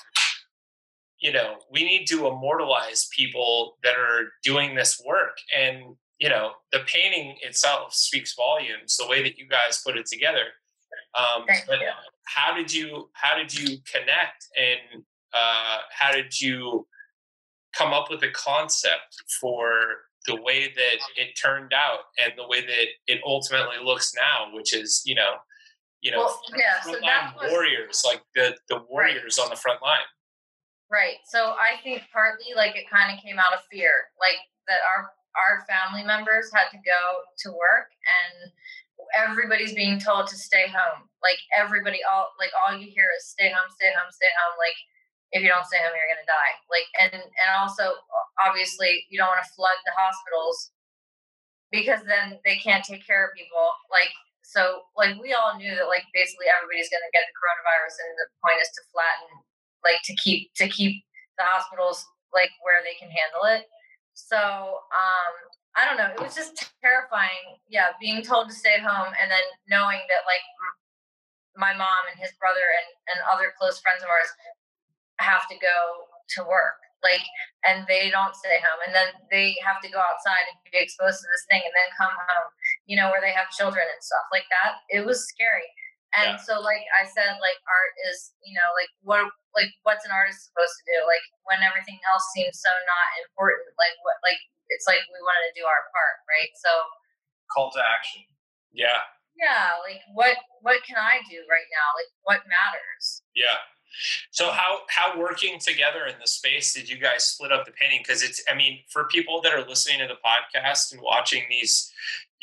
you 1.25 1.33
know 1.33 1.55
we 1.73 1.83
need 1.83 2.05
to 2.07 2.27
immortalize 2.27 3.09
people 3.17 3.79
that 3.83 3.95
are 3.97 4.29
doing 4.45 4.75
this 4.75 5.03
work 5.05 5.39
and 5.59 5.97
you 6.21 6.29
know 6.29 6.51
the 6.71 6.81
painting 6.87 7.37
itself 7.41 7.95
speaks 7.95 8.35
volumes 8.37 8.97
the 8.99 9.09
way 9.09 9.23
that 9.23 9.39
you 9.39 9.49
guys 9.49 9.83
put 9.85 9.97
it 9.97 10.07
together 10.07 10.53
um, 11.19 11.45
but 11.67 11.81
you. 11.81 11.89
how 12.27 12.55
did 12.55 12.73
you 12.73 13.09
how 13.15 13.37
did 13.37 13.53
you 13.53 13.79
connect 13.91 14.47
and 14.57 15.03
uh, 15.33 15.79
how 15.91 16.13
did 16.13 16.39
you 16.41 16.87
come 17.77 17.93
up 17.93 18.11
with 18.11 18.23
a 18.23 18.31
concept 18.31 19.25
for 19.41 19.71
the 20.27 20.37
way 20.43 20.73
that 20.77 20.99
it 21.17 21.35
turned 21.43 21.73
out 21.73 22.01
and 22.23 22.35
the 22.37 22.47
way 22.47 22.61
that 22.61 22.87
it 23.07 23.21
ultimately 23.27 23.77
looks 23.83 24.13
now 24.15 24.55
which 24.55 24.75
is 24.75 25.03
you 25.07 25.15
know 25.15 25.37
you 26.03 26.11
know 26.11 26.19
well, 26.19 26.41
yeah, 26.55 26.83
so 26.83 26.93
was, 26.93 27.51
warriors 27.51 28.03
like 28.05 28.21
the 28.35 28.55
the 28.69 28.79
warriors 28.91 29.39
right. 29.39 29.45
on 29.45 29.51
the 29.51 29.57
front 29.57 29.81
line 29.83 30.05
Right. 30.95 31.19
So 31.27 31.59
I 31.59 31.83
think 31.83 32.07
partly 32.15 32.55
like 32.55 32.79
it 32.79 32.87
kind 32.87 33.11
of 33.11 33.19
came 33.19 33.43
out 33.43 33.51
of 33.51 33.67
fear, 33.67 34.15
like 34.15 34.39
that 34.71 34.79
our 34.95 35.11
our 35.35 35.67
family 35.67 36.07
members 36.07 36.55
had 36.55 36.71
to 36.71 36.79
go 36.87 37.03
to 37.43 37.51
work 37.51 37.91
and 38.07 38.55
everybody's 39.11 39.75
being 39.75 39.99
told 39.99 40.31
to 40.31 40.39
stay 40.39 40.71
home. 40.71 41.11
Like 41.19 41.43
everybody 41.51 41.99
all 42.07 42.31
like 42.39 42.55
all 42.55 42.79
you 42.79 42.87
hear 42.87 43.11
is 43.11 43.27
stay 43.27 43.51
home, 43.51 43.67
stay 43.75 43.91
home, 43.91 44.07
stay 44.15 44.31
home. 44.39 44.55
Like 44.55 44.79
if 45.35 45.43
you 45.43 45.51
don't 45.51 45.67
stay 45.67 45.83
home 45.83 45.99
you're 45.99 46.07
gonna 46.07 46.31
die. 46.31 46.55
Like 46.71 46.87
and 46.95 47.27
and 47.27 47.51
also 47.59 47.99
obviously 48.39 49.03
you 49.11 49.19
don't 49.19 49.35
want 49.35 49.43
to 49.43 49.51
flood 49.59 49.75
the 49.83 49.99
hospitals 49.99 50.71
because 51.75 52.07
then 52.07 52.39
they 52.47 52.55
can't 52.63 52.87
take 52.87 53.03
care 53.03 53.27
of 53.27 53.35
people. 53.35 53.67
Like 53.91 54.15
so 54.47 54.87
like 54.95 55.19
we 55.19 55.35
all 55.35 55.59
knew 55.59 55.75
that 55.75 55.91
like 55.91 56.07
basically 56.15 56.47
everybody's 56.47 56.87
gonna 56.87 57.11
get 57.11 57.27
the 57.27 57.35
coronavirus 57.35 57.99
and 57.99 58.15
the 58.15 58.31
point 58.47 58.63
is 58.63 58.71
to 58.79 58.87
flatten 58.95 59.43
like 59.85 60.03
to 60.05 60.15
keep 60.17 60.53
to 60.57 60.69
keep 60.69 61.05
the 61.39 61.45
hospitals 61.45 62.05
like 62.33 62.51
where 62.63 62.83
they 62.83 62.99
can 62.99 63.13
handle 63.13 63.47
it. 63.47 63.69
So 64.15 64.37
um, 64.39 65.33
I 65.77 65.87
don't 65.87 65.99
know. 65.99 66.11
It 66.11 66.23
was 66.23 66.35
just 66.35 66.75
terrifying. 66.83 67.61
Yeah, 67.69 67.95
being 68.01 68.23
told 68.23 68.49
to 68.49 68.55
stay 68.55 68.79
home 68.79 69.13
and 69.15 69.31
then 69.31 69.47
knowing 69.69 70.03
that 70.11 70.27
like 70.27 70.45
my 71.57 71.75
mom 71.75 72.03
and 72.11 72.19
his 72.19 72.35
brother 72.39 72.63
and, 72.63 72.89
and 73.15 73.19
other 73.31 73.55
close 73.59 73.79
friends 73.79 74.03
of 74.03 74.11
ours 74.11 74.31
have 75.23 75.47
to 75.47 75.55
go 75.63 76.11
to 76.35 76.43
work 76.43 76.83
like 77.05 77.23
and 77.69 77.85
they 77.87 78.09
don't 78.09 78.35
stay 78.35 78.59
home 78.59 78.81
and 78.89 78.97
then 78.97 79.13
they 79.31 79.55
have 79.61 79.79
to 79.85 79.93
go 79.93 80.01
outside 80.01 80.49
and 80.49 80.57
be 80.73 80.81
exposed 80.81 81.21
to 81.21 81.29
this 81.31 81.45
thing 81.47 81.61
and 81.63 81.75
then 81.77 81.91
come 82.01 82.11
home 82.11 82.49
you 82.89 82.97
know 82.97 83.13
where 83.13 83.21
they 83.21 83.31
have 83.31 83.53
children 83.53 83.85
and 83.85 84.03
stuff 84.03 84.25
like 84.33 84.49
that 84.49 84.81
it 84.89 85.05
was 85.05 85.29
scary 85.29 85.69
and 86.21 86.35
yeah. 86.35 86.45
so 86.45 86.61
like 86.61 86.85
i 86.99 87.05
said 87.07 87.39
like 87.43 87.59
art 87.67 87.95
is 88.11 88.35
you 88.45 88.55
know 88.55 88.69
like 88.79 88.91
what 89.03 89.27
like 89.55 89.71
what's 89.87 90.05
an 90.05 90.13
artist 90.13 90.51
supposed 90.51 90.75
to 90.83 90.85
do? 90.91 90.99
Like 91.07 91.23
when 91.47 91.63
everything 91.63 91.99
else 92.11 92.27
seems 92.35 92.59
so 92.59 92.71
not 92.71 93.07
important 93.23 93.65
like 93.79 93.95
what 94.03 94.19
like 94.27 94.39
it's 94.69 94.87
like 94.91 95.03
we 95.09 95.19
wanted 95.23 95.55
to 95.55 95.59
do 95.59 95.65
our 95.65 95.83
part 95.95 96.17
right? 96.27 96.51
So 96.59 96.71
call 97.49 97.71
to 97.79 97.81
action. 97.81 98.27
Yeah. 98.75 99.07
Yeah 99.39 99.79
like 99.83 100.03
what 100.13 100.37
what 100.63 100.83
can 100.83 100.99
i 100.99 101.23
do 101.31 101.43
right 101.47 101.71
now? 101.71 101.89
Like 101.95 102.11
what 102.27 102.43
matters? 102.51 103.23
Yeah. 103.33 103.63
So 104.35 104.51
how 104.51 104.83
how 104.91 105.19
working 105.19 105.63
together 105.63 106.07
in 106.11 106.19
the 106.19 106.27
space 106.27 106.75
did 106.75 106.91
you 106.91 106.99
guys 106.99 107.31
split 107.31 107.55
up 107.55 107.65
the 107.65 107.73
painting? 107.73 108.03
Because 108.03 108.23
it's 108.27 108.43
I 108.51 108.55
mean 108.59 108.83
for 108.91 109.07
people 109.07 109.41
that 109.43 109.55
are 109.55 109.63
listening 109.63 110.03
to 110.03 110.11
the 110.11 110.19
podcast 110.19 110.93
and 110.93 111.01
watching 111.01 111.47
these, 111.49 111.93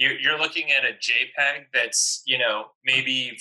you're, 0.02 0.20
you're 0.20 0.40
looking 0.40 0.72
at 0.72 0.84
a 0.84 0.94
JPEG 0.94 1.66
that's 1.74 2.24
you 2.26 2.38
know 2.38 2.66
maybe 2.84 3.38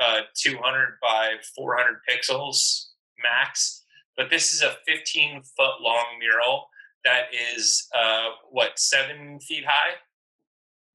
uh, 0.00 0.20
200 0.36 0.98
by 1.02 1.34
400 1.56 1.96
pixels 2.08 2.86
max, 3.22 3.84
but 4.16 4.30
this 4.30 4.52
is 4.52 4.62
a 4.62 4.76
15 4.86 5.42
foot 5.56 5.80
long 5.80 6.04
mural 6.18 6.68
that 7.04 7.24
is 7.54 7.86
uh, 7.94 8.30
what 8.50 8.78
seven 8.78 9.38
feet 9.40 9.64
high 9.66 9.94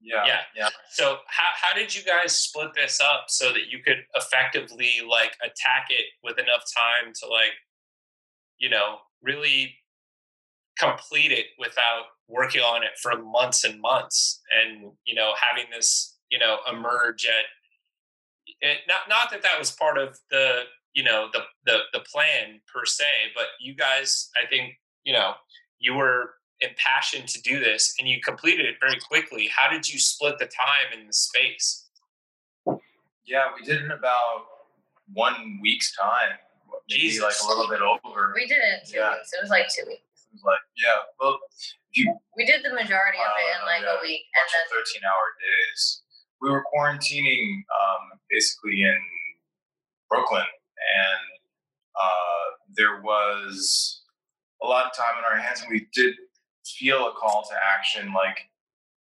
yeah. 0.00 0.24
Yeah. 0.26 0.40
Yeah. 0.56 0.68
So 0.90 1.18
how 1.26 1.50
how 1.54 1.74
did 1.74 1.94
you 1.94 2.02
guys 2.02 2.34
split 2.34 2.70
this 2.74 3.00
up 3.00 3.26
so 3.28 3.52
that 3.52 3.68
you 3.70 3.80
could 3.84 3.98
effectively 4.14 4.92
like 5.08 5.32
attack 5.42 5.86
it 5.90 6.06
with 6.24 6.38
enough 6.38 6.64
time 6.76 7.12
to 7.20 7.28
like, 7.28 7.52
you 8.58 8.70
know, 8.70 8.98
really 9.22 9.76
complete 10.78 11.32
it 11.32 11.46
without 11.58 12.04
working 12.28 12.60
on 12.60 12.82
it 12.82 12.90
for 13.02 13.20
months 13.22 13.64
and 13.64 13.80
months 13.80 14.40
and, 14.62 14.92
you 15.04 15.14
know, 15.14 15.32
having 15.40 15.64
this, 15.74 16.18
you 16.30 16.38
know, 16.38 16.58
emerge 16.70 17.26
at 17.26 17.44
it, 18.60 18.78
not 18.88 19.08
not 19.08 19.30
that 19.30 19.42
that 19.42 19.58
was 19.58 19.70
part 19.70 19.98
of 19.98 20.18
the, 20.30 20.62
you 20.92 21.02
know, 21.02 21.28
the 21.32 21.40
the 21.66 21.78
the 21.92 22.00
plan 22.00 22.60
per 22.72 22.84
se, 22.84 23.04
but 23.34 23.46
you 23.60 23.74
guys 23.74 24.30
I 24.36 24.46
think, 24.46 24.74
you 25.04 25.12
know, 25.12 25.34
you 25.78 25.94
were 25.94 26.34
impassioned 26.60 27.28
to 27.28 27.40
do 27.42 27.58
this 27.58 27.94
and 27.98 28.08
you 28.08 28.20
completed 28.20 28.66
it 28.66 28.76
very 28.80 28.98
quickly. 29.08 29.48
How 29.54 29.70
did 29.70 29.88
you 29.88 29.98
split 29.98 30.38
the 30.38 30.46
time 30.46 30.98
and 30.98 31.08
the 31.08 31.12
space? 31.12 31.88
Yeah, 33.24 33.46
we 33.58 33.64
did 33.64 33.80
it 33.80 33.84
in 33.84 33.90
about 33.92 34.44
one 35.12 35.58
week's 35.62 35.96
time. 35.96 36.36
Maybe 36.88 37.02
Jesus. 37.02 37.22
like 37.22 37.34
a 37.44 37.48
little 37.48 37.68
bit 37.68 37.80
over. 37.80 38.32
We 38.34 38.46
did 38.46 38.58
it 38.58 38.82
in 38.82 38.90
two 38.90 38.98
yeah. 38.98 39.12
weeks. 39.12 39.32
It 39.32 39.42
was 39.42 39.50
like 39.50 39.68
two 39.68 39.84
weeks. 39.86 40.02
It 40.30 40.38
was 40.38 40.46
like, 40.46 40.62
yeah, 40.78 41.02
well, 41.18 41.38
you, 41.92 42.14
we 42.36 42.46
did 42.46 42.62
the 42.62 42.70
majority 42.70 43.18
of 43.18 43.34
it 43.34 43.50
in 43.50 43.66
like 43.66 43.82
yeah, 43.82 43.98
a 43.98 44.02
week. 44.02 44.22
And 44.30 44.46
then 44.54 44.78
13 44.78 45.02
hour 45.02 45.26
days. 45.42 46.02
We 46.40 46.50
were 46.50 46.64
quarantining 46.72 47.66
um, 47.66 48.18
basically 48.30 48.82
in 48.82 48.98
Brooklyn, 50.08 50.46
and 50.46 51.26
uh, 51.98 52.44
there 52.74 53.02
was 53.02 54.02
a 54.62 54.66
lot 54.66 54.86
of 54.86 54.96
time 54.96 55.18
in 55.18 55.24
our 55.24 55.36
hands, 55.36 55.62
and 55.62 55.70
we 55.70 55.86
did 55.92 56.14
feel 56.64 57.08
a 57.08 57.12
call 57.12 57.42
to 57.42 57.56
action 57.60 58.12
like 58.12 58.38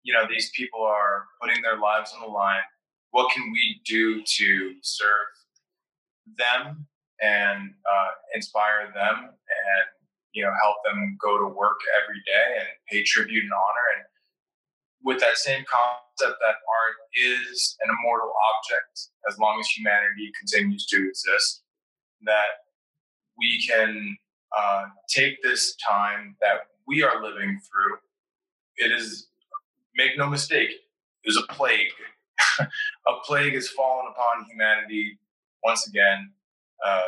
you 0.03 0.13
know 0.13 0.25
these 0.29 0.51
people 0.55 0.81
are 0.81 1.25
putting 1.41 1.61
their 1.61 1.77
lives 1.77 2.13
on 2.13 2.21
the 2.21 2.27
line 2.27 2.61
what 3.11 3.31
can 3.31 3.51
we 3.51 3.79
do 3.85 4.21
to 4.23 4.73
serve 4.81 5.29
them 6.37 6.85
and 7.21 7.71
uh, 7.89 8.09
inspire 8.33 8.91
them 8.93 9.29
and 9.29 9.87
you 10.33 10.43
know 10.43 10.51
help 10.61 10.77
them 10.85 11.17
go 11.21 11.37
to 11.37 11.47
work 11.47 11.79
every 12.01 12.21
day 12.25 12.59
and 12.59 12.67
pay 12.89 13.03
tribute 13.03 13.43
and 13.43 13.53
honor 13.53 13.87
and 13.97 14.05
with 15.03 15.19
that 15.19 15.37
same 15.37 15.63
concept 15.67 16.39
that 16.39 16.55
art 16.63 16.95
is 17.13 17.75
an 17.83 17.89
immortal 17.89 18.31
object 18.55 19.09
as 19.29 19.37
long 19.37 19.59
as 19.59 19.67
humanity 19.67 20.31
continues 20.39 20.85
to 20.85 21.07
exist 21.07 21.63
that 22.25 22.63
we 23.37 23.65
can 23.67 24.15
uh, 24.57 24.85
take 25.09 25.41
this 25.43 25.75
time 25.75 26.35
that 26.41 26.67
we 26.87 27.03
are 27.03 27.23
living 27.23 27.59
through. 27.59 27.97
It 28.77 28.91
is, 28.91 29.27
make 29.95 30.17
no 30.17 30.27
mistake, 30.29 30.69
is 31.25 31.37
a 31.37 31.53
plague. 31.53 31.91
a 32.59 33.13
plague 33.25 33.53
has 33.53 33.69
fallen 33.69 34.05
upon 34.11 34.45
humanity 34.49 35.17
once 35.63 35.87
again, 35.87 36.31
uh, 36.85 37.01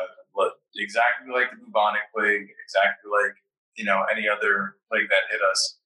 exactly 0.76 1.32
like 1.32 1.50
the 1.50 1.64
bubonic 1.64 2.02
plague, 2.14 2.48
exactly 2.64 3.10
like 3.10 3.34
you 3.76 3.84
know 3.84 4.04
any 4.10 4.28
other 4.28 4.76
plague 4.90 5.08
that 5.08 5.30
hit 5.30 5.40
us. 5.42 5.78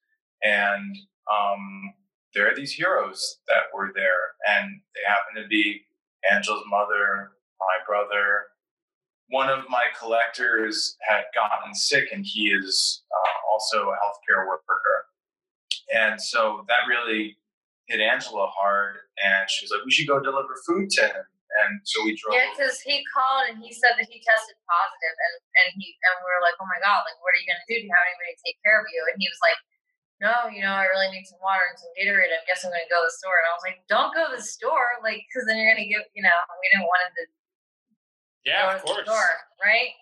And 0.42 0.96
um, 1.30 1.94
there 2.34 2.50
are 2.50 2.54
these 2.54 2.72
heroes 2.72 3.38
that 3.48 3.74
were 3.74 3.92
there, 3.94 4.34
and 4.48 4.80
they 4.94 5.00
happen 5.06 5.42
to 5.42 5.48
be 5.48 5.82
Angela's 6.30 6.64
mother, 6.68 7.32
my 7.58 7.84
brother, 7.86 8.50
one 9.30 9.48
of 9.48 9.64
my 9.68 9.84
collectors 9.98 10.96
had 11.08 11.22
gotten 11.34 11.74
sick 11.74 12.08
and 12.12 12.26
he 12.26 12.48
is 12.48 13.02
uh, 13.12 13.52
also 13.52 13.90
a 13.90 13.94
healthcare 13.94 14.46
worker. 14.46 15.06
And 15.94 16.20
so 16.20 16.64
that 16.68 16.88
really 16.88 17.36
hit 17.86 18.00
Angela 18.00 18.48
hard. 18.48 18.96
And 19.24 19.48
she 19.48 19.64
was 19.64 19.70
like, 19.70 19.84
we 19.84 19.92
should 19.92 20.08
go 20.08 20.20
deliver 20.20 20.56
food 20.66 20.90
to 20.90 21.02
him. 21.02 21.24
And 21.60 21.82
so 21.84 22.06
we 22.06 22.16
drove. 22.16 22.36
Yeah, 22.36 22.48
because 22.52 22.80
he 22.80 23.04
called 23.10 23.52
and 23.52 23.58
he 23.60 23.74
said 23.74 23.98
that 24.00 24.08
he 24.08 24.22
tested 24.24 24.56
positive, 24.64 25.16
and 25.16 25.34
and 25.60 25.68
he 25.76 25.92
and 25.92 26.16
we 26.24 26.28
were 26.28 26.44
like, 26.44 26.56
oh 26.58 26.68
my 26.68 26.80
god, 26.80 27.04
like 27.04 27.18
what 27.20 27.36
are 27.36 27.40
you 27.40 27.48
gonna 27.48 27.66
do? 27.68 27.76
Do 27.76 27.84
you 27.84 27.92
have 27.92 28.06
anybody 28.08 28.32
to 28.36 28.42
take 28.42 28.58
care 28.64 28.80
of 28.80 28.86
you? 28.88 29.00
And 29.10 29.16
he 29.20 29.28
was 29.28 29.42
like, 29.44 29.60
no, 30.20 30.34
you 30.52 30.60
know, 30.60 30.76
I 30.76 30.88
really 30.88 31.08
need 31.12 31.28
some 31.28 31.40
water 31.40 31.64
and 31.64 31.76
some 31.76 31.92
Gatorade. 31.96 32.32
I 32.32 32.44
guess 32.44 32.64
I'm 32.64 32.72
gonna 32.72 32.88
go 32.88 33.04
to 33.04 33.08
the 33.08 33.16
store. 33.16 33.36
And 33.40 33.48
I 33.48 33.54
was 33.56 33.64
like, 33.64 33.78
don't 33.88 34.12
go 34.12 34.28
to 34.28 34.34
the 34.36 34.44
store, 34.44 35.00
like, 35.00 35.24
because 35.28 35.48
then 35.48 35.56
you're 35.56 35.72
gonna 35.72 35.88
get, 35.88 36.08
you 36.12 36.24
know, 36.24 36.38
we 36.60 36.68
didn't 36.68 36.88
want 36.88 37.04
him 37.08 37.14
to 37.16 37.24
yeah, 38.44 38.72
of 38.72 38.80
course. 38.82 39.04
Store, 39.04 39.32
right? 39.60 39.92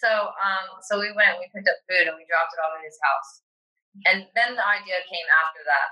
So, 0.00 0.08
um, 0.08 0.80
so 0.88 1.00
we 1.00 1.12
went, 1.12 1.36
we 1.40 1.48
picked 1.52 1.68
up 1.68 1.80
food, 1.88 2.08
and 2.08 2.16
we 2.16 2.24
dropped 2.28 2.52
it 2.56 2.60
off 2.60 2.76
at 2.76 2.84
his 2.84 2.96
house. 3.00 3.30
And 4.08 4.18
then 4.34 4.56
the 4.56 4.64
idea 4.64 5.04
came 5.06 5.28
after 5.44 5.62
that. 5.68 5.88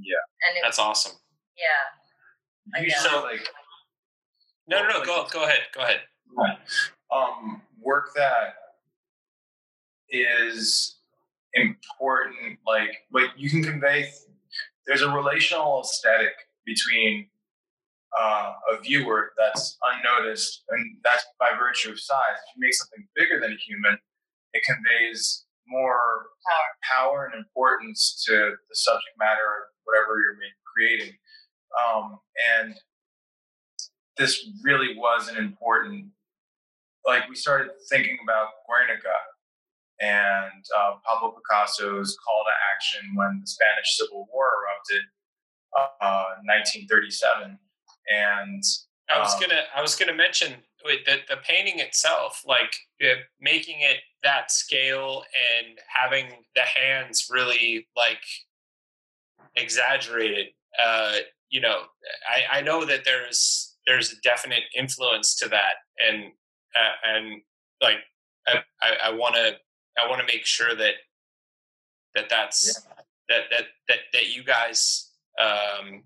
Yeah, 0.00 0.24
and 0.48 0.58
it, 0.58 0.62
that's 0.64 0.80
awesome. 0.80 1.16
Yeah. 1.56 2.82
You 2.82 2.90
so 2.90 3.22
like. 3.24 3.44
No, 4.70 4.82
no, 4.82 4.88
no. 4.88 5.04
Go, 5.04 5.26
go 5.32 5.44
ahead. 5.44 5.58
Go 5.74 5.82
ahead. 5.82 6.00
Um, 7.12 7.60
work 7.82 8.10
that 8.14 8.54
is 10.10 10.98
important. 11.54 12.58
Like, 12.64 12.98
like 13.12 13.30
you 13.36 13.50
can 13.50 13.64
convey. 13.64 14.08
There's 14.86 15.02
a 15.02 15.10
relational 15.10 15.82
aesthetic 15.82 16.32
between 16.64 17.26
uh, 18.18 18.52
a 18.72 18.80
viewer 18.80 19.32
that's 19.36 19.76
unnoticed, 19.92 20.62
and 20.70 20.96
that's 21.02 21.24
by 21.40 21.50
virtue 21.58 21.90
of 21.90 22.00
size. 22.00 22.38
If 22.48 22.56
you 22.56 22.60
make 22.60 22.74
something 22.74 23.06
bigger 23.16 23.40
than 23.40 23.52
a 23.52 23.56
human, 23.56 23.98
it 24.54 24.62
conveys 24.64 25.46
more 25.66 26.26
power, 26.46 26.70
power 26.96 27.30
and 27.32 27.34
importance 27.38 28.24
to 28.26 28.32
the 28.32 28.74
subject 28.74 29.14
matter 29.18 29.40
of 29.40 29.70
whatever 29.84 30.18
you're 30.18 30.36
creating. 30.64 31.14
Um, 31.74 32.18
and 32.58 32.74
this 34.20 34.46
really 34.62 34.96
was 34.96 35.28
an 35.28 35.36
important, 35.36 36.06
like 37.06 37.28
we 37.28 37.34
started 37.34 37.70
thinking 37.88 38.18
about 38.22 38.48
Guernica 38.68 39.16
and 40.00 40.64
uh, 40.78 40.92
Pablo 41.04 41.32
Picasso's 41.32 42.16
call 42.24 42.44
to 42.44 42.52
action 42.74 43.14
when 43.14 43.40
the 43.40 43.46
Spanish 43.46 43.96
Civil 43.96 44.28
War 44.32 44.48
erupted, 44.62 45.02
uh, 45.76 46.36
1937 46.44 47.58
and 48.10 48.62
I 49.08 49.18
was 49.18 49.34
um, 49.34 49.40
gonna 49.40 49.62
I 49.74 49.82
was 49.82 49.96
gonna 49.96 50.14
mention 50.14 50.54
the 50.84 51.18
the 51.28 51.36
painting 51.46 51.80
itself, 51.80 52.42
like 52.46 52.74
uh, 53.02 53.20
making 53.40 53.80
it 53.80 53.98
that 54.22 54.50
scale 54.50 55.24
and 55.58 55.78
having 55.88 56.26
the 56.54 56.62
hands 56.62 57.28
really 57.30 57.88
like 57.96 58.22
exaggerated. 59.56 60.48
Uh, 60.82 61.16
you 61.48 61.60
know, 61.60 61.82
I, 62.28 62.58
I 62.58 62.60
know 62.60 62.84
that 62.84 63.04
there's 63.04 63.69
there's 63.90 64.12
a 64.12 64.16
definite 64.22 64.62
influence 64.76 65.34
to 65.34 65.48
that, 65.48 65.74
and 65.98 66.26
uh, 66.76 67.08
and 67.08 67.42
like 67.82 67.96
I 69.02 69.12
want 69.12 69.34
to 69.34 69.56
I 69.98 70.08
want 70.08 70.20
to 70.20 70.26
make 70.32 70.46
sure 70.46 70.76
that 70.76 70.94
that 72.14 72.28
that's 72.30 72.86
yeah. 72.88 72.94
that 73.28 73.42
that 73.50 73.64
that 73.88 73.98
that 74.12 74.34
you 74.34 74.44
guys 74.44 75.10
um, 75.40 76.04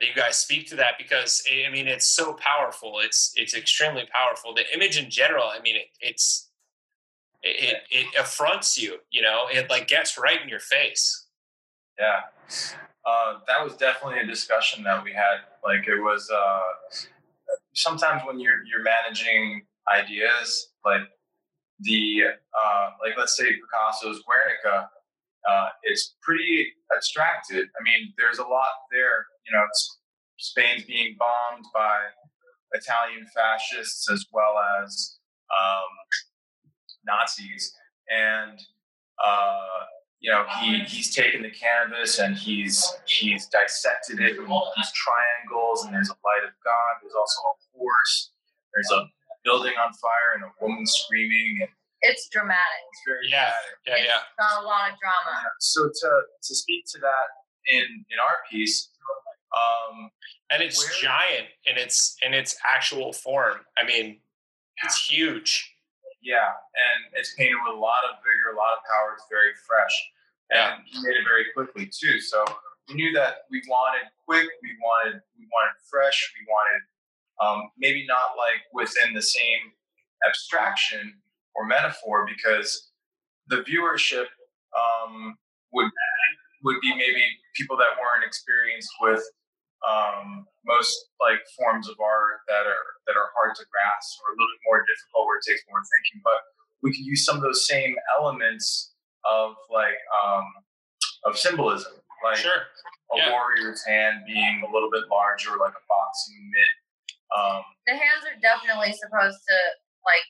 that 0.00 0.08
you 0.08 0.14
guys 0.14 0.38
speak 0.38 0.68
to 0.68 0.76
that 0.76 0.94
because 0.96 1.42
I 1.50 1.70
mean 1.70 1.86
it's 1.86 2.08
so 2.08 2.32
powerful. 2.32 3.00
It's 3.00 3.32
it's 3.36 3.54
extremely 3.54 4.08
powerful. 4.10 4.54
The 4.54 4.64
image 4.74 4.98
in 4.98 5.10
general, 5.10 5.44
I 5.44 5.60
mean, 5.60 5.76
it, 5.76 5.88
it's 6.00 6.48
it, 7.42 7.74
it, 7.90 8.06
it 8.06 8.06
affronts 8.18 8.80
you. 8.80 8.96
You 9.10 9.20
know, 9.20 9.48
it 9.52 9.68
like 9.68 9.86
gets 9.86 10.18
right 10.18 10.40
in 10.42 10.48
your 10.48 10.60
face. 10.60 11.26
Yeah. 11.98 12.20
Uh, 13.04 13.38
that 13.48 13.62
was 13.64 13.76
definitely 13.76 14.20
a 14.20 14.26
discussion 14.26 14.84
that 14.84 15.02
we 15.02 15.12
had. 15.12 15.42
Like 15.64 15.88
it 15.88 16.00
was 16.00 16.30
uh, 16.30 16.60
sometimes 17.74 18.22
when 18.24 18.38
you're 18.38 18.64
you're 18.64 18.82
managing 18.82 19.62
ideas, 19.92 20.68
like 20.84 21.02
the 21.80 22.22
uh, 22.24 22.90
like 23.04 23.18
let's 23.18 23.36
say 23.36 23.44
Picasso's 23.44 24.22
Guernica, 24.22 24.88
uh, 25.48 25.68
it's 25.82 26.14
pretty 26.22 26.72
abstracted. 26.94 27.68
I 27.78 27.82
mean, 27.82 28.12
there's 28.18 28.38
a 28.38 28.44
lot 28.44 28.70
there. 28.90 29.26
You 29.46 29.52
know, 29.52 29.64
Spain's 30.38 30.84
being 30.84 31.16
bombed 31.18 31.64
by 31.74 31.98
Italian 32.72 33.26
fascists 33.34 34.10
as 34.10 34.26
well 34.32 34.54
as 34.82 35.18
um, 35.50 35.90
Nazis, 37.04 37.74
and 38.08 38.58
uh, 39.24 39.84
you 40.22 40.30
know 40.30 40.44
he 40.60 40.78
he's 40.86 41.14
taken 41.14 41.42
the 41.42 41.50
canvas 41.50 42.18
and 42.18 42.36
he's 42.36 42.78
he's 43.06 43.46
dissected 43.48 44.20
it 44.20 44.36
in 44.38 44.46
these 44.46 44.92
triangles, 44.94 45.84
and 45.84 45.92
there's 45.92 46.08
a 46.08 46.18
light 46.24 46.46
of 46.46 46.54
God. 46.64 46.90
There's 47.02 47.14
also 47.14 47.40
a 47.50 47.78
horse. 47.78 48.30
There's 48.72 48.90
a 48.92 49.10
building 49.44 49.72
on 49.84 49.92
fire 49.94 50.34
and 50.36 50.44
a 50.44 50.50
woman 50.64 50.86
screaming. 50.86 51.58
And 51.62 51.68
it's 52.02 52.28
dramatic. 52.28 52.82
It's 52.92 53.02
very 53.06 53.28
yeah, 53.28 53.50
dramatic. 53.50 53.78
yeah, 53.86 53.94
it's 53.94 54.06
yeah. 54.06 54.20
Got 54.38 54.62
a 54.62 54.66
lot 54.66 54.90
of 54.90 54.98
drama. 54.98 55.42
So 55.60 55.88
to 55.88 56.10
to 56.42 56.54
speak 56.54 56.84
to 56.92 56.98
that 57.00 57.26
in 57.70 57.82
in 57.82 58.18
our 58.22 58.38
piece, 58.50 58.90
um, 59.56 60.10
and 60.50 60.62
it's 60.62 60.78
where- 60.78 61.02
giant 61.02 61.48
in 61.66 61.76
its 61.76 62.16
in 62.22 62.32
its 62.34 62.56
actual 62.64 63.12
form. 63.12 63.58
I 63.76 63.84
mean, 63.84 64.20
it's 64.84 65.04
huge. 65.04 65.71
Yeah, 66.22 66.48
and 66.54 67.12
it's 67.18 67.34
painted 67.34 67.56
with 67.66 67.74
a 67.74 67.78
lot 67.78 68.04
of 68.08 68.22
vigor, 68.22 68.54
a 68.54 68.56
lot 68.56 68.78
of 68.78 68.80
power. 68.86 69.14
It's 69.14 69.26
very 69.28 69.52
fresh, 69.66 69.94
Yeah. 70.50 70.74
and 70.78 70.82
he 70.86 71.02
made 71.02 71.16
it 71.16 71.24
very 71.26 71.46
quickly 71.52 71.90
too. 71.90 72.20
So 72.20 72.44
we 72.88 72.94
knew 72.94 73.12
that 73.12 73.44
we 73.50 73.62
wanted 73.68 74.06
quick, 74.26 74.46
we 74.62 74.70
wanted 74.80 75.20
we 75.38 75.46
wanted 75.50 75.74
fresh, 75.90 76.32
we 76.38 76.46
wanted 76.46 76.82
um, 77.42 77.70
maybe 77.76 78.06
not 78.06 78.36
like 78.38 78.62
within 78.72 79.14
the 79.14 79.22
same 79.22 79.72
abstraction 80.26 81.20
or 81.54 81.66
metaphor 81.66 82.26
because 82.26 82.90
the 83.48 83.62
viewership 83.62 84.26
um, 84.78 85.36
would 85.72 85.90
would 86.64 86.80
be 86.80 86.94
maybe 86.94 87.24
people 87.56 87.76
that 87.76 87.98
weren't 88.00 88.24
experienced 88.24 88.90
with 89.00 89.22
um, 89.82 90.46
most 90.64 90.94
like 91.20 91.42
forms 91.58 91.88
of 91.88 91.98
art 91.98 92.46
that 92.46 92.66
are 92.66 92.86
that 93.06 93.18
are 93.18 93.30
hard 93.34 93.54
to 93.58 93.64
grasp 93.66 94.22
or 94.22 94.30
a 94.30 94.36
little 94.38 94.52
bit 94.54 94.62
more 94.66 94.80
difficult 94.86 95.26
where 95.26 95.38
it 95.38 95.46
takes 95.46 95.62
more 95.66 95.82
thinking. 95.82 96.22
But 96.22 96.38
we 96.82 96.94
can 96.94 97.04
use 97.04 97.24
some 97.26 97.36
of 97.36 97.42
those 97.42 97.66
same 97.66 97.94
elements 98.18 98.94
of 99.26 99.54
like 99.70 99.98
um, 100.22 100.46
of 101.26 101.38
symbolism, 101.38 101.98
like 102.22 102.38
Sure. 102.38 102.70
a 103.14 103.16
yeah. 103.18 103.30
warrior's 103.30 103.82
hand 103.86 104.22
being 104.26 104.62
a 104.66 104.70
little 104.70 104.90
bit 104.90 105.06
larger, 105.10 105.54
like 105.58 105.74
a 105.74 105.84
boxing 105.90 106.42
mitt. 106.50 106.74
Um, 107.34 107.62
The 107.86 107.96
hands 107.98 108.26
are 108.26 108.38
definitely 108.38 108.92
supposed 108.94 109.42
to 109.46 109.58
like 110.06 110.26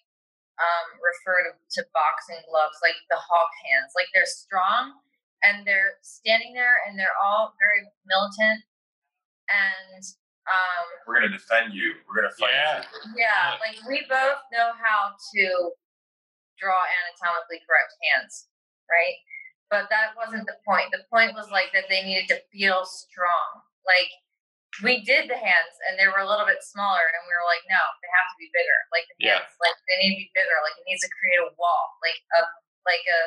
um, 0.61 0.87
refer 1.01 1.49
to, 1.49 1.53
to 1.81 1.81
boxing 1.97 2.41
gloves, 2.49 2.77
like 2.85 2.97
the 3.09 3.17
hawk 3.17 3.51
hands. 3.69 3.93
Like 3.97 4.09
they're 4.13 4.29
strong 4.29 5.01
and 5.43 5.67
they're 5.67 5.97
standing 6.05 6.53
there 6.53 6.85
and 6.87 6.97
they're 6.99 7.17
all 7.21 7.57
very 7.59 7.89
militant 8.07 8.63
and 9.53 10.01
um, 10.49 10.85
we're 11.07 11.21
gonna 11.21 11.31
defend 11.31 11.71
you. 11.77 11.95
We're 12.09 12.19
gonna 12.25 12.35
fight. 12.35 12.51
Yeah. 12.57 12.83
you. 12.83 13.13
yeah, 13.21 13.55
Yeah. 13.55 13.61
like 13.63 13.79
we 13.87 14.03
both 14.09 14.41
know 14.51 14.73
how 14.81 15.13
to 15.15 15.45
draw 16.59 16.81
anatomically 16.83 17.61
correct 17.69 17.93
hands, 18.11 18.49
right? 18.91 19.17
But 19.71 19.89
that 19.89 20.13
wasn't 20.19 20.45
the 20.51 20.59
point. 20.67 20.91
The 20.93 21.05
point 21.09 21.33
was 21.33 21.49
like 21.49 21.73
that 21.73 21.87
they 21.89 22.03
needed 22.05 22.29
to 22.35 22.39
feel 22.53 22.85
strong. 22.85 23.63
Like 23.89 24.11
we 24.85 25.01
did 25.05 25.29
the 25.29 25.37
hands 25.39 25.75
and 25.89 25.97
they 26.01 26.09
were 26.09 26.21
a 26.25 26.29
little 26.29 26.45
bit 26.49 26.61
smaller 26.65 27.05
and 27.13 27.23
we 27.29 27.33
were 27.33 27.45
like, 27.49 27.65
no, 27.69 27.81
they 28.01 28.11
have 28.13 28.29
to 28.33 28.37
be 28.41 28.49
bigger. 28.53 28.79
Like 28.93 29.05
the 29.09 29.17
Yeah. 29.21 29.41
like 29.63 29.77
they 29.89 29.97
need 30.01 30.17
to 30.17 30.23
be 30.29 30.33
bigger. 30.37 30.57
Like 30.65 30.77
it 30.81 30.85
needs 30.89 31.05
to 31.05 31.13
create 31.17 31.41
a 31.41 31.49
wall, 31.57 31.85
like 32.05 32.19
a 32.37 32.41
like 32.89 33.05
a 33.07 33.21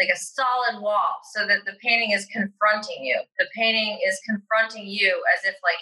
like 0.00 0.08
a 0.12 0.16
solid 0.18 0.80
wall 0.80 1.20
so 1.34 1.46
that 1.46 1.64
the 1.66 1.72
painting 1.82 2.12
is 2.12 2.26
confronting 2.32 3.04
you. 3.04 3.20
The 3.38 3.46
painting 3.54 3.98
is 4.06 4.18
confronting 4.28 4.86
you 4.86 5.22
as 5.36 5.44
if 5.44 5.54
like 5.62 5.80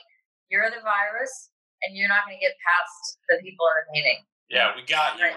you're 0.50 0.68
the 0.70 0.82
virus 0.82 1.50
and 1.82 1.96
you're 1.96 2.08
not 2.08 2.26
going 2.26 2.36
to 2.36 2.40
get 2.42 2.54
past 2.58 3.18
the 3.28 3.38
people 3.42 3.66
in 3.70 3.74
the 3.80 3.86
painting. 3.94 4.18
Yeah, 4.50 4.74
we 4.74 4.82
got 4.82 5.16
you. 5.18 5.24
Right. 5.30 5.36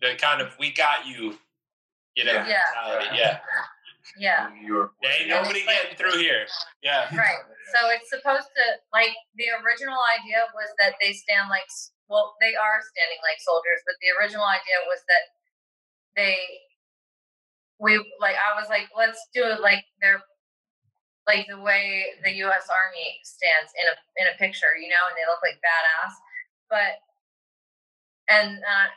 The 0.00 0.14
kind 0.16 0.40
of 0.40 0.54
we 0.58 0.70
got 0.72 1.06
you. 1.06 1.34
You 2.14 2.24
know. 2.24 2.32
Yeah. 2.32 2.46
Yeah. 2.46 2.62
mentality. 2.70 3.16
Yeah. 3.18 3.38
Yeah. 4.16 4.50
New 4.62 4.90
Ain't 5.02 5.28
nobody 5.28 5.66
like- 5.66 5.74
getting 5.82 5.96
through 5.98 6.20
here. 6.22 6.46
Yeah. 6.82 7.10
Right. 7.16 7.42
So 7.74 7.90
it's 7.90 8.06
supposed 8.12 8.46
to 8.54 8.64
like 8.92 9.10
the 9.34 9.50
original 9.64 9.98
idea 10.06 10.46
was 10.54 10.70
that 10.78 10.94
they 11.02 11.10
stand 11.16 11.48
like 11.50 11.66
well 12.06 12.36
they 12.38 12.54
are 12.54 12.78
standing 12.94 13.18
like 13.26 13.42
soldiers, 13.42 13.82
but 13.82 13.96
the 13.98 14.14
original 14.14 14.44
idea 14.46 14.78
was 14.86 15.02
that 15.10 15.24
they 16.14 16.38
we 17.80 17.98
like 18.20 18.36
I 18.36 18.58
was 18.58 18.68
like 18.68 18.88
let's 18.96 19.18
do 19.34 19.44
it 19.44 19.60
like 19.60 19.84
they're 20.00 20.22
like 21.26 21.46
the 21.48 21.60
way 21.60 22.20
the 22.22 22.32
U.S. 22.48 22.68
Army 22.68 23.20
stands 23.24 23.72
in 23.80 23.86
a 23.88 23.94
in 24.20 24.24
a 24.28 24.36
picture, 24.36 24.76
you 24.76 24.88
know, 24.92 25.02
and 25.08 25.16
they 25.16 25.24
look 25.24 25.40
like 25.40 25.56
badass. 25.64 26.12
But 26.68 27.00
and 28.28 28.60
uh, 28.60 28.88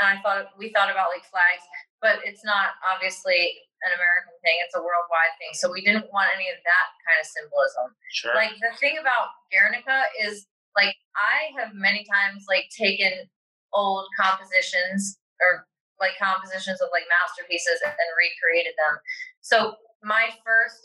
and 0.00 0.04
I 0.04 0.16
thought 0.20 0.52
we 0.60 0.72
thought 0.72 0.92
about 0.92 1.12
like 1.12 1.24
flags, 1.24 1.64
but 2.00 2.20
it's 2.24 2.44
not 2.44 2.76
obviously 2.84 3.64
an 3.84 3.92
American 3.96 4.36
thing; 4.44 4.60
it's 4.60 4.76
a 4.76 4.82
worldwide 4.82 5.34
thing. 5.40 5.56
So 5.56 5.72
we 5.72 5.80
didn't 5.80 6.12
want 6.12 6.28
any 6.36 6.52
of 6.52 6.60
that 6.60 6.86
kind 7.04 7.16
of 7.16 7.26
symbolism. 7.26 7.86
Sure. 8.12 8.36
Like 8.36 8.52
the 8.60 8.72
thing 8.76 9.00
about 9.00 9.32
Guernica 9.48 10.08
is 10.20 10.44
like 10.76 10.96
I 11.16 11.52
have 11.56 11.72
many 11.72 12.04
times 12.04 12.44
like 12.48 12.68
taken 12.76 13.28
old 13.72 14.06
compositions 14.20 15.18
or 15.40 15.66
like 16.04 16.20
compositions 16.20 16.84
of 16.84 16.92
like 16.92 17.08
masterpieces 17.08 17.80
and, 17.80 17.96
recreated 18.20 18.76
them. 18.76 19.00
So 19.40 19.80
my 20.04 20.28
first 20.44 20.84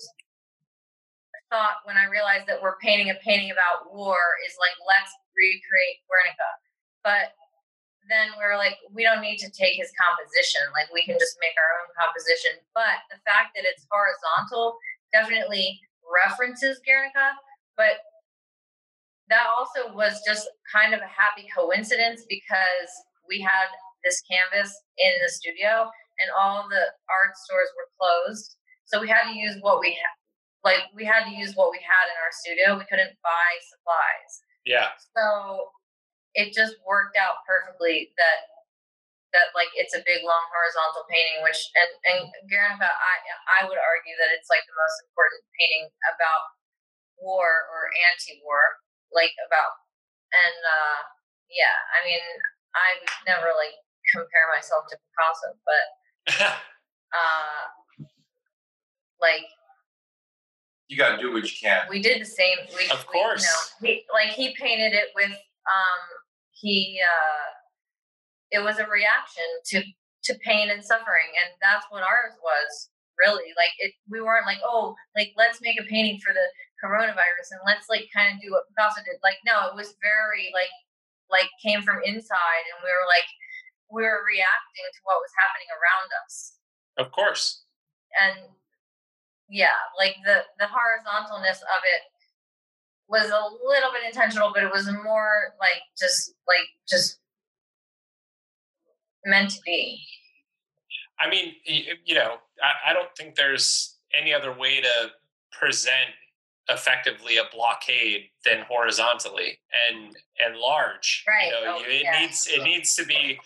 thought 1.51 1.83
when 1.83 1.99
I 1.99 2.07
realized 2.07 2.47
that 2.47 2.63
we're 2.63 2.79
painting 2.79 3.11
a 3.11 3.19
painting 3.19 3.51
about 3.51 3.91
war 3.91 4.39
is 4.47 4.55
like 4.55 4.75
let's 4.87 5.11
recreate 5.35 5.99
Guernica. 6.07 6.51
But 7.03 7.35
then 8.07 8.33
we 8.39 8.43
are 8.43 8.57
like, 8.57 8.79
we 8.91 9.03
don't 9.03 9.21
need 9.21 9.37
to 9.43 9.51
take 9.51 9.77
his 9.77 9.91
composition. 9.93 10.63
Like 10.73 10.89
we 10.89 11.05
can 11.05 11.19
just 11.19 11.37
make 11.43 11.53
our 11.59 11.71
own 11.83 11.89
composition. 11.93 12.57
But 12.73 13.03
the 13.11 13.21
fact 13.27 13.53
that 13.55 13.67
it's 13.67 13.85
horizontal 13.91 14.79
definitely 15.13 15.79
references 16.07 16.81
Guernica, 16.81 17.37
but 17.77 18.01
that 19.29 19.45
also 19.45 19.93
was 19.93 20.21
just 20.25 20.49
kind 20.65 20.93
of 20.93 21.01
a 21.01 21.11
happy 21.11 21.45
coincidence 21.53 22.25
because 22.27 22.89
we 23.29 23.39
had 23.39 23.69
this 24.03 24.21
canvas 24.25 24.71
in 24.97 25.13
the 25.23 25.29
studio 25.29 25.89
and 26.19 26.29
all 26.35 26.67
the 26.67 26.85
art 27.07 27.33
stores 27.35 27.71
were 27.75 27.89
closed. 27.95 28.55
So 28.85 28.99
we 28.99 29.07
had 29.07 29.31
to 29.31 29.35
use 29.35 29.55
what 29.61 29.79
we 29.79 29.95
had. 29.95 30.15
Like 30.63 30.91
we 30.91 31.07
had 31.07 31.23
to 31.23 31.33
use 31.33 31.55
what 31.55 31.71
we 31.71 31.79
had 31.79 32.05
in 32.11 32.17
our 32.19 32.33
studio. 32.43 32.75
We 32.75 32.89
couldn't 32.89 33.15
buy 33.23 33.49
supplies. 33.71 34.31
yeah. 34.67 34.91
So 35.15 35.71
it 36.35 36.51
just 36.53 36.75
worked 36.83 37.15
out 37.17 37.41
perfectly 37.47 38.11
that 38.19 38.39
that 39.33 39.53
like 39.53 39.69
it's 39.77 39.93
a 39.93 40.01
big 40.05 40.25
long 40.25 40.45
horizontal 40.49 41.05
painting 41.05 41.45
which 41.45 41.61
and 41.77 41.91
and 42.09 42.21
Guernica 42.49 42.89
I 42.89 43.15
I 43.61 43.69
would 43.69 43.77
argue 43.77 44.17
that 44.17 44.33
it's 44.33 44.49
like 44.49 44.65
the 44.65 44.77
most 44.77 44.97
important 45.05 45.41
painting 45.53 45.85
about 46.09 46.49
war 47.21 47.69
or 47.69 47.93
anti-war 48.09 48.81
like 49.13 49.33
about 49.45 49.73
and 50.33 50.57
uh 50.65 50.99
yeah 51.53 51.77
I 51.93 52.05
mean 52.05 52.23
I 52.73 52.97
would 53.01 53.13
never 53.29 53.53
like 53.53 53.77
compare 54.13 54.47
myself 54.55 54.85
to 54.89 54.97
Picasso 54.97 55.49
but 55.65 55.83
uh 57.13 57.63
like 59.21 59.43
You 60.87 60.97
got 60.97 61.15
to 61.15 61.21
do 61.21 61.31
what 61.33 61.43
you 61.43 61.55
can. 61.61 61.85
we 61.89 62.01
did 62.01 62.21
the 62.21 62.25
same. 62.25 62.57
We, 62.77 62.89
Of 62.89 63.05
we, 63.11 63.19
you 63.19 63.25
course. 63.25 63.43
know, 63.45 63.87
he, 63.87 64.03
like 64.13 64.29
he 64.33 64.55
painted 64.55 64.93
it 64.93 65.09
with 65.15 65.31
um 65.31 66.01
he 66.51 66.99
uh 67.03 67.47
it 68.51 68.59
was 68.63 68.79
a 68.79 68.87
reaction 68.87 69.45
to 69.71 69.83
to 70.23 70.33
pain 70.43 70.69
and 70.69 70.83
suffering 70.83 71.29
and 71.43 71.53
that's 71.61 71.85
what 71.89 72.03
ours 72.03 72.33
was 72.43 72.89
really 73.17 73.51
like 73.55 73.71
it 73.79 73.93
we 74.09 74.19
weren't 74.21 74.45
like 74.45 74.59
oh 74.65 74.95
like 75.15 75.31
let's 75.37 75.61
make 75.61 75.79
a 75.79 75.83
painting 75.83 76.19
for 76.19 76.33
the 76.33 76.47
coronavirus 76.83 77.51
and 77.51 77.59
let's 77.65 77.87
like 77.89 78.07
kind 78.15 78.33
of 78.33 78.41
do 78.41 78.51
what 78.51 78.63
Picasso 78.71 79.01
did 79.03 79.19
like 79.23 79.37
no 79.45 79.67
it 79.67 79.75
was 79.75 79.95
very 80.01 80.49
like 80.53 80.71
like 81.29 81.49
came 81.61 81.81
from 81.83 81.99
inside 82.03 82.63
and 82.73 82.79
we 82.83 82.89
were 82.89 83.07
like 83.07 83.27
we 83.91 84.03
were 84.03 84.21
reacting 84.25 84.87
to 84.93 84.99
what 85.03 85.17
was 85.19 85.33
happening 85.37 85.69
around 85.73 86.09
us 86.25 86.53
of 86.97 87.11
course. 87.11 87.63
and 88.21 88.37
yeah, 89.51 89.77
like 89.97 90.15
the 90.25 90.43
the 90.59 90.65
horizontalness 90.65 91.57
of 91.61 91.81
it 91.83 92.01
was 93.07 93.29
a 93.31 93.41
little 93.65 93.91
bit 93.91 94.03
intentional, 94.05 94.51
but 94.53 94.61
it 94.63 94.71
was 94.71 94.85
more 95.03 95.55
like 95.59 95.81
just 95.97 96.33
like 96.47 96.67
just 96.87 97.17
meant 99.25 99.49
to 99.51 99.59
be. 99.65 100.03
I 101.19 101.29
mean, 101.29 101.53
you 101.65 102.15
know, 102.15 102.35
I, 102.61 102.91
I 102.91 102.93
don't 102.93 103.09
think 103.17 103.35
there's 103.35 103.97
any 104.17 104.33
other 104.33 104.53
way 104.57 104.79
to 104.81 105.09
present 105.51 106.11
effectively 106.69 107.37
a 107.37 107.43
blockade 107.51 108.25
than 108.45 108.61
horizontally 108.69 109.57
and 109.89 110.15
and 110.45 110.57
large. 110.57 111.25
Right. 111.27 111.45
You 111.47 111.65
know, 111.65 111.77
Oh, 111.79 111.83
it 111.85 112.03
yeah. 112.03 112.19
needs 112.19 112.47
it 112.47 112.63
needs 112.63 112.95
to 112.95 113.05
be. 113.05 113.39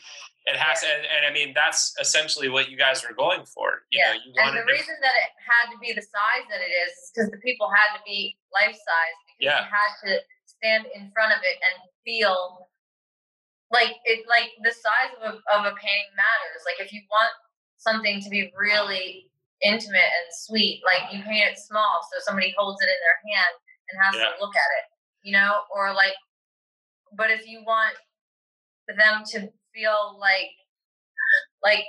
It 0.45 0.59
has, 0.59 0.83
and, 0.83 1.07
and 1.07 1.23
I 1.25 1.31
mean 1.31 1.55
that's 1.55 1.95
essentially 2.03 2.49
what 2.49 2.67
you 2.69 2.75
guys 2.75 2.99
were 3.07 3.15
going 3.15 3.45
for. 3.47 3.87
You 3.91 3.99
Yeah, 4.03 4.11
know, 4.11 4.19
you 4.27 4.33
And 4.43 4.57
the 4.59 4.67
to, 4.67 4.71
reason 4.75 4.95
that 4.99 5.15
it 5.23 5.31
had 5.39 5.71
to 5.71 5.77
be 5.79 5.93
the 5.95 6.03
size 6.03 6.43
that 6.51 6.59
it 6.59 6.67
is 6.83 6.91
is 6.99 7.11
because 7.15 7.31
the 7.31 7.39
people 7.39 7.71
had 7.71 7.95
to 7.95 8.01
be 8.03 8.35
life 8.51 8.75
size 8.75 9.15
because 9.23 9.39
Yeah. 9.39 9.59
you 9.63 9.71
had 9.71 9.91
to 10.03 10.11
stand 10.45 10.83
in 10.91 11.11
front 11.15 11.31
of 11.31 11.39
it 11.47 11.55
and 11.63 11.75
feel 12.03 12.67
like 13.71 13.95
it 14.03 14.27
like 14.27 14.51
the 14.67 14.71
size 14.75 15.15
of 15.23 15.39
a, 15.39 15.55
of 15.55 15.61
a 15.63 15.73
painting 15.79 16.11
matters. 16.19 16.61
Like 16.67 16.83
if 16.83 16.91
you 16.91 17.01
want 17.09 17.31
something 17.79 18.19
to 18.21 18.29
be 18.29 18.51
really 18.59 19.31
intimate 19.63 20.11
and 20.11 20.27
sweet, 20.43 20.83
like 20.83 21.07
you 21.11 21.23
paint 21.23 21.51
it 21.51 21.57
small 21.57 22.03
so 22.11 22.19
somebody 22.19 22.53
holds 22.59 22.81
it 22.83 22.91
in 22.91 22.99
their 22.99 23.19
hand 23.31 23.53
and 23.89 23.95
has 24.03 24.13
Yeah. 24.19 24.35
to 24.35 24.43
look 24.43 24.55
at 24.55 24.69
it, 24.83 24.85
you 25.23 25.31
know, 25.31 25.63
or 25.73 25.93
like 25.95 26.15
but 27.15 27.31
if 27.31 27.47
you 27.47 27.63
want 27.63 27.95
them 28.91 29.23
to 29.31 29.47
feel 29.73 30.17
like 30.19 30.53
like 31.63 31.83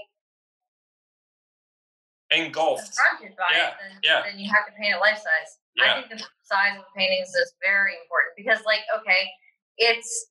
engulfed. 2.31 2.97
confronted 2.97 3.37
by 3.37 3.51
Yeah, 3.53 3.69
it, 3.69 3.75
then, 3.79 3.93
yeah. 4.03 4.21
then 4.25 4.39
you 4.39 4.51
have 4.51 4.67
to 4.67 4.73
paint 4.75 4.97
it 4.97 5.01
life 5.01 5.19
size. 5.19 5.51
Yeah. 5.77 5.85
I 5.85 5.89
think 6.03 6.11
the 6.11 6.19
size 6.47 6.79
of 6.79 6.87
the 6.87 6.95
paintings 6.95 7.35
is 7.35 7.55
very 7.63 7.99
important 8.03 8.35
because, 8.39 8.63
like, 8.67 8.83
okay, 8.95 9.27
it's 9.79 10.31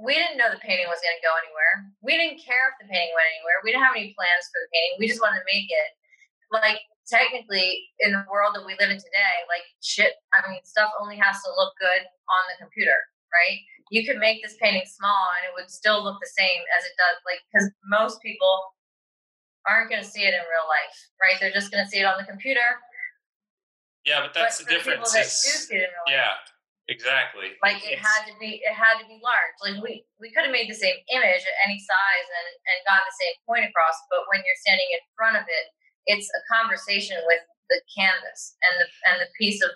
we 0.00 0.16
didn't 0.16 0.40
know 0.40 0.48
the 0.48 0.60
painting 0.64 0.88
was 0.88 1.04
going 1.04 1.12
to 1.20 1.24
go 1.24 1.36
anywhere. 1.36 1.92
We 2.00 2.16
didn't 2.16 2.40
care 2.40 2.72
if 2.72 2.80
the 2.80 2.88
painting 2.88 3.12
went 3.12 3.28
anywhere. 3.36 3.60
We 3.60 3.76
didn't 3.76 3.84
have 3.84 3.92
any 3.92 4.16
plans 4.16 4.48
for 4.48 4.64
the 4.64 4.70
painting. 4.72 4.92
We 4.96 5.04
just 5.12 5.20
wanted 5.20 5.44
to 5.44 5.48
make 5.52 5.68
it. 5.68 5.90
Like, 6.48 6.80
technically, 7.04 7.92
in 8.00 8.16
the 8.16 8.24
world 8.24 8.56
that 8.56 8.64
we 8.64 8.72
live 8.80 8.88
in 8.88 8.96
today, 8.96 9.36
like, 9.52 9.68
shit, 9.84 10.16
I 10.32 10.40
mean, 10.48 10.64
stuff 10.64 10.88
only 10.96 11.20
has 11.20 11.44
to 11.44 11.52
look 11.52 11.76
good 11.76 12.02
on 12.08 12.42
the 12.48 12.56
computer, 12.56 12.96
right? 13.36 13.60
You 13.92 14.08
could 14.08 14.16
make 14.16 14.40
this 14.40 14.56
painting 14.56 14.88
small 14.88 15.28
and 15.36 15.44
it 15.44 15.52
would 15.52 15.68
still 15.68 16.00
look 16.00 16.16
the 16.24 16.32
same 16.32 16.60
as 16.72 16.82
it 16.88 16.96
does, 16.96 17.20
like, 17.28 17.44
because 17.52 17.68
most 17.92 18.24
people 18.24 18.72
aren't 19.68 19.92
going 19.92 20.00
to 20.00 20.08
see 20.08 20.24
it 20.24 20.32
in 20.32 20.40
real 20.48 20.64
life, 20.64 20.96
right? 21.20 21.36
They're 21.36 21.52
just 21.52 21.68
going 21.68 21.84
to 21.84 21.90
see 21.92 22.00
it 22.00 22.08
on 22.08 22.16
the 22.16 22.24
computer. 22.24 22.64
Yeah, 24.08 24.24
but 24.24 24.32
that's 24.32 24.58
but 24.64 24.72
the 24.72 24.80
for 24.80 24.96
difference. 24.96 25.12
People 25.12 25.20
that 25.20 25.28
is- 25.28 25.44
do 25.44 25.52
see 25.68 25.76
it 25.76 25.84
in 25.86 25.92
real 25.92 26.06
life, 26.08 26.16
yeah, 26.16 26.34
exactly. 26.88 27.48
like 27.60 27.84
it 27.84 28.00
It's- 28.00 28.02
had 28.02 28.24
to 28.32 28.34
be, 28.40 28.64
it 28.64 28.72
had 28.74 28.96
to 28.98 29.04
be 29.06 29.20
large. 29.22 29.54
Like 29.60 29.76
we, 29.84 30.08
we 30.18 30.32
could 30.32 30.48
have 30.48 30.56
made 30.56 30.72
the 30.72 30.80
same 30.80 30.96
image 31.12 31.44
at 31.44 31.56
any 31.68 31.76
size 31.78 32.26
and 32.32 32.48
and 32.72 32.76
gotten 32.88 33.04
the 33.06 33.18
same 33.20 33.36
point 33.44 33.64
across, 33.68 33.94
but 34.08 34.24
when 34.32 34.40
you're 34.42 34.58
standing 34.64 34.88
in 34.90 35.04
front 35.14 35.36
of 35.36 35.44
it, 35.46 35.64
it's 36.10 36.26
a 36.32 36.40
conversation 36.50 37.20
with 37.28 37.44
the 37.70 37.78
canvas 37.94 38.56
and 38.66 38.74
the 38.82 38.86
and 39.12 39.16
the 39.22 39.28
piece 39.38 39.60
of 39.62 39.70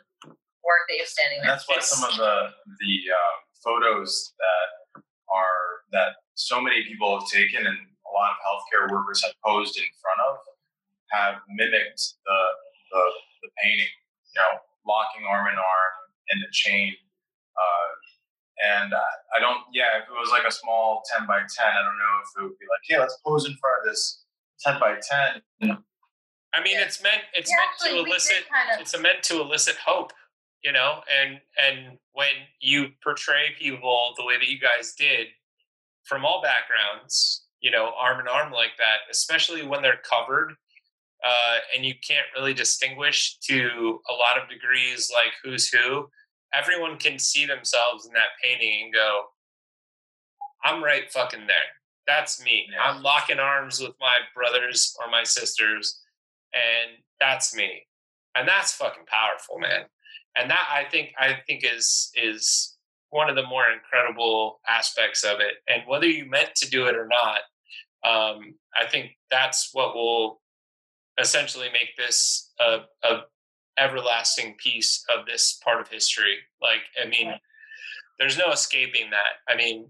work 0.67 0.83
that 0.91 0.97
you're 0.99 1.07
standing 1.07 1.39
And 1.45 1.49
that's 1.53 1.69
why 1.71 1.79
some 1.79 2.03
of 2.03 2.17
the 2.19 2.51
the 2.83 2.95
uh, 3.15 3.35
photos 3.67 4.33
that 4.39 5.03
are 5.35 5.83
that 5.93 6.15
so 6.35 6.61
many 6.61 6.85
people 6.85 7.19
have 7.19 7.29
taken 7.29 7.67
and 7.67 7.77
a 7.77 8.11
lot 8.15 8.31
of 8.31 8.39
healthcare 8.47 8.87
workers 8.91 9.23
have 9.25 9.35
posed 9.45 9.77
in 9.77 9.85
front 10.01 10.21
of 10.31 10.39
have 11.11 11.35
mimicked 11.51 12.03
the 12.25 12.39
the, 12.93 13.03
the 13.43 13.49
painting. 13.63 13.91
You 14.35 14.43
know, 14.43 14.59
locking 14.87 15.25
arm 15.27 15.47
in 15.49 15.55
arm 15.59 15.95
in 16.33 16.41
the 16.41 16.47
chain. 16.53 16.93
Uh, 17.57 17.91
and 18.77 18.95
I, 18.95 19.09
I 19.37 19.41
don't. 19.41 19.61
Yeah, 19.73 19.99
if 20.03 20.05
it 20.09 20.13
was 20.13 20.31
like 20.31 20.45
a 20.47 20.53
small 20.53 21.03
ten 21.11 21.27
by 21.27 21.41
ten, 21.41 21.67
I 21.73 21.83
don't 21.83 21.97
know 21.99 22.15
if 22.23 22.29
it 22.39 22.43
would 22.45 22.59
be 22.59 22.67
like, 22.69 22.85
hey, 22.87 22.99
let's 23.01 23.17
pose 23.27 23.47
in 23.47 23.57
front 23.57 23.77
of 23.81 23.85
this 23.91 24.25
ten 24.61 24.79
by 24.79 24.97
ten. 25.01 25.41
I 26.55 26.63
mean, 26.63 26.75
Yeah. 26.77 26.85
it's 26.85 27.03
meant. 27.03 27.23
It's 27.35 27.51
Yeah, 27.51 27.57
meant 27.91 28.05
to 28.05 28.09
elicit. 28.11 28.45
kind 28.53 28.71
of- 28.75 28.81
It's 28.81 28.99
meant 28.99 29.23
to 29.25 29.41
elicit 29.41 29.77
hope. 29.85 30.13
You 30.63 30.73
know, 30.73 31.01
and 31.21 31.41
and 31.63 31.99
when 32.13 32.33
you 32.61 32.89
portray 33.03 33.55
people 33.59 34.15
the 34.17 34.25
way 34.25 34.37
that 34.37 34.49
you 34.49 34.59
guys 34.59 34.95
did, 34.99 35.29
from 36.05 36.25
all 36.25 36.43
backgrounds, 36.43 37.47
you 37.61 37.71
know, 37.71 37.93
arm 37.99 38.21
in 38.21 38.29
arm 38.29 38.53
like 38.53 38.77
that, 38.79 38.99
especially 39.11 39.67
when 39.67 39.83
they're 39.83 40.01
covered, 40.09 40.53
uh, 41.25 41.59
and 41.75 41.85
you 41.85 41.95
can't 42.07 42.27
really 42.35 42.55
distinguish 42.55 43.39
to 43.41 44.01
a 44.11 44.15
lot 44.15 44.41
of 44.41 44.49
degrees 44.49 45.11
like 45.13 45.33
who's 45.43 45.69
who. 45.69 46.09
Everyone 46.55 46.97
can 46.99 47.19
see 47.19 47.45
themselves 47.47 48.07
in 48.07 48.13
that 48.15 48.39
painting 48.43 48.85
and 48.85 48.95
go, 48.95 49.27
"I'm 50.65 50.83
right 50.83 51.11
fucking 51.13 51.47
there. 51.47 51.57
That's 52.07 52.43
me. 52.43 52.69
Yeah. 52.73 52.83
I'm 52.83 53.03
locking 53.03 53.39
arms 53.39 53.81
with 53.81 53.95
my 54.01 54.19
brothers 54.35 54.97
or 55.01 55.11
my 55.11 55.25
sisters, 55.25 56.03
and 56.53 56.99
that's 57.21 57.55
me." 57.55 57.87
And 58.37 58.47
that's 58.47 58.73
fucking 58.75 59.07
powerful, 59.07 59.59
man. 59.59 59.87
And 60.39 60.51
that 60.51 60.69
I 60.71 60.85
think 60.91 61.13
I 61.19 61.39
think 61.47 61.65
is 61.65 62.11
is 62.15 62.77
one 63.11 63.31
of 63.31 63.37
the 63.37 63.47
more 63.47 63.65
incredible 63.71 64.61
aspects 64.69 65.25
of 65.25 65.41
it. 65.41 65.55
And 65.69 65.83
whether 65.87 66.07
you 66.07 66.29
meant 66.29 66.55
to 66.57 66.69
do 66.69 66.87
it 66.87 66.97
or 66.97 67.09
not, 67.09 67.39
um, 68.05 68.55
I 68.77 68.87
think 68.87 69.13
that's 69.31 69.71
what 69.73 69.95
will 69.95 70.41
essentially 71.19 71.69
make 71.73 71.97
this 71.97 72.53
a, 72.61 72.81
a 73.05 73.21
everlasting 73.79 74.57
piece 74.59 75.05
of 75.17 75.27
this 75.27 75.59
part 75.65 75.81
of 75.81 75.89
history. 75.89 76.37
Like, 76.61 76.81
I 77.03 77.09
mean, 77.09 77.33
there's 78.19 78.39
no 78.39 78.51
escaping 78.51 79.11
that. 79.11 79.53
I 79.53 79.57
mean, 79.57 79.89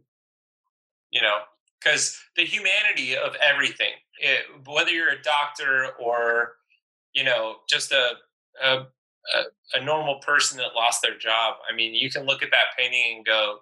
you 1.10 1.22
know, 1.22 1.38
because 1.80 2.18
the 2.36 2.44
humanity 2.44 3.16
of 3.16 3.36
everything, 3.36 3.92
it, 4.18 4.44
whether 4.66 4.90
you're 4.90 5.10
a 5.10 5.22
doctor 5.22 5.90
or 6.00 6.54
you 7.12 7.24
know 7.24 7.56
just 7.68 7.92
a, 7.92 8.10
a 8.62 8.86
a 9.34 9.78
a 9.78 9.84
normal 9.84 10.18
person 10.20 10.58
that 10.58 10.74
lost 10.74 11.02
their 11.02 11.18
job. 11.18 11.56
I 11.70 11.74
mean, 11.74 11.94
you 11.94 12.10
can 12.10 12.24
look 12.24 12.42
at 12.42 12.50
that 12.50 12.76
painting 12.78 13.16
and 13.16 13.26
go, 13.26 13.58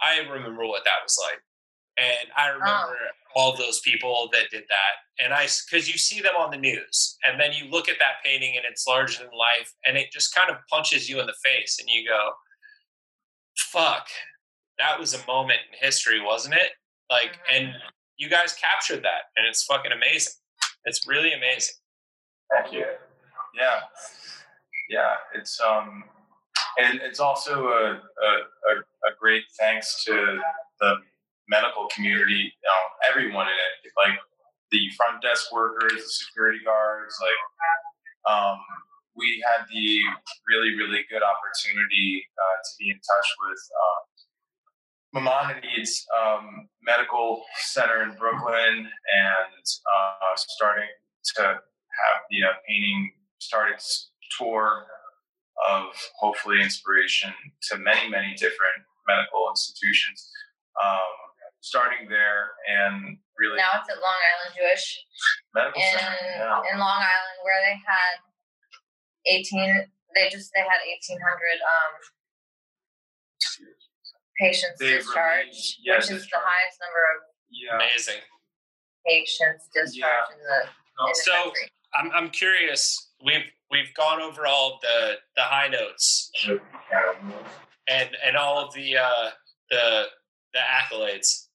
I 0.00 0.18
remember 0.18 0.66
what 0.66 0.84
that 0.84 1.02
was 1.02 1.18
like. 1.22 1.40
And 1.96 2.30
I 2.36 2.50
oh. 2.50 2.54
remember 2.54 2.96
all 3.34 3.56
those 3.56 3.80
people 3.80 4.28
that 4.32 4.50
did 4.50 4.64
that. 4.68 5.24
And 5.24 5.32
I, 5.32 5.46
because 5.70 5.90
you 5.90 5.98
see 5.98 6.20
them 6.20 6.34
on 6.38 6.50
the 6.50 6.56
news, 6.56 7.16
and 7.24 7.40
then 7.40 7.52
you 7.52 7.70
look 7.70 7.88
at 7.88 7.96
that 7.98 8.24
painting 8.24 8.56
and 8.56 8.64
it's 8.68 8.86
larger 8.86 9.22
than 9.22 9.38
life, 9.38 9.72
and 9.86 9.96
it 9.96 10.10
just 10.10 10.34
kind 10.34 10.50
of 10.50 10.56
punches 10.70 11.08
you 11.08 11.20
in 11.20 11.26
the 11.26 11.34
face, 11.44 11.78
and 11.78 11.88
you 11.88 12.08
go, 12.08 12.30
fuck, 13.56 14.06
that 14.78 14.98
was 14.98 15.14
a 15.14 15.26
moment 15.26 15.60
in 15.70 15.78
history, 15.86 16.20
wasn't 16.20 16.54
it? 16.54 16.72
Like, 17.10 17.38
and 17.52 17.68
mm-hmm. 17.68 17.88
you 18.16 18.28
guys 18.28 18.54
captured 18.54 19.02
that, 19.02 19.30
and 19.36 19.46
it's 19.46 19.62
fucking 19.64 19.92
amazing. 19.92 20.32
It's 20.84 21.06
really 21.06 21.32
amazing. 21.32 21.74
Thank 22.50 22.72
you. 22.72 22.86
Yeah, 23.54 23.80
yeah. 24.88 25.14
It's 25.34 25.60
um, 25.60 26.04
and 26.78 27.00
it's 27.02 27.20
also 27.20 27.68
a 27.68 28.00
a, 28.00 28.72
a, 29.08 29.10
great 29.20 29.44
thanks 29.58 30.04
to 30.04 30.40
the 30.80 30.94
medical 31.48 31.88
community. 31.94 32.52
You 32.52 32.68
know, 32.68 32.82
everyone 33.10 33.46
in 33.46 33.52
it, 33.52 33.92
like 33.96 34.18
the 34.70 34.88
front 34.96 35.22
desk 35.22 35.52
workers, 35.52 35.92
the 35.92 36.08
security 36.08 36.60
guards. 36.64 37.14
Like, 37.20 38.34
um, 38.34 38.58
we 39.16 39.42
had 39.46 39.66
the 39.70 40.00
really 40.48 40.74
really 40.76 41.04
good 41.10 41.22
opportunity 41.22 42.24
uh, 42.38 42.56
to 42.62 42.70
be 42.78 42.90
in 42.90 42.96
touch 42.96 43.28
with. 43.48 43.60
Uh, 43.70 44.02
Maimonides 45.14 46.06
um, 46.18 46.68
Medical 46.82 47.42
Center 47.56 48.02
in 48.02 48.16
Brooklyn, 48.16 48.78
and 48.78 49.64
uh, 49.94 50.32
starting 50.36 50.88
to 51.36 51.42
have 51.42 52.18
the 52.30 52.44
uh, 52.44 52.52
painting 52.66 53.12
started 53.38 53.76
tour 54.38 54.86
of 55.68 55.84
hopefully 56.18 56.60
inspiration 56.62 57.32
to 57.70 57.78
many, 57.78 58.08
many 58.08 58.34
different 58.34 58.82
medical 59.06 59.48
institutions. 59.50 60.30
Um, 60.82 61.12
starting 61.60 62.08
there 62.08 62.50
and 62.66 63.16
really 63.38 63.56
Now 63.56 63.78
it's 63.78 63.88
at 63.88 63.96
Long 64.02 64.20
Island 64.34 64.56
Jewish 64.58 64.98
medical 65.54 65.80
in 65.80 65.98
center. 65.98 66.16
Yeah. 66.26 66.72
in 66.72 66.78
Long 66.80 66.98
Island 66.98 67.38
where 67.44 67.60
they 67.66 67.76
had 67.78 68.14
eighteen. 69.30 69.86
They 70.16 70.28
just 70.28 70.50
they 70.54 70.60
had 70.60 70.80
eighteen 70.82 71.20
hundred 71.22 71.58
um, 71.62 71.92
patients 74.40 74.78
They've 74.80 74.98
discharged, 74.98 75.48
released- 75.48 75.78
yeah, 75.84 75.96
which 75.96 76.10
is 76.10 76.26
the 76.28 76.38
highest 76.42 76.78
number 76.80 77.02
of 77.14 77.16
Yeah. 77.50 77.74
Amazing. 77.76 78.20
patients 79.06 79.68
discharged 79.74 80.32
in 80.32 80.38
the, 80.42 80.60
in 80.66 81.08
the 81.08 81.14
So- 81.14 81.32
country. 81.44 81.70
I'm 81.94 82.10
I'm 82.12 82.30
curious. 82.30 83.11
We've 83.24 83.44
we've 83.70 83.92
gone 83.94 84.20
over 84.20 84.46
all 84.46 84.78
the 84.82 85.14
the 85.36 85.42
high 85.42 85.68
notes 85.68 86.30
and 87.88 88.10
and 88.24 88.36
all 88.36 88.58
of 88.64 88.72
the 88.74 88.96
uh, 88.96 89.30
the 89.70 90.04
the 90.52 90.60
accolades. 90.60 91.46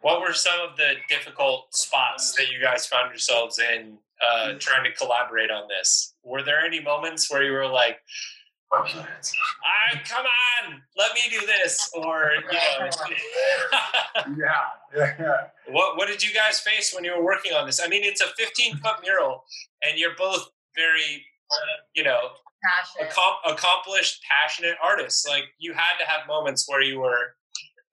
What 0.00 0.20
were 0.20 0.32
some 0.32 0.60
of 0.60 0.76
the 0.76 0.94
difficult 1.08 1.74
spots 1.74 2.34
that 2.34 2.50
you 2.50 2.60
guys 2.60 2.86
found 2.86 3.10
yourselves 3.10 3.58
in 3.58 3.98
uh, 4.22 4.52
trying 4.58 4.84
to 4.84 4.92
collaborate 4.92 5.50
on 5.50 5.68
this? 5.68 6.14
Were 6.22 6.42
there 6.42 6.60
any 6.60 6.80
moments 6.80 7.30
where 7.30 7.42
you 7.42 7.52
were 7.52 7.66
like, 7.66 7.98
"I 9.64 9.98
come 10.04 10.24
on, 10.26 10.82
let 10.96 11.14
me 11.14 11.22
do 11.30 11.44
this," 11.46 11.90
or 11.94 12.32
you 12.34 12.52
know? 12.52 12.88
yeah. 14.38 15.14
Yeah. 15.18 15.46
What 15.68 15.96
What 15.96 16.08
did 16.08 16.22
you 16.22 16.32
guys 16.34 16.60
face 16.60 16.94
when 16.94 17.04
you 17.04 17.16
were 17.16 17.24
working 17.24 17.52
on 17.52 17.66
this? 17.66 17.80
I 17.82 17.88
mean, 17.88 18.04
it's 18.04 18.20
a 18.20 18.28
15 18.36 18.76
foot 18.76 18.96
mural, 19.02 19.44
and 19.82 19.98
you're 19.98 20.14
both 20.16 20.48
very 20.76 21.24
you 21.94 22.04
know, 22.04 22.18
Passionate. 22.62 23.10
accom- 23.12 23.52
accomplished, 23.52 24.20
passionate 24.30 24.76
artists. 24.82 25.26
Like 25.26 25.44
you 25.58 25.72
had 25.72 25.98
to 26.00 26.06
have 26.06 26.26
moments 26.26 26.68
where 26.68 26.82
you 26.82 27.00
were 27.00 27.34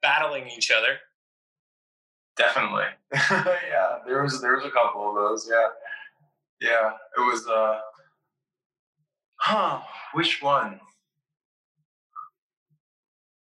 battling 0.01 0.47
each 0.47 0.71
other. 0.71 0.97
Definitely. 2.36 2.86
yeah, 3.13 3.99
there 4.05 4.23
was 4.23 4.41
there 4.41 4.55
was 4.55 4.65
a 4.65 4.71
couple 4.71 5.07
of 5.09 5.15
those. 5.15 5.49
Yeah, 5.49 5.67
yeah. 6.69 6.91
It 7.17 7.21
was. 7.21 7.47
uh 7.47 7.79
Huh? 9.38 9.81
Which 10.13 10.41
one? 10.41 10.79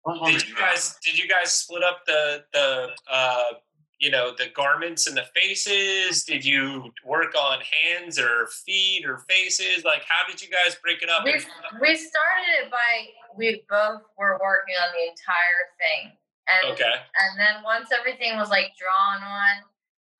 One 0.04 0.32
Did 0.32 0.48
you 0.48 0.56
guys 0.56 0.98
did 1.04 1.18
you 1.18 1.28
guys 1.28 1.52
split 1.54 1.84
up 1.84 2.00
the 2.06 2.44
the 2.54 2.90
uh, 3.10 3.44
you 4.00 4.12
know 4.12 4.32
the 4.38 4.48
garments 4.56 5.08
and 5.08 5.18
the 5.18 5.26
faces? 5.36 6.24
Did 6.24 6.46
you 6.46 6.94
work 7.06 7.34
on 7.36 7.60
hands 7.62 8.20
or 8.20 8.48
feet 8.66 9.06
or 9.06 9.20
faces? 9.30 9.84
Like 9.84 10.04
how 10.08 10.28
did 10.30 10.42
you 10.42 10.50
guys 10.50 10.78
break 10.82 11.02
it 11.02 11.10
up? 11.10 11.24
we, 11.26 11.34
we 11.82 11.96
started 11.96 12.50
it 12.62 12.72
by 12.72 13.08
we 13.36 13.64
both 13.70 14.02
were 14.18 14.40
working 14.42 14.76
on 14.82 14.90
the 14.94 15.04
entire 15.10 15.64
thing. 15.82 16.12
And 16.48 16.74
Okay. 16.74 16.94
and 16.94 17.40
then 17.40 17.64
once 17.64 17.90
everything 17.92 18.38
was 18.38 18.50
like 18.50 18.72
drawn 18.80 19.24
on, 19.24 19.54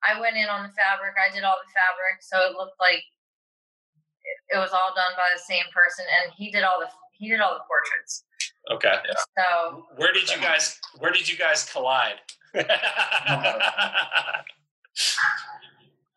I 0.06 0.20
went 0.20 0.36
in 0.36 0.46
on 0.48 0.62
the 0.64 0.72
fabric. 0.74 1.14
I 1.16 1.32
did 1.34 1.42
all 1.44 1.56
the 1.64 1.70
fabric, 1.72 2.20
so 2.20 2.38
it 2.50 2.56
looked 2.56 2.78
like 2.80 3.00
it, 3.00 4.56
it 4.56 4.58
was 4.58 4.72
all 4.72 4.92
done 4.94 5.14
by 5.16 5.28
the 5.32 5.40
same 5.40 5.64
person, 5.72 6.04
and 6.22 6.32
he 6.36 6.50
did 6.50 6.64
all 6.64 6.80
the 6.80 6.88
he 7.12 7.28
did 7.30 7.40
all 7.40 7.54
the 7.54 7.64
portraits. 7.66 8.24
Okay. 8.70 8.94
So 9.38 9.86
Where 9.96 10.12
did 10.12 10.28
you 10.30 10.36
guys 10.40 10.78
where 10.98 11.12
did 11.12 11.28
you 11.30 11.36
guys 11.38 11.64
collide? 11.70 12.20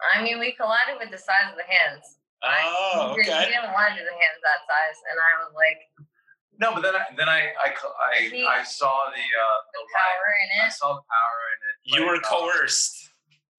I 0.01 0.23
mean, 0.23 0.39
we 0.39 0.53
collided 0.53 0.97
with 0.99 1.11
the 1.11 1.17
size 1.17 1.51
of 1.51 1.57
the 1.57 1.67
hands. 1.67 2.03
oh, 2.43 3.13
he, 3.15 3.21
did, 3.23 3.29
he 3.29 3.37
okay. 3.37 3.45
didn't 3.53 3.71
want 3.73 3.93
to 3.93 3.99
do 4.01 4.05
the 4.05 4.17
hands 4.17 4.39
that 4.41 4.65
size, 4.65 4.97
and 5.11 5.17
I 5.21 5.31
was 5.45 5.53
like, 5.53 5.79
No, 6.57 6.73
but 6.73 6.81
then 6.81 6.95
I 6.97 7.05
then 7.15 7.29
I 7.29 7.53
I 7.61 7.69
I, 7.69 8.21
He- 8.29 8.45
I 8.45 8.63
saw 8.63 9.09
the 9.13 9.21
uh 9.21 9.57
the 9.69 9.77
the 9.77 9.83
light. 9.85 10.01
power 10.01 10.27
in 10.41 10.47
it. 10.57 10.65
I 10.65 10.69
saw 10.73 10.89
the 10.97 11.05
power 11.05 11.39
in 11.53 11.59
it. 11.69 11.75
You 11.85 12.01
were 12.09 12.17
Like, 12.17 12.25
uh, 12.25 12.29
coerced. 12.33 12.97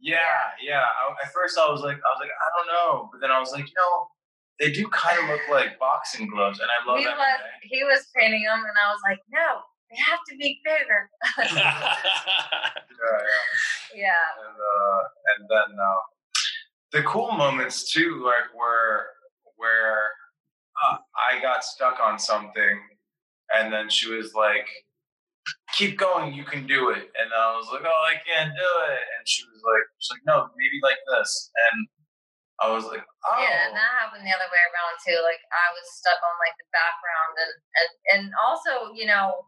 Yeah, 0.03 0.19
yeah. 0.61 0.83
I, 0.83 1.15
at 1.23 1.31
first, 1.33 1.55
I 1.57 1.71
was 1.71 1.83
like, 1.87 1.95
I 1.95 2.09
was 2.11 2.19
like, 2.19 2.35
I 2.35 2.49
don't 2.59 2.67
know, 2.75 3.07
but 3.15 3.21
then 3.23 3.31
I 3.31 3.39
was 3.39 3.53
like, 3.55 3.71
you 3.71 3.79
know, 3.79 4.11
they 4.59 4.73
do 4.75 4.89
kind 4.91 5.15
of 5.23 5.31
look 5.31 5.47
like 5.49 5.79
boxing 5.79 6.27
gloves, 6.27 6.59
and 6.59 6.67
I 6.67 6.83
love 6.83 6.99
He 6.99 7.05
that. 7.07 7.15
was 7.17 7.39
he 7.63 7.85
was 7.87 8.11
painting 8.17 8.43
them, 8.43 8.59
and 8.67 8.75
I 8.83 8.91
was 8.91 8.99
like, 9.07 9.23
no, 9.31 9.63
they 9.93 10.01
have 10.09 10.21
to 10.29 10.37
be 10.37 10.61
bigger. 10.65 11.11
Yeah, 13.03 13.19
yeah. 13.95 14.09
yeah. 14.09 14.47
and 14.47 14.57
uh, 14.57 15.01
and 15.35 15.41
then 15.51 15.71
um, 15.75 16.03
the 16.93 17.03
cool 17.03 17.33
moments 17.33 17.91
too, 17.93 18.23
like 18.25 18.49
where 18.55 19.07
where 19.57 19.99
uh, 20.79 20.97
I 21.19 21.41
got 21.43 21.65
stuck 21.65 21.99
on 22.01 22.19
something, 22.19 22.79
and 23.55 23.73
then 23.73 23.91
she 23.91 24.09
was 24.09 24.35
like, 24.35 24.69
"Keep 25.77 25.99
going, 25.99 26.33
you 26.33 26.45
can 26.45 26.67
do 26.67 26.91
it," 26.91 27.11
and 27.19 27.29
I 27.35 27.57
was 27.59 27.69
like, 27.73 27.83
"Oh, 27.85 28.03
I 28.07 28.15
can't 28.23 28.55
do 28.55 28.71
it," 28.95 29.03
and 29.19 29.23
she 29.27 29.43
was 29.51 29.61
like, 29.67 29.85
"She's 29.99 30.15
like, 30.15 30.25
no, 30.25 30.47
maybe 30.57 30.79
like 30.83 31.03
this," 31.11 31.51
and 31.73 31.89
I 32.63 32.71
was 32.71 32.85
like, 32.87 33.03
"Oh, 33.03 33.43
Yeah, 33.43 33.67
and 33.67 33.75
that 33.75 33.91
happened 33.99 34.23
the 34.23 34.31
other 34.31 34.47
way 34.47 34.63
around 34.71 34.95
too. 35.03 35.19
Like 35.27 35.43
I 35.51 35.67
was 35.75 35.87
stuck 35.99 36.23
on 36.23 36.37
like 36.39 36.55
the 36.55 36.69
background 36.71 37.35
and 37.43 37.53
and 37.83 37.91
and 38.15 38.25
also, 38.39 38.95
you 38.95 39.11
know, 39.11 39.43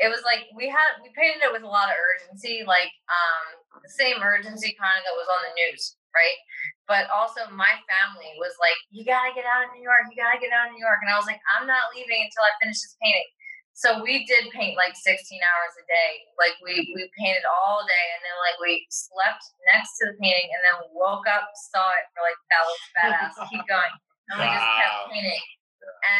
it 0.00 0.08
was 0.08 0.24
like 0.24 0.48
we 0.56 0.64
had 0.64 0.96
we 1.04 1.12
painted 1.12 1.44
it 1.44 1.52
with 1.52 1.60
a 1.60 1.68
lot 1.68 1.92
of 1.92 2.00
urgency, 2.00 2.64
like 2.64 2.88
um 3.12 3.60
the 3.84 3.92
same 3.92 4.16
urgency 4.24 4.72
kind 4.80 4.96
of 4.96 5.04
that 5.04 5.16
was 5.20 5.28
on 5.28 5.40
the 5.44 5.54
news, 5.60 6.00
right? 6.16 6.40
But 6.88 7.06
also 7.12 7.44
my 7.52 7.70
family 7.84 8.32
was 8.40 8.56
like, 8.56 8.76
You 8.88 9.04
gotta 9.04 9.36
get 9.36 9.44
out 9.44 9.68
of 9.68 9.76
New 9.76 9.84
York, 9.84 10.08
you 10.08 10.16
gotta 10.16 10.40
get 10.40 10.56
out 10.56 10.72
of 10.72 10.74
New 10.74 10.80
York. 10.80 11.04
And 11.04 11.12
I 11.12 11.20
was 11.20 11.28
like, 11.28 11.40
I'm 11.52 11.68
not 11.68 11.92
leaving 11.92 12.24
until 12.24 12.48
I 12.48 12.52
finish 12.64 12.80
this 12.80 12.96
painting. 12.96 13.28
So 13.76 14.00
we 14.04 14.24
did 14.28 14.52
paint 14.52 14.76
like 14.76 14.92
16 14.92 15.08
hours 15.40 15.72
a 15.80 15.84
day. 15.84 16.10
Like 16.36 16.56
we 16.64 16.80
we 16.96 17.08
painted 17.16 17.44
all 17.48 17.80
day, 17.84 18.06
and 18.16 18.20
then 18.20 18.36
like 18.44 18.58
we 18.60 18.84
slept 18.92 19.40
next 19.72 19.96
to 20.00 20.12
the 20.12 20.16
painting, 20.20 20.52
and 20.52 20.60
then 20.68 20.76
woke 20.92 21.24
up, 21.24 21.48
saw 21.72 21.88
it, 21.96 22.04
for 22.12 22.20
like 22.20 22.36
that 22.52 22.62
was 22.68 22.76
badass. 22.92 23.34
Keep 23.48 23.64
going, 23.64 23.94
and 24.28 24.36
we 24.36 24.46
just 24.52 24.68
kept 24.76 24.96
painting. 25.08 25.44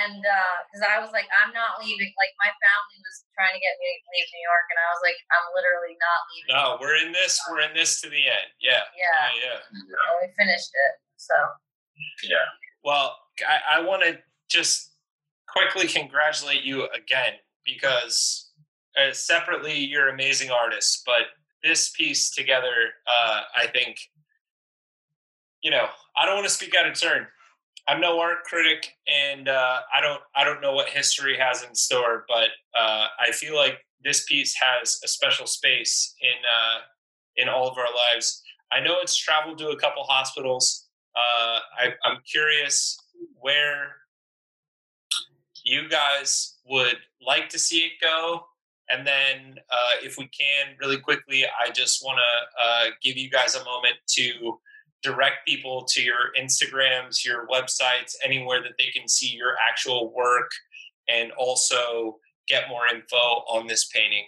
And 0.03 0.21
because 0.69 0.83
I 0.85 1.01
was 1.01 1.13
like, 1.13 1.29
I'm 1.41 1.53
not 1.53 1.81
leaving. 1.81 2.13
Like 2.17 2.33
my 2.41 2.49
family 2.49 2.97
was 3.01 3.25
trying 3.37 3.53
to 3.57 3.61
get 3.61 3.75
me 3.81 3.89
to 4.01 4.09
leave 4.17 4.29
New 4.33 4.45
York, 4.45 4.67
and 4.73 4.79
I 4.81 4.89
was 4.93 5.03
like, 5.05 5.19
I'm 5.33 5.47
literally 5.57 5.97
not 6.01 6.21
leaving. 6.33 6.51
no, 6.57 6.65
we're 6.81 6.99
in 7.01 7.13
this. 7.13 7.41
We're 7.49 7.65
in 7.65 7.73
this 7.77 8.01
to 8.05 8.09
the 8.09 8.25
end. 8.29 8.49
Yeah. 8.61 8.85
Yeah, 8.97 9.05
Yeah. 9.37 9.59
yeah, 9.73 10.09
and 10.11 10.17
we 10.21 10.27
finished 10.37 10.73
it. 10.73 10.93
So 11.17 11.35
yeah." 12.25 12.45
Well, 12.85 13.17
I, 13.45 13.81
I 13.81 13.85
want 13.85 14.03
to 14.05 14.19
just 14.49 14.93
quickly 15.49 15.87
congratulate 15.89 16.63
you 16.63 16.89
again 16.97 17.35
because 17.65 18.51
uh, 18.97 19.13
separately 19.13 19.77
you're 19.79 20.09
amazing 20.09 20.51
artists, 20.51 21.03
but 21.05 21.29
this 21.63 21.91
piece 21.91 22.31
together, 22.31 22.73
uh, 23.07 23.41
I 23.55 23.67
think, 23.67 23.99
you 25.63 25.71
know, 25.71 25.87
I 26.17 26.25
don't 26.25 26.37
want 26.37 26.47
to 26.49 26.53
speak 26.55 26.75
out 26.75 26.87
of 26.89 26.99
turn. 26.99 27.27
I'm 27.91 28.01
no 28.01 28.21
art 28.21 28.45
critic, 28.45 28.95
and 29.09 29.49
uh, 29.49 29.81
I 29.93 30.01
don't 30.01 30.21
I 30.37 30.45
don't 30.45 30.61
know 30.61 30.73
what 30.73 30.89
history 30.89 31.37
has 31.37 31.65
in 31.65 31.75
store, 31.75 32.25
but 32.29 32.51
uh, 32.79 33.07
I 33.21 33.33
feel 33.33 33.57
like 33.57 33.85
this 34.05 34.25
piece 34.27 34.55
has 34.55 35.01
a 35.05 35.09
special 35.09 35.49
space 35.49 36.15
in 36.23 36.29
uh, 36.29 36.79
in 37.35 37.49
all 37.49 37.69
of 37.69 37.77
our 37.77 37.93
lives. 37.93 38.43
I 38.71 38.79
know 38.79 38.99
it's 39.03 39.17
traveled 39.17 39.59
to 39.59 39.71
a 39.71 39.77
couple 39.77 40.05
hospitals. 40.05 40.87
Uh, 41.17 41.59
I, 41.79 41.95
I'm 42.05 42.19
curious 42.31 42.97
where 43.41 43.97
you 45.65 45.89
guys 45.89 46.59
would 46.67 46.99
like 47.27 47.49
to 47.49 47.59
see 47.59 47.79
it 47.79 47.93
go. 48.01 48.47
And 48.89 49.05
then, 49.05 49.57
uh, 49.71 49.95
if 50.03 50.17
we 50.17 50.29
can, 50.29 50.77
really 50.81 50.99
quickly, 50.99 51.45
I 51.45 51.71
just 51.71 52.05
want 52.05 52.19
to 52.19 52.63
uh, 52.63 52.91
give 53.03 53.17
you 53.17 53.31
guys 53.31 53.57
a 53.57 53.65
moment 53.65 53.95
to 54.11 54.59
direct 55.03 55.47
people 55.47 55.85
to 55.91 56.03
your 56.03 56.33
Instagrams, 56.39 57.25
your 57.25 57.47
websites, 57.47 58.15
anywhere 58.25 58.63
that 58.63 58.73
they 58.79 58.91
can 58.95 59.09
see 59.09 59.29
your 59.29 59.55
actual 59.71 60.13
work 60.15 60.51
and 61.09 61.33
also 61.33 62.19
get 62.49 62.69
more 62.69 62.87
info 62.93 63.17
on 63.17 63.67
this 63.67 63.87
painting. 63.87 64.25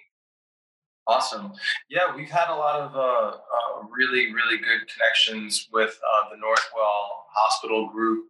Awesome. 1.09 1.53
Yeah, 1.91 2.15
we've 2.15 2.31
had 2.31 2.49
a 2.49 2.55
lot 2.55 2.81
of 2.81 2.95
uh, 2.95 3.37
uh, 3.37 3.87
really, 3.91 4.33
really 4.33 4.59
good 4.59 4.89
connections 4.93 5.69
with 5.73 5.99
uh, 6.15 6.31
the 6.31 6.37
Northwell 6.37 7.27
Hospital 7.35 7.89
Group. 7.89 8.27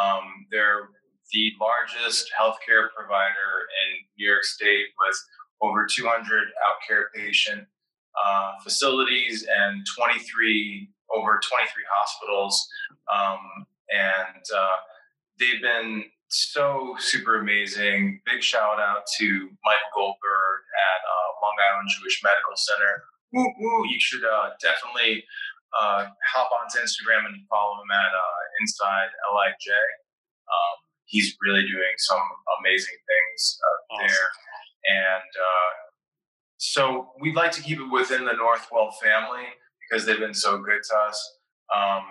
Um, 0.00 0.46
they're 0.50 0.88
the 1.32 1.52
largest 1.60 2.30
healthcare 2.38 2.88
provider 2.96 3.68
in 3.84 4.04
New 4.18 4.26
York 4.26 4.44
State 4.44 4.86
with 4.98 5.16
over 5.60 5.86
200 5.86 6.16
out 6.16 6.76
care 6.86 7.10
patient 7.14 7.66
uh, 8.24 8.52
facilities 8.62 9.46
and 9.58 9.84
23 9.98 10.88
over 11.12 11.40
23 11.42 11.68
hospitals. 11.92 12.56
Um, 13.12 13.66
and 13.90 14.44
uh, 14.54 14.76
they've 15.38 15.60
been 15.62 16.04
so 16.28 16.96
super 16.98 17.40
amazing. 17.40 18.20
Big 18.26 18.42
shout 18.42 18.80
out 18.80 19.04
to 19.18 19.26
Michael 19.64 19.92
Goldberg 19.94 20.60
at 20.74 21.00
uh, 21.04 21.28
Long 21.42 21.56
Island 21.70 21.88
Jewish 22.00 22.20
Medical 22.24 22.56
Center. 22.56 23.04
Woo, 23.32 23.52
woo. 23.58 23.86
You 23.86 23.98
should 24.00 24.24
uh, 24.24 24.50
definitely 24.60 25.24
uh, 25.78 26.06
hop 26.32 26.50
onto 26.54 26.78
Instagram 26.78 27.26
and 27.26 27.36
follow 27.50 27.82
him 27.82 27.90
at 27.90 28.12
uh, 28.14 28.40
Inside 28.60 29.10
LIJ. 29.34 29.68
Um, 29.70 30.76
he's 31.04 31.36
really 31.42 31.62
doing 31.62 31.94
some 31.98 32.22
amazing 32.60 32.94
things 33.06 33.58
uh, 33.58 33.94
Awesome. 33.94 34.06
there, 34.06 34.28
and 35.18 35.30
uh, 35.34 35.72
so 36.58 37.10
we'd 37.20 37.34
like 37.34 37.50
to 37.52 37.62
keep 37.62 37.78
it 37.78 37.90
within 37.90 38.24
the 38.24 38.32
Northwell 38.32 38.92
family 39.02 39.46
because 39.88 40.06
they've 40.06 40.18
been 40.18 40.34
so 40.34 40.58
good 40.58 40.82
to 40.90 40.96
us. 41.08 41.38
Um, 41.74 42.02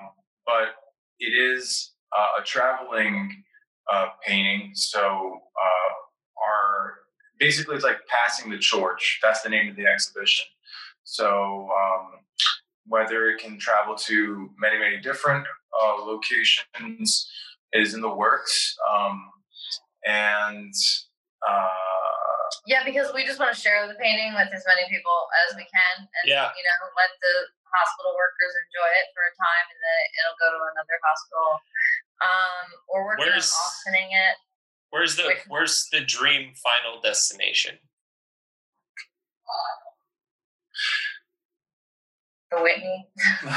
but 0.46 0.76
it 1.20 1.32
is 1.32 1.92
uh, 2.18 2.42
a 2.42 2.44
traveling 2.44 3.44
uh, 3.92 4.08
painting, 4.26 4.72
so 4.74 5.00
uh, 5.02 5.94
our 6.42 6.94
basically 7.40 7.76
it's 7.76 7.84
like 7.84 7.98
passing 8.08 8.52
the 8.52 8.60
torch. 8.60 9.20
That's 9.22 9.42
the 9.42 9.50
name 9.50 9.70
of 9.70 9.76
the 9.76 9.86
exhibition. 9.86 10.46
So 11.04 11.70
um, 11.72 12.12
whether 12.88 13.30
it 13.30 13.42
can 13.42 13.60
travel 13.60 13.96
to 13.96 14.50
many 14.60 14.78
many 14.80 15.00
different 15.00 15.46
uh, 15.82 15.96
locations 16.06 17.30
is 17.74 17.94
in 17.94 18.02
the 18.02 18.14
works, 18.14 18.76
um, 18.92 19.22
and. 20.06 20.74
Uh, 21.48 21.68
yeah, 22.68 22.86
because 22.86 23.12
we 23.14 23.26
just 23.26 23.40
want 23.40 23.54
to 23.54 23.60
share 23.60 23.88
the 23.88 23.96
painting 24.00 24.32
with 24.36 24.48
as 24.56 24.64
many 24.64 24.88
people 24.88 25.28
as 25.50 25.56
we 25.58 25.64
can, 25.68 26.08
and 26.08 26.26
Yeah. 26.26 26.48
you 26.56 26.64
know, 26.64 26.78
let 26.96 27.12
the 27.20 27.36
hospital 27.74 28.14
workers 28.16 28.54
enjoy 28.70 28.90
it 29.02 29.08
for 29.18 29.26
a 29.26 29.34
time, 29.36 29.66
and 29.74 29.80
then 29.82 30.02
it'll 30.22 30.40
go 30.40 30.50
to 30.54 30.62
another 30.78 30.98
hospital. 31.04 31.50
Um, 32.24 32.66
or 32.94 32.98
we're 33.04 33.18
working 33.20 33.34
Where's- 33.34 33.52
on 33.52 33.62
auctioning 33.66 34.10
it. 34.14 34.36
Where's 34.94 35.16
the 35.18 35.26
Wait. 35.26 35.42
where's 35.50 35.90
the 35.92 36.02
dream 36.06 36.54
final 36.54 37.02
destination? 37.02 37.80
for 42.50 42.62
Whitney. 42.62 43.08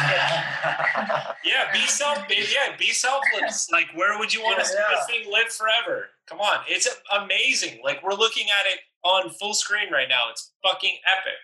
Yeah, 1.44 1.70
be 1.72 1.80
self. 1.86 2.18
Yeah, 2.28 2.74
be 2.78 2.90
selfless. 2.90 3.70
Like, 3.70 3.86
where 3.94 4.18
would 4.18 4.34
you 4.34 4.42
want 4.42 4.58
to 4.58 4.64
see 4.64 4.74
Yeah, 4.76 4.96
this 4.96 5.06
thing 5.06 5.30
live 5.32 5.52
forever? 5.52 6.06
Come 6.26 6.40
on, 6.40 6.58
it's 6.66 6.88
amazing. 7.14 7.80
Like, 7.84 8.02
we're 8.02 8.14
looking 8.14 8.46
at 8.48 8.66
it 8.72 8.80
on 9.04 9.30
full 9.30 9.54
screen 9.54 9.92
right 9.92 10.08
now. 10.08 10.24
It's 10.30 10.52
fucking 10.64 10.96
epic. 11.06 11.38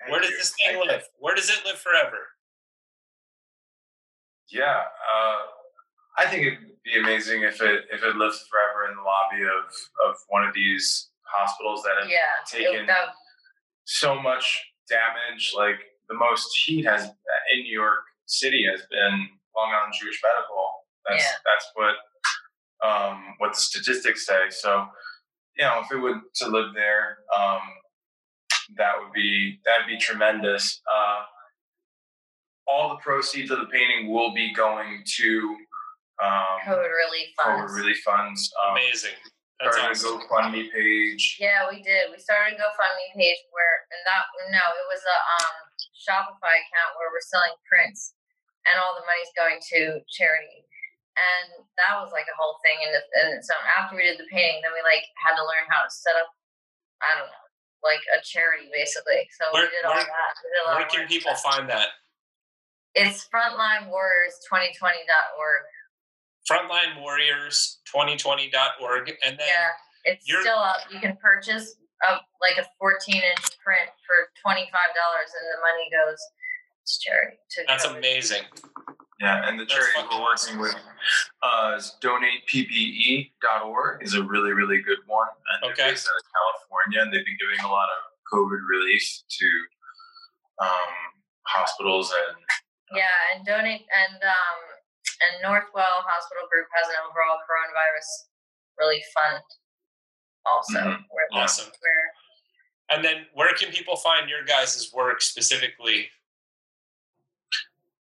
Thank 0.00 0.12
Where 0.12 0.20
does 0.20 0.30
you. 0.30 0.38
this 0.38 0.50
thing 0.50 0.74
Thank 0.76 0.84
you. 0.84 0.90
live? 0.90 1.02
Where 1.18 1.34
does 1.34 1.50
it 1.50 1.64
live 1.64 1.78
forever? 1.78 2.18
Yeah, 4.50 4.82
uh, 5.14 5.38
I 6.18 6.26
think 6.26 6.46
it'd 6.46 6.58
be 6.84 6.98
amazing 6.98 7.42
if 7.42 7.60
it 7.62 7.84
if 7.92 8.02
it 8.02 8.16
lives 8.16 8.44
forever 8.50 8.90
in 8.90 8.96
the 8.96 9.02
lobby 9.02 9.42
of 9.44 9.70
of 10.08 10.16
one 10.28 10.44
of 10.44 10.54
these 10.54 11.10
hospitals 11.22 11.82
that 11.84 11.92
have 12.02 12.10
yeah, 12.10 12.40
taken 12.50 12.86
that, 12.86 13.08
so 13.84 14.20
much 14.20 14.60
damage. 14.88 15.52
Like 15.56 15.76
the 16.08 16.14
most 16.16 16.48
heat 16.64 16.84
has 16.84 17.04
in 17.04 17.62
New 17.62 17.72
York 17.78 18.00
City 18.26 18.66
has 18.70 18.82
been 18.90 19.28
Long 19.56 19.72
Island 19.72 19.94
Jewish 20.00 20.20
Medical. 20.22 20.70
That's 21.08 21.22
Yeah. 21.22 21.36
that's 21.44 21.70
what 21.74 21.94
um, 22.82 23.34
what 23.38 23.52
the 23.54 23.60
statistics 23.60 24.26
say. 24.26 24.50
So 24.50 24.86
you 25.56 25.64
know, 25.64 25.80
if 25.84 25.92
it 25.92 25.98
would 25.98 26.20
to 26.36 26.48
live 26.48 26.74
there, 26.74 27.18
um, 27.38 27.60
that 28.76 28.92
would 28.98 29.12
be 29.12 29.58
that'd 29.64 29.86
be 29.86 29.98
tremendous. 29.98 30.80
Uh, 30.86 31.22
all 32.66 32.90
the 32.90 33.02
proceeds 33.02 33.50
of 33.50 33.58
the 33.58 33.66
painting 33.66 34.12
will 34.12 34.32
be 34.32 34.54
going 34.54 35.02
to 35.18 35.56
um, 36.22 36.60
COVID 36.68 36.92
relief 36.92 37.34
funds. 37.34 37.72
COVID 37.72 37.76
relief 37.76 38.00
funds. 38.04 38.52
Um, 38.62 38.76
Amazing. 38.76 39.18
That's 39.60 39.76
started 39.76 39.92
awesome. 39.92 40.16
a 40.16 40.24
GoFundMe 40.24 40.72
page. 40.72 41.36
Yeah, 41.36 41.68
we 41.68 41.84
did. 41.84 42.08
We 42.08 42.16
started 42.16 42.56
a 42.56 42.60
GoFundMe 42.60 43.12
page 43.12 43.40
where, 43.52 43.84
and 43.92 44.00
that 44.08 44.24
no, 44.48 44.64
it 44.64 44.86
was 44.88 45.04
a 45.04 45.18
um, 45.36 45.56
Shopify 45.92 46.56
account 46.64 46.96
where 46.96 47.12
we're 47.12 47.28
selling 47.28 47.52
prints, 47.68 48.16
and 48.64 48.80
all 48.80 48.96
the 48.96 49.04
money's 49.04 49.34
going 49.36 49.60
to 49.76 50.00
charity. 50.08 50.64
And 51.20 51.66
that 51.76 52.00
was 52.00 52.08
like 52.16 52.24
a 52.30 52.38
whole 52.38 52.56
thing. 52.64 52.80
And, 52.88 52.96
and 52.96 53.44
so 53.44 53.52
after 53.76 53.98
we 53.98 54.08
did 54.08 54.16
the 54.16 54.30
painting, 54.32 54.64
then 54.64 54.72
we 54.72 54.80
like 54.80 55.04
had 55.20 55.36
to 55.36 55.44
learn 55.44 55.68
how 55.68 55.84
to 55.84 55.92
set 55.92 56.16
up. 56.16 56.32
I 57.04 57.20
don't 57.20 57.28
know, 57.28 57.49
like 57.82 58.00
a 58.16 58.20
charity 58.22 58.68
basically. 58.72 59.28
So 59.38 59.50
Where- 59.52 59.62
we 59.64 59.70
did 59.70 59.84
all 59.84 59.94
where- 59.94 60.04
that. 60.04 60.34
Did 60.42 60.64
Where 60.76 60.86
can 60.86 61.06
people 61.08 61.34
find 61.36 61.68
that? 61.70 61.88
It's 62.94 63.26
frontlinewarriors2020.org. 63.28 65.62
Frontlinewarriors2020.org. 66.50 69.08
And 69.24 69.38
then, 69.38 69.46
Yeah, 69.46 69.70
it's 70.04 70.24
still 70.24 70.58
up. 70.58 70.80
You 70.90 70.98
can 71.00 71.16
purchase 71.18 71.76
a 72.08 72.18
like 72.40 72.56
a 72.58 72.64
14 72.78 73.22
inch 73.22 73.58
print 73.62 73.90
for 74.06 74.30
$25, 74.44 74.66
and 74.66 75.46
the 75.52 75.60
money 75.60 75.88
goes 75.92 76.18
to 76.86 76.98
charity. 77.00 77.38
To 77.50 77.64
that's 77.68 77.84
amazing. 77.84 78.44
Yeah, 79.20 79.46
and 79.46 79.60
the 79.60 79.64
That's 79.68 79.74
charity 79.92 80.08
we're 80.10 80.22
working 80.24 80.58
with 80.58 80.74
uh, 81.42 81.74
is 81.76 81.94
donateppe.org 82.00 84.02
is 84.02 84.14
a 84.14 84.22
really, 84.24 84.52
really 84.52 84.80
good 84.80 84.98
one. 85.06 85.28
And 85.52 85.62
they're 85.62 85.72
Okay. 85.72 85.90
based 85.92 86.08
out 86.08 86.16
of 86.16 86.24
California, 86.32 87.02
and 87.02 87.12
they've 87.12 87.24
been 87.26 87.36
giving 87.38 87.60
a 87.64 87.68
lot 87.68 87.88
of 88.00 88.04
COVID 88.32 88.66
relief 88.66 89.04
to 89.28 89.46
um, 90.60 90.92
hospitals 91.46 92.10
and 92.12 92.36
Yeah, 92.96 93.04
and 93.34 93.44
donate 93.46 93.86
and 93.92 94.22
um 94.24 94.58
and 95.20 95.44
Northwell 95.44 96.00
Hospital 96.08 96.48
Group 96.50 96.66
has 96.74 96.88
an 96.88 96.94
overall 97.08 97.38
coronavirus 97.44 98.08
relief 98.78 99.04
fund 99.14 99.42
also. 100.46 100.78
Mhm. 100.80 101.04
Where, 101.10 101.28
Awesome. 101.32 101.70
where 101.80 102.12
And 102.88 103.04
then, 103.04 103.28
where 103.34 103.52
can 103.54 103.70
people 103.70 103.96
find 103.96 104.28
your 104.30 104.42
guys' 104.44 104.90
work 104.92 105.20
specifically? 105.22 106.10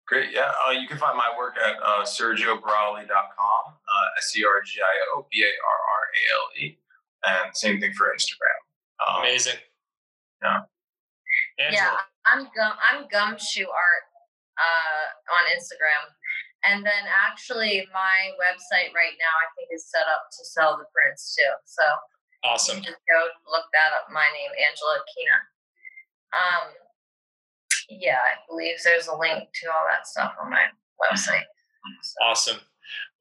Great. 0.10 0.34
Yeah, 0.34 0.50
uh, 0.66 0.72
you 0.72 0.88
can 0.88 0.98
find 0.98 1.16
my 1.16 1.30
work 1.38 1.54
at 1.62 1.78
uh, 1.86 2.02
sergiobarrale.com, 2.02 3.62
uh, 3.70 4.18
S 4.18 4.34
E 4.36 4.44
R 4.44 4.60
G 4.66 4.82
I 4.82 4.96
O 5.14 5.28
B 5.30 5.46
A 5.46 5.54
R 5.54 5.80
R 5.86 6.04
A 6.10 6.22
L 6.34 6.46
E, 6.58 6.78
and 7.30 7.56
same 7.56 7.80
thing 7.80 7.94
for 7.94 8.10
Instagram. 8.10 8.58
Um, 9.06 9.22
Amazing. 9.22 9.62
yeah. 10.42 10.66
Angela. 11.62 11.78
yeah, 11.78 11.98
I'm 12.26 12.50
gum 12.58 12.74
I'm 12.82 13.06
gumshoe 13.12 13.70
art 13.70 14.06
uh 14.58 15.06
on 15.38 15.44
Instagram. 15.54 16.10
And 16.66 16.84
then 16.84 17.06
actually 17.08 17.86
my 17.94 18.34
website 18.36 18.92
right 18.98 19.16
now 19.16 19.36
I 19.40 19.48
think 19.56 19.70
is 19.72 19.86
set 19.88 20.10
up 20.10 20.28
to 20.34 20.42
sell 20.44 20.76
the 20.76 20.90
prints 20.92 21.38
too. 21.38 21.54
So 21.64 21.84
Awesome. 22.44 22.80
You 22.80 22.84
can 22.84 22.96
just 22.96 23.04
go 23.04 23.20
look 23.52 23.68
that 23.76 23.92
up. 24.00 24.08
My 24.12 24.24
name, 24.32 24.52
Angela 24.56 25.04
Kina. 25.12 25.38
Um, 26.32 26.66
yeah, 27.90 28.16
I 28.18 28.38
believe 28.48 28.76
there's 28.84 29.08
a 29.08 29.16
link 29.16 29.50
to 29.62 29.68
all 29.70 29.86
that 29.90 30.08
stuff 30.08 30.34
on 30.42 30.50
my 30.50 30.66
website. 31.02 31.44
Awesome. 32.22 32.58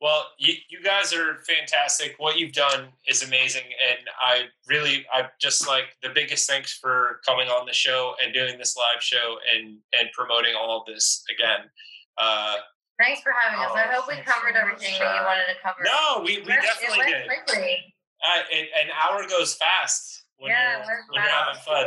Well, 0.00 0.26
you, 0.38 0.54
you 0.70 0.80
guys 0.82 1.12
are 1.12 1.38
fantastic. 1.46 2.14
What 2.18 2.38
you've 2.38 2.52
done 2.52 2.86
is 3.08 3.22
amazing. 3.24 3.64
And 3.88 3.98
I 4.20 4.44
really, 4.68 5.04
I 5.12 5.24
just 5.40 5.66
like 5.66 5.96
the 6.02 6.10
biggest 6.10 6.48
thanks 6.48 6.72
for 6.78 7.20
coming 7.26 7.48
on 7.48 7.66
the 7.66 7.72
show 7.72 8.14
and 8.22 8.32
doing 8.32 8.58
this 8.58 8.76
live 8.76 9.02
show 9.02 9.36
and, 9.54 9.78
and 9.98 10.08
promoting 10.12 10.54
all 10.58 10.80
of 10.80 10.86
this 10.86 11.24
again. 11.34 11.68
Uh, 12.16 12.56
Thanks 13.00 13.22
for 13.22 13.32
having 13.32 13.58
us. 13.60 13.70
I 13.74 13.86
Oh, 13.94 14.00
hope 14.00 14.08
we 14.08 14.14
so 14.16 14.22
covered 14.22 14.54
much, 14.54 14.62
everything 14.62 14.94
that 14.98 15.14
you 15.20 15.22
wanted 15.26 15.46
to 15.54 15.60
cover. 15.62 15.82
no, 15.84 16.22
we, 16.24 16.38
we 16.46 16.52
It 16.52 16.62
definitely 16.62 16.98
it 17.00 17.06
did. 17.06 17.26
quickly. 17.28 17.94
Uh, 18.24 18.40
an, 18.52 18.64
an 18.82 18.88
hour 19.02 19.26
goes 19.28 19.54
fast 19.54 20.24
when 20.38 20.50
Yeah, 20.50 20.78
you're, 20.86 21.04
when 21.10 21.22
you're 21.22 21.30
having 21.30 21.54
fast. 21.54 21.66
fun. 21.66 21.86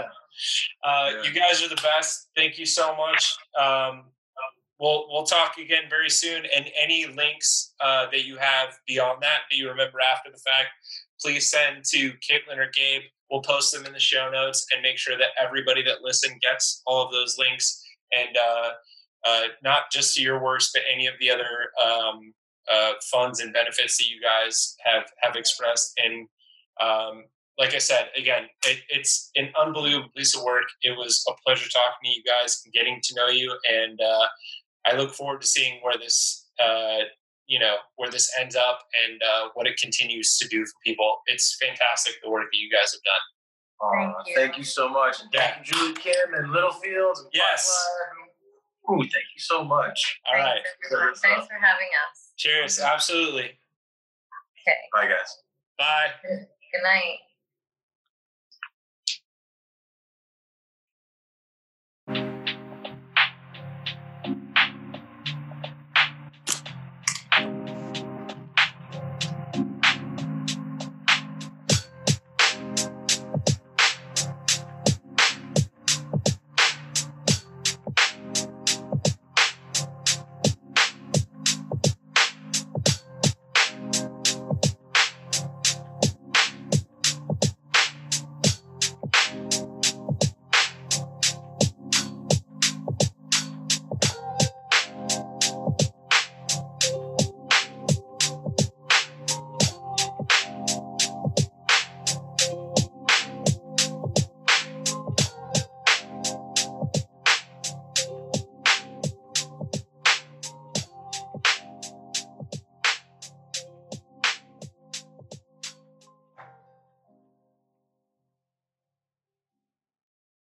Uh, 0.84 1.12
Yeah. 1.16 1.24
You 1.24 1.32
guys 1.32 1.62
are 1.64 1.70
the 1.70 1.82
best. 1.82 2.30
Thank 2.36 2.58
you 2.58 2.66
so 2.66 2.96
much. 2.96 3.36
Um, 3.60 4.06
we'll 4.80 5.06
we'll 5.10 5.26
talk 5.26 5.58
again 5.58 5.84
very 5.90 6.10
soon. 6.10 6.44
And 6.56 6.70
any 6.80 7.06
links 7.08 7.74
uh, 7.80 8.08
that 8.12 8.26
you 8.26 8.38
have 8.38 8.78
beyond 8.88 9.22
that 9.22 9.42
that 9.50 9.56
you 9.58 9.70
remember 9.70 10.00
after 10.02 10.32
the 10.32 10.40
fact, 10.40 10.70
please 11.22 11.50
send 11.52 11.86
to 11.86 12.12
Caitlin 12.14 12.58
or 12.58 12.70
Gabe. 12.74 13.04
We'll 13.30 13.42
post 13.42 13.72
them 13.74 13.86
in 13.86 13.94
the 13.94 14.00
show 14.00 14.30
notes 14.30 14.66
and 14.74 14.82
make 14.82 14.98
sure 14.98 15.18
that 15.18 15.30
everybody 15.42 15.84
that 15.84 16.02
listened 16.02 16.42
gets 16.42 16.82
all 16.86 17.06
of 17.06 17.12
those 17.12 17.38
links 17.38 17.82
and 18.12 18.36
uh, 18.36 18.70
uh, 19.26 19.44
not 19.64 19.84
just 19.92 20.16
to 20.16 20.22
your 20.22 20.42
works, 20.44 20.72
but 20.74 20.82
any 20.92 21.08
of 21.08 21.14
the 21.20 21.32
other 21.32 21.70
um, 21.82 22.34
uh, 22.70 22.94
funds 23.10 23.40
and 23.40 23.54
benefits 23.54 23.98
that 23.98 24.08
you 24.10 24.20
guys 24.20 24.76
have 24.84 25.04
have 25.22 25.36
expressed. 25.36 25.94
And 26.04 26.28
um, 26.82 27.26
like 27.62 27.76
I 27.76 27.78
said, 27.78 28.10
again, 28.18 28.46
it, 28.66 28.80
it's 28.90 29.30
an 29.36 29.50
unbelievable 29.62 30.10
piece 30.18 30.36
of 30.36 30.44
work. 30.44 30.64
It 30.82 30.98
was 30.98 31.24
a 31.30 31.34
pleasure 31.46 31.70
talking 31.70 32.00
to 32.06 32.10
you 32.10 32.24
guys 32.24 32.60
and 32.66 32.74
getting 32.74 33.00
to 33.04 33.16
know 33.16 33.28
you. 33.28 33.56
And 33.72 34.02
uh, 34.02 34.26
I 34.88 34.96
look 34.98 35.12
forward 35.14 35.42
to 35.42 35.48
seeing 35.48 35.80
where 35.84 35.96
this, 35.96 36.50
uh, 36.60 37.06
you 37.46 37.60
know, 37.60 37.76
where 37.98 38.10
this 38.10 38.32
ends 38.40 38.56
up 38.56 38.80
and 39.06 39.22
uh, 39.22 39.50
what 39.54 39.68
it 39.68 39.78
continues 39.78 40.38
to 40.40 40.48
do 40.48 40.66
for 40.66 40.74
people. 40.84 41.18
It's 41.28 41.56
fantastic 41.62 42.16
the 42.24 42.32
work 42.32 42.48
that 42.52 42.58
you 42.58 42.72
guys 42.72 42.94
have 42.94 43.04
done. 43.04 43.24
Aw, 43.84 44.14
Thank 44.24 44.28
you. 44.28 44.36
thank 44.36 44.58
you 44.58 44.64
so 44.64 44.90
much. 44.90 45.22
And 45.22 45.30
Yeah. 45.32 45.54
thank 45.54 45.68
you, 45.68 45.74
Julie 45.74 45.94
Kim 46.02 46.34
and 46.34 46.52
Littlefield. 46.52 47.18
And 47.20 47.28
Yes. 47.32 47.70
Ooh, 48.90 48.98
thank 48.98 49.12
you 49.36 49.40
so 49.40 49.64
much. 49.64 50.20
All 50.26 50.34
right. 50.34 50.56
Thanks, 50.56 50.92
everyone. 50.92 51.16
Thanks 51.16 51.46
for 51.48 51.60
having 51.62 51.90
us. 52.10 52.32
Cheers. 52.38 52.80
Absolutely. 52.80 53.60
Okay. 54.66 54.78
Bye, 54.94 55.06
guys. 55.08 55.38
Bye. 55.78 56.10
Good 56.24 56.84
night. 56.84 57.20